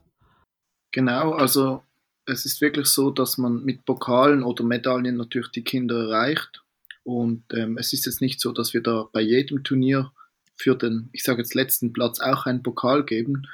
[0.92, 1.84] Genau, also
[2.26, 6.64] es ist wirklich so, dass man mit Pokalen oder Medaillen natürlich die Kinder erreicht.
[7.04, 10.12] Und ähm, es ist jetzt nicht so, dass wir da bei jedem Turnier
[10.56, 13.48] für den, ich sage jetzt letzten Platz auch einen Pokal geben.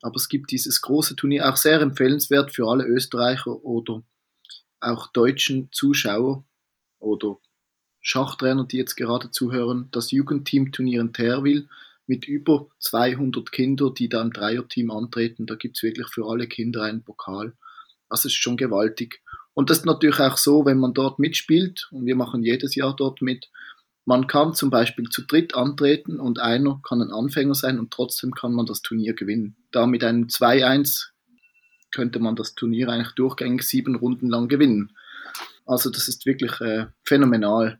[0.00, 4.02] Aber es gibt dieses große Turnier, auch sehr empfehlenswert für alle Österreicher oder
[4.80, 6.44] auch deutschen Zuschauer
[6.98, 7.38] oder
[8.00, 11.68] Schachtrainer, die jetzt gerade zuhören, das Jugendteam-Turnier in Terwil
[12.06, 15.46] mit über 200 Kindern, die da im Dreierteam antreten.
[15.46, 17.54] Da gibt es wirklich für alle Kinder einen Pokal.
[18.12, 19.22] Das ist schon gewaltig.
[19.54, 22.94] Und das ist natürlich auch so, wenn man dort mitspielt, und wir machen jedes Jahr
[22.94, 23.48] dort mit,
[24.04, 28.32] man kann zum Beispiel zu dritt antreten und einer kann ein Anfänger sein und trotzdem
[28.32, 29.56] kann man das Turnier gewinnen.
[29.70, 31.06] Da mit einem 2-1
[31.90, 34.92] könnte man das Turnier eigentlich durchgängig sieben Runden lang gewinnen.
[35.64, 37.78] Also das ist wirklich äh, phänomenal.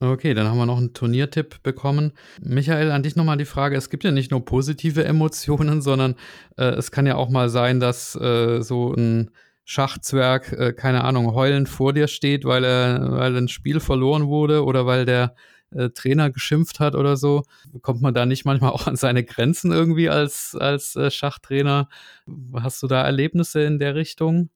[0.00, 2.12] Okay, dann haben wir noch einen Turniertipp bekommen.
[2.40, 6.16] Michael, an dich nochmal die Frage, es gibt ja nicht nur positive Emotionen, sondern
[6.56, 9.30] äh, es kann ja auch mal sein, dass äh, so ein
[9.64, 14.64] Schachzwerg, äh, keine Ahnung, heulend vor dir steht, weil er, weil ein Spiel verloren wurde
[14.64, 15.34] oder weil der
[15.70, 17.42] äh, Trainer geschimpft hat oder so.
[17.80, 21.88] Kommt man da nicht manchmal auch an seine Grenzen irgendwie als, als äh, Schachtrainer?
[22.54, 24.50] Hast du da Erlebnisse in der Richtung?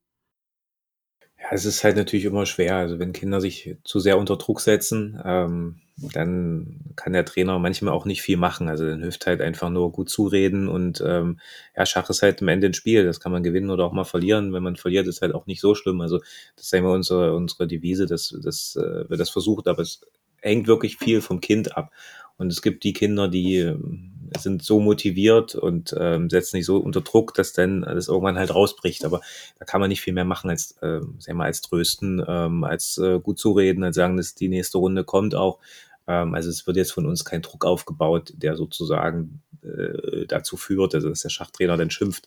[1.38, 2.76] Ja, es ist halt natürlich immer schwer.
[2.76, 7.94] Also wenn Kinder sich zu sehr unter Druck setzen, ähm, dann kann der Trainer manchmal
[7.94, 8.68] auch nicht viel machen.
[8.68, 11.40] Also dann hilft halt einfach nur gut zureden und ähm,
[11.74, 13.04] ja, Schach ist halt am Ende ein Spiel.
[13.04, 14.52] Das kann man gewinnen oder auch mal verlieren.
[14.52, 16.00] Wenn man verliert, ist halt auch nicht so schlimm.
[16.02, 16.18] Also
[16.56, 20.02] das ist immer unsere, unsere Devise, dass, dass äh, wir das versucht, aber es
[20.42, 21.90] hängt wirklich viel vom Kind ab.
[22.38, 26.78] Und es gibt die Kinder, die ähm, sind so motiviert und ähm, setzen sich so
[26.78, 29.04] unter Druck, dass dann das irgendwann halt rausbricht.
[29.04, 29.20] Aber
[29.58, 32.98] da kann man nicht viel mehr machen als, äh, sag mal, als trösten, ähm, als
[32.98, 35.58] äh, gut zureden, als sagen, dass die nächste Runde kommt auch.
[36.06, 40.94] Ähm, also es wird jetzt von uns kein Druck aufgebaut, der sozusagen äh, dazu führt,
[40.94, 42.26] also dass der Schachtrainer dann schimpft.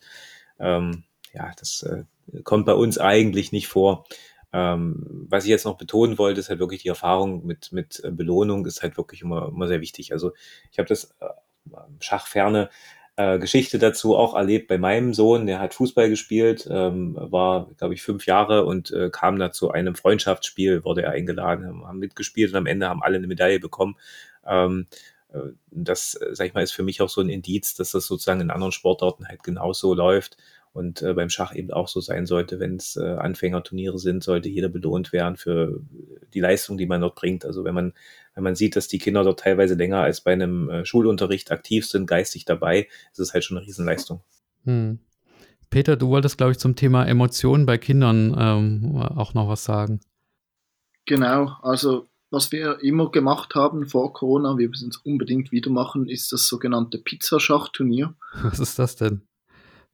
[0.59, 1.03] Ähm,
[1.33, 2.03] ja, das äh,
[2.43, 4.05] kommt bei uns eigentlich nicht vor.
[4.51, 8.65] Ähm, was ich jetzt noch betonen wollte, ist halt wirklich die Erfahrung mit, mit Belohnung
[8.65, 10.11] ist halt wirklich immer, immer sehr wichtig.
[10.11, 10.31] Also
[10.71, 11.27] ich habe das äh,
[11.99, 12.69] schachferne
[13.19, 17.93] äh, Geschichte dazu auch erlebt bei meinem Sohn, der hat Fußball gespielt, ähm, war, glaube
[17.93, 22.51] ich, fünf Jahre und äh, kam da zu einem Freundschaftsspiel, wurde er eingeladen, haben mitgespielt
[22.51, 23.97] und am Ende haben alle eine Medaille bekommen.
[24.47, 24.87] Ähm,
[25.33, 25.39] äh,
[25.69, 28.39] das, äh, sag ich mal, ist für mich auch so ein Indiz, dass das sozusagen
[28.39, 30.37] in anderen Sportarten halt genauso läuft
[30.79, 34.47] und äh, beim Schach eben auch so sein sollte, wenn es äh, Anfängerturniere sind, sollte
[34.47, 35.81] jeder belohnt werden für
[36.33, 37.43] die Leistung, die man dort bringt.
[37.43, 37.93] Also wenn man,
[38.33, 41.85] wenn man sieht, dass die Kinder dort teilweise länger als bei einem äh, Schulunterricht aktiv
[41.85, 44.21] sind, geistig dabei, ist es halt schon eine Riesenleistung.
[44.63, 44.99] Hm.
[45.69, 49.99] Peter, du wolltest, glaube ich, zum Thema Emotionen bei Kindern ähm, auch noch was sagen.
[51.05, 56.07] Genau, also was wir immer gemacht haben vor Corona, wir müssen es unbedingt wieder machen,
[56.07, 58.13] ist das sogenannte Pizzaschachturnier.
[58.43, 59.23] Was ist das denn?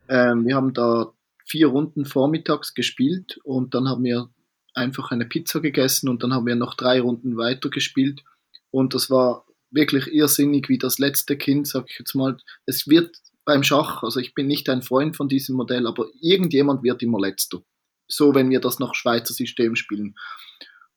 [0.10, 1.12] Ähm, wir haben da
[1.46, 4.30] vier Runden vormittags gespielt und dann haben wir
[4.74, 8.24] einfach eine Pizza gegessen und dann haben wir noch drei Runden weiter gespielt
[8.72, 12.38] und das war wirklich irrsinnig wie das letzte Kind, sag ich jetzt mal.
[12.66, 13.16] Es wird
[13.46, 17.20] beim Schach, also ich bin nicht ein Freund von diesem Modell, aber irgendjemand wird immer
[17.20, 17.60] letzter.
[18.08, 20.16] So, wenn wir das nach Schweizer System spielen.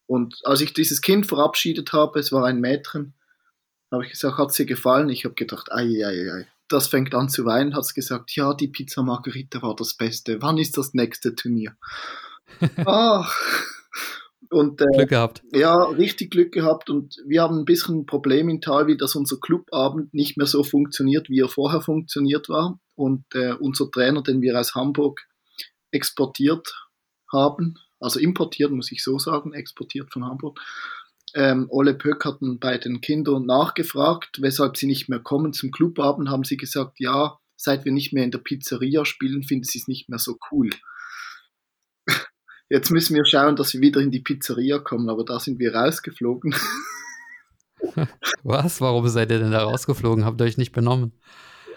[0.06, 3.14] Und als ich dieses Kind verabschiedet habe, es war ein Mädchen,
[3.90, 5.08] habe ich gesagt, hat es dir gefallen?
[5.08, 8.68] Ich habe gedacht, ei, ei, ei, das fängt an zu weinen, hat gesagt, ja, die
[8.68, 10.40] Pizza Margherita war das Beste.
[10.42, 11.76] Wann ist das nächste Turnier?
[12.86, 13.34] Ach.
[14.50, 15.42] Und, äh, Glück gehabt.
[15.52, 16.88] Ja, richtig Glück gehabt.
[16.88, 20.64] Und wir haben ein bisschen ein Problem in Talwi, dass unser Clubabend nicht mehr so
[20.64, 22.78] funktioniert, wie er vorher funktioniert war.
[22.94, 25.20] Und äh, unser Trainer, den wir aus Hamburg
[25.90, 26.88] exportiert
[27.30, 30.58] haben, also importiert, muss ich so sagen, exportiert von Hamburg.
[31.38, 36.30] Ähm, Ole Pöck hatten bei den Kindern nachgefragt, weshalb sie nicht mehr kommen zum Clubabend,
[36.30, 39.86] haben sie gesagt, ja, seit wir nicht mehr in der Pizzeria spielen, finden sie es
[39.86, 40.70] nicht mehr so cool.
[42.68, 45.72] Jetzt müssen wir schauen, dass wir wieder in die Pizzeria kommen, aber da sind wir
[45.76, 46.56] rausgeflogen.
[48.42, 48.80] Was?
[48.80, 50.24] Warum seid ihr denn da rausgeflogen?
[50.24, 51.12] Habt ihr euch nicht benommen?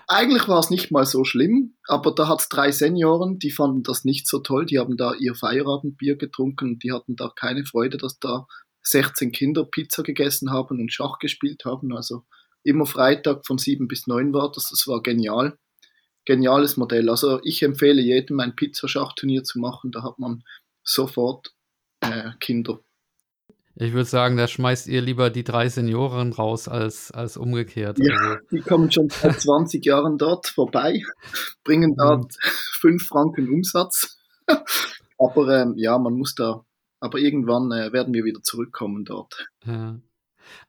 [0.07, 3.83] Eigentlich war es nicht mal so schlimm, aber da hat es drei Senioren, die fanden
[3.83, 4.65] das nicht so toll.
[4.65, 8.47] Die haben da ihr Feierabendbier getrunken und die hatten da keine Freude, dass da
[8.83, 11.95] 16 Kinder Pizza gegessen haben und Schach gespielt haben.
[11.95, 12.23] Also
[12.63, 14.69] immer Freitag von 7 bis 9 war das.
[14.69, 15.57] Das war genial.
[16.25, 17.09] Geniales Modell.
[17.09, 19.91] Also ich empfehle jedem ein Pizzaschachturnier zu machen.
[19.91, 20.43] Da hat man
[20.83, 21.53] sofort
[22.01, 22.79] äh, Kinder.
[23.75, 27.97] Ich würde sagen, da schmeißt ihr lieber die drei Senioren raus als, als umgekehrt.
[27.99, 28.37] Ja, also.
[28.51, 31.01] die kommen schon seit 20 Jahren dort vorbei,
[31.63, 32.33] bringen dort
[32.81, 34.19] 5 Franken Umsatz.
[35.17, 36.65] aber ähm, ja, man muss da,
[37.02, 39.49] aber irgendwann äh, werden wir wieder zurückkommen dort.
[39.65, 39.99] Ja.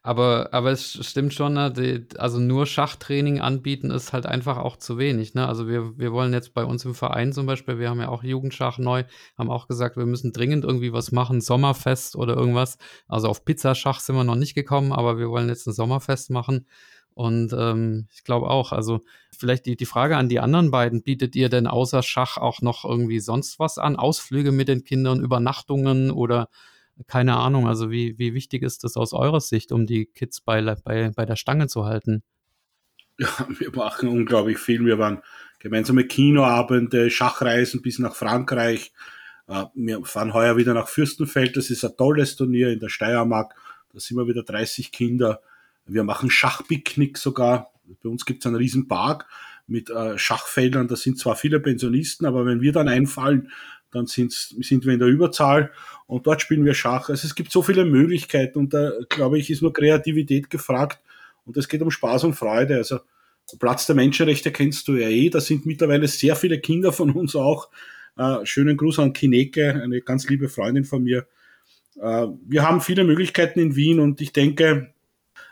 [0.03, 1.73] Aber, aber es stimmt schon, ne?
[1.73, 5.35] Die, also nur Schachtraining anbieten ist halt einfach auch zu wenig.
[5.35, 5.47] Ne?
[5.47, 8.23] Also wir, wir wollen jetzt bei uns im Verein zum Beispiel, wir haben ja auch
[8.23, 9.05] Jugendschach neu,
[9.37, 12.79] haben auch gesagt, wir müssen dringend irgendwie was machen, Sommerfest oder irgendwas.
[13.09, 16.67] Also auf Pizzaschach sind wir noch nicht gekommen, aber wir wollen jetzt ein Sommerfest machen.
[17.15, 19.01] Und ähm, ich glaube auch, also
[19.37, 22.85] vielleicht die, die Frage an die anderen beiden, bietet ihr denn außer Schach auch noch
[22.85, 23.97] irgendwie sonst was an?
[23.97, 26.49] Ausflüge mit den Kindern, Übernachtungen oder
[27.07, 30.63] keine Ahnung, also wie, wie wichtig ist das aus eurer Sicht, um die Kids bei,
[30.63, 32.23] bei, bei der Stange zu halten?
[33.19, 33.29] Ja,
[33.59, 34.85] wir machen unglaublich viel.
[34.85, 35.23] Wir waren
[35.59, 38.93] gemeinsame Kinoabende, Schachreisen bis nach Frankreich.
[39.49, 41.57] Äh, wir fahren heuer wieder nach Fürstenfeld.
[41.57, 43.55] Das ist ein tolles Turnier in der Steiermark.
[43.93, 45.41] Da sind wir wieder 30 Kinder.
[45.87, 47.73] Wir machen Schachpicknick sogar.
[48.03, 49.27] Bei uns gibt es einen riesen Park
[49.67, 50.89] mit äh, Schachfeldern.
[50.89, 53.51] Da sind zwar viele Pensionisten, aber wenn wir dann einfallen,
[53.93, 55.71] dann sind, wir in der Überzahl
[56.07, 57.11] und dort spielen wir Schach.
[57.11, 61.01] Also es gibt so viele Möglichkeiten und da glaube ich, ist nur Kreativität gefragt
[61.45, 62.77] und es geht um Spaß und Freude.
[62.77, 63.01] Also
[63.59, 67.37] Platz der Menschenrechte kennst du ja eh, da sind mittlerweile sehr viele Kinder von uns
[67.37, 67.69] auch.
[68.17, 71.27] Äh, schönen Gruß an Kineke, eine ganz liebe Freundin von mir.
[72.01, 74.93] Äh, wir haben viele Möglichkeiten in Wien und ich denke,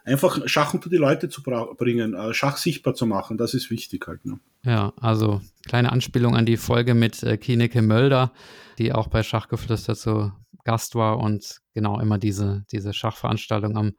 [0.04, 4.06] einfach Schach unter die Leute zu bringen, äh, Schach sichtbar zu machen, das ist wichtig
[4.06, 4.24] halt.
[4.24, 4.40] Ne?
[4.64, 8.32] Ja, also kleine Anspielung an die Folge mit äh, Kineke Mölder,
[8.78, 10.32] die auch bei Schachgeflüster zu
[10.64, 13.94] Gast war und genau immer diese, diese Schachveranstaltung am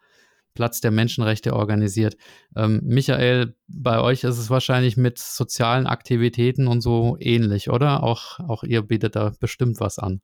[0.53, 2.17] Platz der Menschenrechte organisiert.
[2.55, 8.03] Ähm, Michael, bei euch ist es wahrscheinlich mit sozialen Aktivitäten und so ähnlich, oder?
[8.03, 10.21] Auch, auch ihr bietet da bestimmt was an.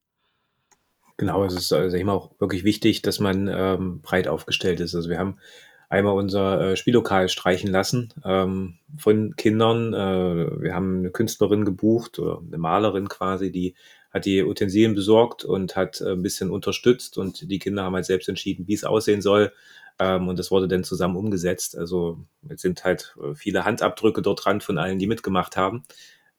[1.18, 4.94] Genau, es ist also immer auch wirklich wichtig, dass man ähm, breit aufgestellt ist.
[4.94, 5.40] Also wir haben
[5.90, 9.94] einmal unser äh, Spiellokal streichen lassen ähm, von Kindern.
[9.94, 13.76] Äh, wir haben eine Künstlerin gebucht oder eine Malerin quasi, die
[14.12, 18.06] hat die Utensilien besorgt und hat äh, ein bisschen unterstützt und die Kinder haben halt
[18.06, 19.54] selbst entschieden, wie es aussehen soll.
[20.00, 21.78] Ähm, und das wurde dann zusammen umgesetzt.
[21.78, 25.84] Also jetzt sind halt äh, viele Handabdrücke dort dran von allen, die mitgemacht haben.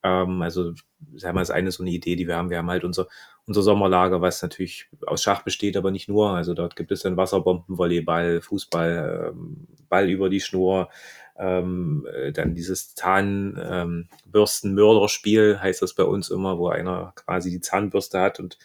[0.02, 0.74] Ähm, also
[1.16, 2.50] sagen wir, ist eine so eine Idee, die wir haben.
[2.50, 3.08] Wir haben halt unser,
[3.48, 6.30] unser Sommerlager, was natürlich aus Schach besteht, aber nicht nur.
[6.30, 10.90] Also dort gibt es dann Wasserbomben, Volleyball, Fußball, ähm, Ball über die Schnur,
[11.38, 17.60] ähm, äh, dann dieses Zahnbürsten-Mörderspiel ähm, heißt das bei uns immer, wo einer quasi die
[17.60, 18.58] Zahnbürste hat und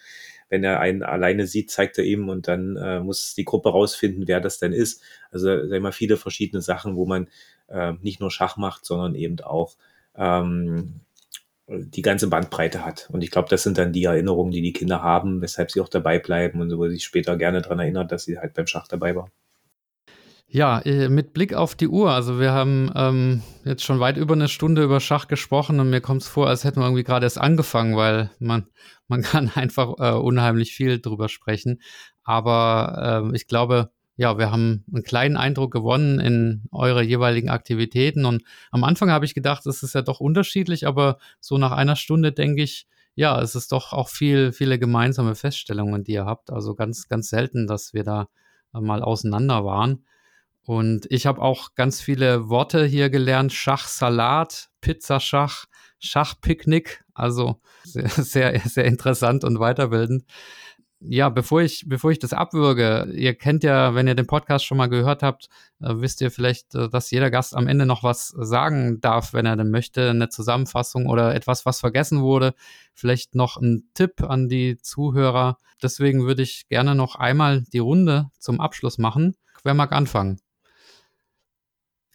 [0.49, 4.27] wenn er einen alleine sieht, zeigt er ihm und dann äh, muss die Gruppe rausfinden,
[4.27, 5.01] wer das denn ist.
[5.31, 7.27] Also sag mal viele verschiedene Sachen, wo man
[7.69, 9.73] äh, nicht nur Schach macht, sondern eben auch
[10.15, 10.99] ähm,
[11.79, 13.09] die ganze Bandbreite hat.
[13.11, 15.89] Und ich glaube, das sind dann die Erinnerungen, die die Kinder haben, weshalb sie auch
[15.89, 18.87] dabei bleiben und wo sie sich später gerne daran erinnern, dass sie halt beim Schach
[18.87, 19.31] dabei waren.
[20.47, 24.35] Ja, äh, mit Blick auf die Uhr, also wir haben ähm, jetzt schon weit über
[24.35, 27.25] eine Stunde über Schach gesprochen und mir kommt es vor, als hätten wir irgendwie gerade
[27.25, 28.67] erst angefangen, weil man,
[29.07, 31.81] man kann einfach äh, unheimlich viel drüber sprechen.
[32.23, 38.25] Aber äh, ich glaube, ja, wir haben einen kleinen Eindruck gewonnen in eure jeweiligen Aktivitäten.
[38.25, 41.95] Und am Anfang habe ich gedacht, es ist ja doch unterschiedlich, aber so nach einer
[41.95, 46.51] Stunde denke ich, ja, es ist doch auch viel, viele gemeinsame Feststellungen, die ihr habt.
[46.51, 48.27] Also ganz, ganz selten, dass wir da
[48.71, 50.05] mal auseinander waren.
[50.65, 53.51] Und ich habe auch ganz viele Worte hier gelernt.
[53.51, 55.65] Schachsalat, Pizzaschach,
[55.99, 57.03] Schachpicknick.
[57.13, 60.23] Also sehr, sehr, sehr interessant und weiterbildend.
[61.07, 64.77] Ja, bevor ich, bevor ich das abwürge, ihr kennt ja, wenn ihr den Podcast schon
[64.77, 65.47] mal gehört habt,
[65.81, 69.45] äh, wisst ihr vielleicht, äh, dass jeder Gast am Ende noch was sagen darf, wenn
[69.45, 72.53] er denn möchte, eine Zusammenfassung oder etwas, was vergessen wurde.
[72.93, 75.57] Vielleicht noch ein Tipp an die Zuhörer.
[75.81, 79.35] Deswegen würde ich gerne noch einmal die Runde zum Abschluss machen.
[79.63, 80.39] Wer mag anfangen?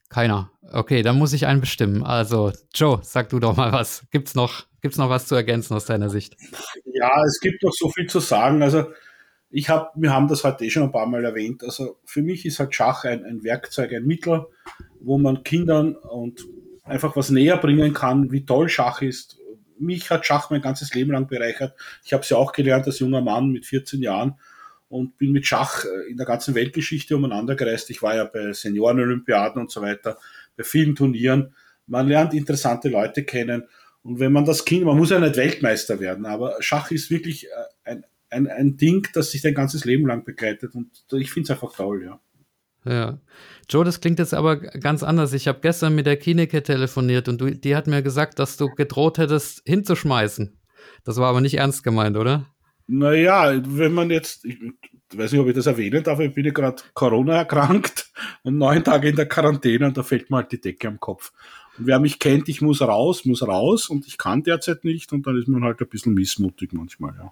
[0.09, 0.51] Keiner.
[0.70, 2.02] Okay, dann muss ich einen bestimmen.
[2.02, 4.06] Also, Joe, sag du doch mal was.
[4.10, 6.36] Gibt's noch, gibt's noch was zu ergänzen aus deiner Sicht?
[6.85, 8.62] Ja, es gibt noch so viel zu sagen.
[8.62, 8.93] Also,
[9.51, 11.62] ich habe, wir haben das heute eh schon ein paar Mal erwähnt.
[11.62, 14.47] Also, für mich ist halt Schach ein, ein Werkzeug, ein Mittel,
[15.01, 16.44] wo man Kindern und
[16.85, 19.39] einfach was näher bringen kann, wie toll Schach ist.
[19.78, 21.74] Mich hat Schach mein ganzes Leben lang bereichert.
[22.05, 24.35] Ich habe es ja auch gelernt als junger Mann mit 14 Jahren
[24.89, 27.90] und bin mit Schach äh, in der ganzen Weltgeschichte umeinander gereist.
[27.90, 30.19] Ich war ja bei Seniorenolympiaden und so weiter,
[30.56, 31.55] bei vielen Turnieren.
[31.86, 33.65] Man lernt interessante Leute kennen.
[34.02, 37.47] Und wenn man das Kind, man muss ja nicht Weltmeister werden, aber Schach ist wirklich
[37.47, 37.48] äh,
[37.85, 40.74] ein, ein, ein Ding, das sich dein ganzes Leben lang begleitet.
[40.74, 42.20] Und ich finde es einfach toll, ja.
[42.85, 43.19] Ja.
[43.69, 45.35] Joe, das klingt jetzt aber ganz anders.
[45.35, 48.69] Ich habe gestern mit der Kineke telefoniert und du, die hat mir gesagt, dass du
[48.69, 50.59] gedroht hättest, hinzuschmeißen.
[51.05, 52.47] Das war aber nicht ernst gemeint, oder?
[52.90, 54.59] Naja, wenn man jetzt, ich
[55.12, 58.10] weiß nicht, ob ich das erwähnen darf, ich bin ja gerade Corona erkrankt
[58.44, 61.32] und neun Tage in der Quarantäne und da fällt mir halt die Decke am Kopf.
[61.78, 65.27] Und wer mich kennt, ich muss raus, muss raus und ich kann derzeit nicht und
[65.27, 67.31] dann ist man halt ein bisschen missmutig manchmal, ja.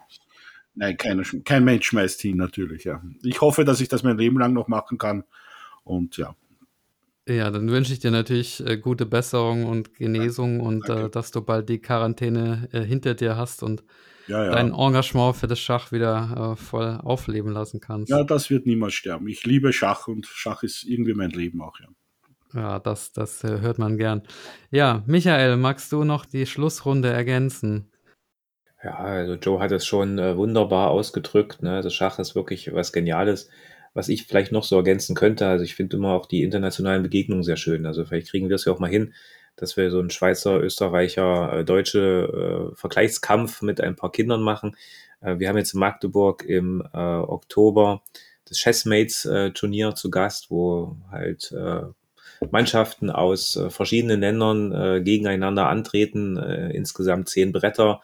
[0.75, 3.03] Nein, keiner, kein Mensch schmeißt hin, natürlich, ja.
[3.23, 5.25] Ich hoffe, dass ich das mein Leben lang noch machen kann
[5.85, 6.37] und ja.
[7.27, 11.41] Ja, dann wünsche ich dir natürlich äh, gute Besserung und Genesung und äh, dass du
[11.41, 13.83] bald die Quarantäne äh, hinter dir hast und
[14.27, 14.51] ja, ja.
[14.53, 18.11] dein Engagement für das Schach wieder äh, voll aufleben lassen kannst.
[18.11, 19.29] Ja, das wird niemals sterben.
[19.29, 21.87] Ich liebe Schach und Schach ist irgendwie mein Leben auch, ja.
[22.55, 24.23] Ja, das, das äh, hört man gern.
[24.71, 27.91] Ja, Michael, magst du noch die Schlussrunde ergänzen?
[28.83, 31.63] Ja, also Joe hat es schon äh, wunderbar ausgedrückt.
[31.63, 31.73] Ne?
[31.73, 33.51] Also Schach ist wirklich was Geniales.
[33.95, 37.43] Was ich vielleicht noch so ergänzen könnte, also ich finde immer auch die internationalen Begegnungen
[37.43, 37.87] sehr schön.
[37.87, 39.15] Also vielleicht kriegen wir es ja auch mal hin,
[39.57, 44.77] dass wir so einen Schweizer, Österreicher, äh, deutsche äh, Vergleichskampf mit ein paar Kindern machen.
[45.21, 48.03] Äh, wir haben jetzt in Magdeburg im äh, Oktober
[48.49, 51.83] das Chessmates-Turnier äh, zu Gast, wo halt äh,
[52.51, 58.03] Mannschaften aus äh, verschiedenen Ländern äh, gegeneinander antreten, äh, insgesamt zehn Bretter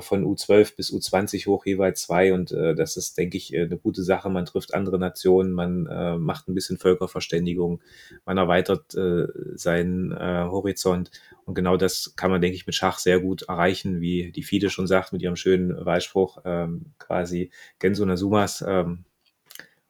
[0.00, 2.32] von U12 bis U20 hoch jeweils zwei.
[2.32, 4.28] Und äh, das ist, denke ich, äh, eine gute Sache.
[4.28, 7.80] Man trifft andere Nationen, man äh, macht ein bisschen Völkerverständigung,
[8.24, 11.10] man erweitert äh, seinen äh, Horizont.
[11.44, 14.70] Und genau das kann man, denke ich, mit Schach sehr gut erreichen, wie die Fide
[14.70, 18.64] schon sagt, mit ihrem schönen Wahlspruch, ähm, quasi Genso Nasumas.
[18.66, 19.04] Ähm,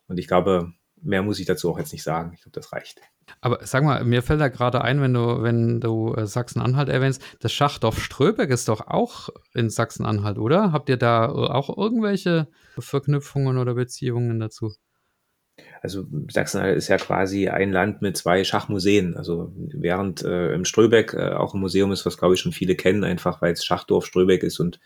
[0.06, 0.72] und ich glaube,
[1.02, 2.32] mehr muss ich dazu auch jetzt nicht sagen.
[2.34, 3.00] Ich glaube, das reicht.
[3.40, 7.22] Aber sag mal, mir fällt da gerade ein, wenn du, wenn du äh, Sachsen-Anhalt erwähnst,
[7.40, 10.72] das Schachdorf Ströbeck ist doch auch in Sachsen-Anhalt, oder?
[10.72, 12.48] Habt ihr da äh, auch irgendwelche
[12.78, 14.72] Verknüpfungen oder Beziehungen dazu?
[15.82, 19.16] Also Sachsen-Anhalt ist ja quasi ein Land mit zwei Schachmuseen.
[19.16, 22.74] Also während äh, im Ströbeck äh, auch ein Museum ist, was glaube ich schon viele
[22.74, 24.80] kennen, einfach weil es Schachdorf Ströbeck ist und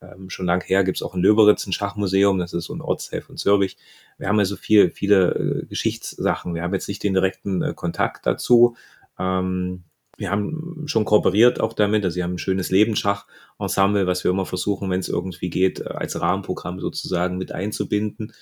[0.00, 2.80] ähm, schon lang her gibt es auch in Löberitz ein Schachmuseum, das ist so ein
[2.80, 3.76] Ortsteil von Zürich.
[4.18, 6.54] Wir haben also viel, viele äh, Geschichtssachen.
[6.54, 8.76] Wir haben jetzt nicht den direkten äh, Kontakt dazu.
[9.18, 9.84] Ähm,
[10.16, 14.46] wir haben schon kooperiert auch damit, also sie haben ein schönes Lebensschach-Ensemble, was wir immer
[14.46, 18.32] versuchen, wenn es irgendwie geht, äh, als Rahmenprogramm sozusagen mit einzubinden.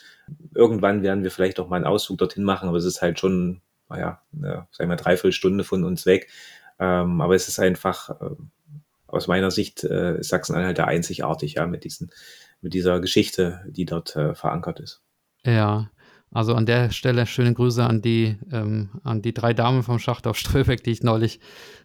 [0.54, 3.62] Irgendwann werden wir vielleicht auch mal einen Ausflug dorthin machen, aber es ist halt schon,
[3.88, 6.28] naja, eine, sagen wir, dreiviertel Stunde von uns weg.
[6.78, 8.34] Ähm, aber es ist einfach, äh,
[9.12, 12.10] aus meiner Sicht äh, ist Sachsen-Anhalt da einzigartig, ja, mit diesen,
[12.60, 15.02] mit dieser Geschichte, die dort äh, verankert ist.
[15.44, 15.90] Ja,
[16.30, 20.26] also an der Stelle schöne Grüße an die, ähm, an die drei Damen vom Schacht
[20.34, 21.40] Ströbeck, die ich neulich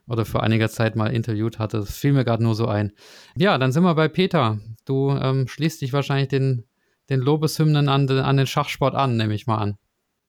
[0.07, 1.79] oder vor einiger Zeit mal interviewt hatte.
[1.79, 2.93] Das fiel mir gerade nur so ein.
[3.35, 4.59] Ja, dann sind wir bei Peter.
[4.85, 6.63] Du ähm, schließt dich wahrscheinlich den,
[7.09, 9.77] den Lobeshymnen an, den, an den Schachsport an, nehme ich mal an.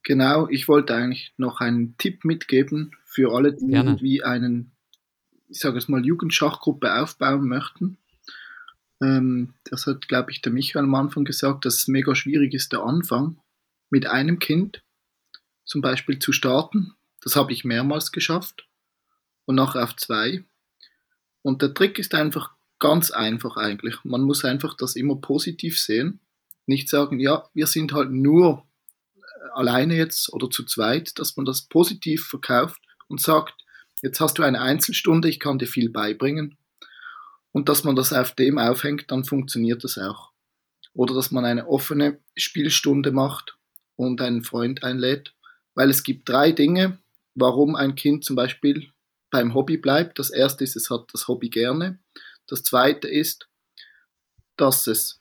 [0.03, 3.91] Genau, ich wollte eigentlich noch einen Tipp mitgeben für alle, die Gerne.
[3.91, 4.73] irgendwie einen
[5.49, 7.99] ich sage es mal, Jugendschachgruppe aufbauen möchten.
[9.01, 12.73] Ähm, das hat, glaube ich, der Michael am Anfang gesagt, dass es mega schwierig ist,
[12.73, 13.41] der Anfang
[13.91, 14.83] mit einem Kind
[15.65, 16.95] zum Beispiel zu starten.
[17.23, 18.69] Das habe ich mehrmals geschafft
[19.45, 20.45] und nachher auf zwei.
[21.43, 23.97] Und der Trick ist einfach ganz einfach eigentlich.
[24.05, 26.21] Man muss einfach das immer positiv sehen.
[26.67, 28.67] Nicht sagen, ja, wir sind halt nur
[29.55, 33.58] alleine jetzt oder zu zweit, dass man das positiv verkauft und sagt,
[34.03, 36.57] Jetzt hast du eine Einzelstunde, ich kann dir viel beibringen.
[37.53, 40.33] Und dass man das auf dem aufhängt, dann funktioniert das auch.
[40.95, 43.57] Oder dass man eine offene Spielstunde macht
[43.97, 45.35] und einen Freund einlädt.
[45.75, 46.99] Weil es gibt drei Dinge,
[47.35, 48.93] warum ein Kind zum Beispiel
[49.31, 50.19] beim Hobby bleibt.
[50.19, 51.99] Das erste ist, es hat das Hobby gerne.
[52.47, 53.49] Das zweite ist,
[54.57, 55.21] dass es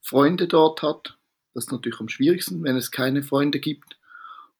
[0.00, 1.16] Freunde dort hat.
[1.54, 3.98] Das ist natürlich am schwierigsten, wenn es keine Freunde gibt.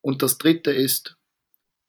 [0.00, 1.16] Und das dritte ist,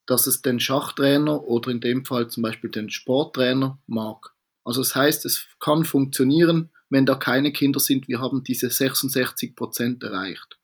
[0.05, 4.33] dass es den Schachtrainer oder in dem Fall zum Beispiel den Sporttrainer mag.
[4.63, 8.07] Also das heißt, es kann funktionieren, wenn da keine Kinder sind.
[8.07, 10.57] Wir haben diese 66 Prozent erreicht.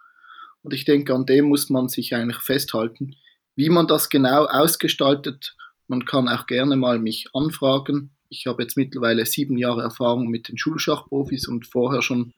[0.63, 3.15] Und ich denke, an dem muss man sich eigentlich festhalten.
[3.55, 5.55] Wie man das genau ausgestaltet,
[5.87, 8.11] man kann auch gerne mal mich anfragen.
[8.29, 12.33] Ich habe jetzt mittlerweile sieben Jahre Erfahrung mit den Schulschachprofis und vorher schon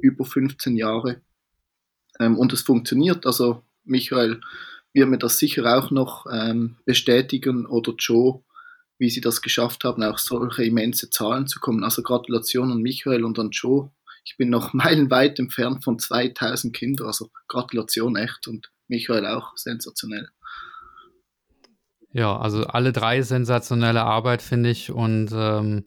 [0.00, 1.20] über 15 Jahre.
[2.18, 3.26] Ähm, und es funktioniert.
[3.26, 4.40] Also Michael
[4.94, 8.42] wird mir das sicher auch noch ähm, bestätigen oder Joe,
[8.98, 11.84] wie sie das geschafft haben, auch solche immense Zahlen zu kommen.
[11.84, 13.90] Also Gratulation an Michael und an Joe.
[14.24, 17.08] Ich bin noch meilenweit entfernt von 2000 Kindern.
[17.08, 20.28] Also Gratulation echt und Michael auch sensationell.
[22.12, 24.92] Ja, also alle drei sensationelle Arbeit, finde ich.
[24.92, 25.84] Und ähm,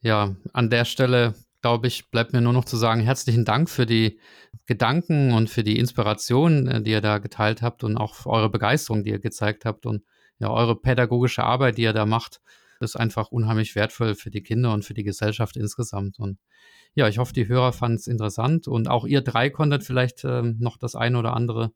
[0.00, 1.34] ja, an der Stelle,
[1.64, 4.20] glaube ich, bleibt mir nur noch zu sagen, herzlichen Dank für die
[4.66, 8.50] Gedanken und für die Inspiration, äh, die ihr da geteilt habt und auch für eure
[8.50, 10.04] Begeisterung, die ihr gezeigt habt und
[10.38, 12.42] ja, eure pädagogische Arbeit, die ihr da macht,
[12.80, 16.18] ist einfach unheimlich wertvoll für die Kinder und für die Gesellschaft insgesamt.
[16.18, 16.38] Und
[16.94, 20.56] ja, ich hoffe, die Hörer fanden es interessant und auch ihr drei konntet vielleicht ähm,
[20.60, 21.72] noch das eine oder andere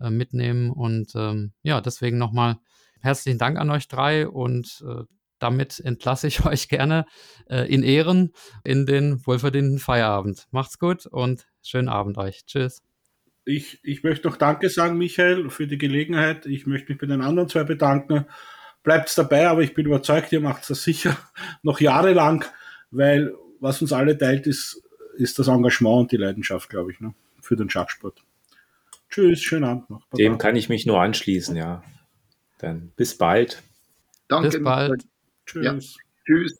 [0.00, 0.70] äh, mitnehmen.
[0.70, 2.56] Und ähm, ja, deswegen nochmal
[3.00, 5.04] Herzlichen Dank an euch drei und äh,
[5.38, 7.06] damit entlasse ich euch gerne
[7.48, 8.32] äh, in Ehren
[8.64, 10.46] in den wohlverdienten Feierabend.
[10.50, 12.44] Macht's gut und schönen Abend euch.
[12.46, 12.82] Tschüss.
[13.44, 16.46] Ich, ich möchte noch Danke sagen, Michael, für die Gelegenheit.
[16.46, 18.26] Ich möchte mich bei den anderen zwei bedanken.
[18.82, 21.16] Bleibt's dabei, aber ich bin überzeugt, ihr macht das sicher
[21.62, 22.44] noch jahrelang,
[22.90, 24.82] weil was uns alle teilt, ist,
[25.16, 28.22] ist das Engagement und die Leidenschaft, glaube ich, ne, für den Schachsport.
[29.08, 30.00] Tschüss, schönen Abend noch.
[30.06, 30.16] Baba.
[30.16, 31.82] Dem kann ich mich nur anschließen, ja.
[32.58, 33.62] Dann bis bald.
[34.28, 34.50] Danke.
[34.50, 35.06] Bis bald.
[35.46, 35.64] Tschüss.
[35.64, 35.78] Ja.
[36.26, 36.58] Tschüss.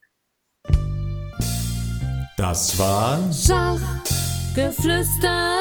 [2.37, 5.57] Das war Schachgeflüster.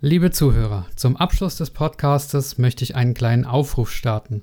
[0.00, 4.42] Liebe Zuhörer, zum Abschluss des Podcastes möchte ich einen kleinen Aufruf starten.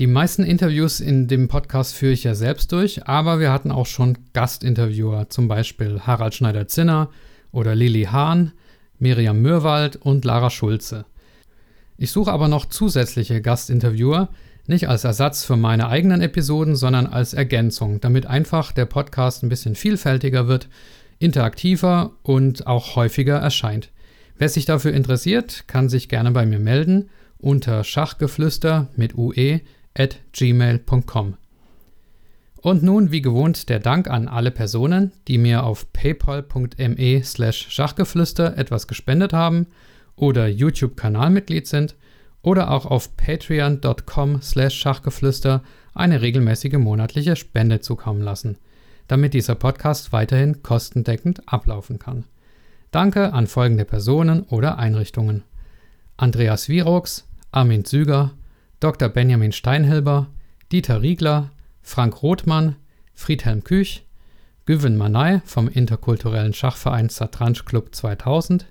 [0.00, 3.86] Die meisten Interviews in dem Podcast führe ich ja selbst durch, aber wir hatten auch
[3.86, 7.10] schon Gastinterviewer, zum Beispiel Harald Schneider-Zinner
[7.52, 8.50] oder Lili Hahn,
[8.98, 11.06] Miriam Mürwald und Lara Schulze.
[11.96, 14.28] Ich suche aber noch zusätzliche Gastinterviewer,
[14.68, 19.48] nicht als Ersatz für meine eigenen Episoden, sondern als Ergänzung, damit einfach der Podcast ein
[19.48, 20.68] bisschen vielfältiger wird,
[21.18, 23.90] interaktiver und auch häufiger erscheint.
[24.38, 29.60] Wer sich dafür interessiert, kann sich gerne bei mir melden unter schachgeflüster mit ue
[29.94, 31.36] at gmail.com.
[32.56, 38.56] Und nun, wie gewohnt, der Dank an alle Personen, die mir auf paypal.me slash schachgeflüster
[38.58, 39.66] etwas gespendet haben–
[40.16, 41.94] oder YouTube-Kanalmitglied sind
[42.46, 45.64] oder auch auf patreon.com slash Schachgeflüster
[45.94, 48.56] eine regelmäßige monatliche Spende zukommen lassen,
[49.08, 52.24] damit dieser Podcast weiterhin kostendeckend ablaufen kann.
[52.92, 55.42] Danke an folgende Personen oder Einrichtungen.
[56.16, 58.30] Andreas Wirox, Armin Züger,
[58.78, 59.08] Dr.
[59.08, 60.28] Benjamin Steinhilber,
[60.70, 61.50] Dieter Riegler,
[61.82, 62.76] Frank Rothmann,
[63.12, 64.06] Friedhelm Küch,
[64.66, 68.66] Güven Manay vom interkulturellen Schachverein Satranj Club 2000,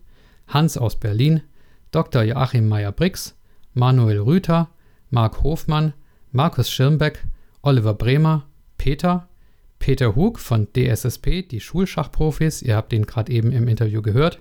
[0.48, 1.42] Hans aus Berlin,
[1.92, 2.24] Dr.
[2.24, 3.35] Joachim Meyer-Brix,
[3.76, 4.70] Manuel Rüther,
[5.12, 5.94] Marc Hofmann,
[6.32, 7.24] Markus Schirmbeck,
[7.62, 8.48] Oliver Bremer,
[8.78, 9.28] Peter,
[9.80, 14.40] Peter Hug von DSSP, die Schulschachprofis, ihr habt ihn gerade eben im Interview gehört,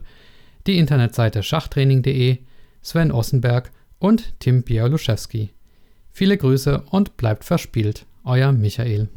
[0.66, 2.38] die Internetseite schachtraining.de,
[2.80, 5.50] Sven Ossenberg und Tim Bialuszewski.
[6.12, 9.08] Viele Grüße und bleibt verspielt, euer Michael.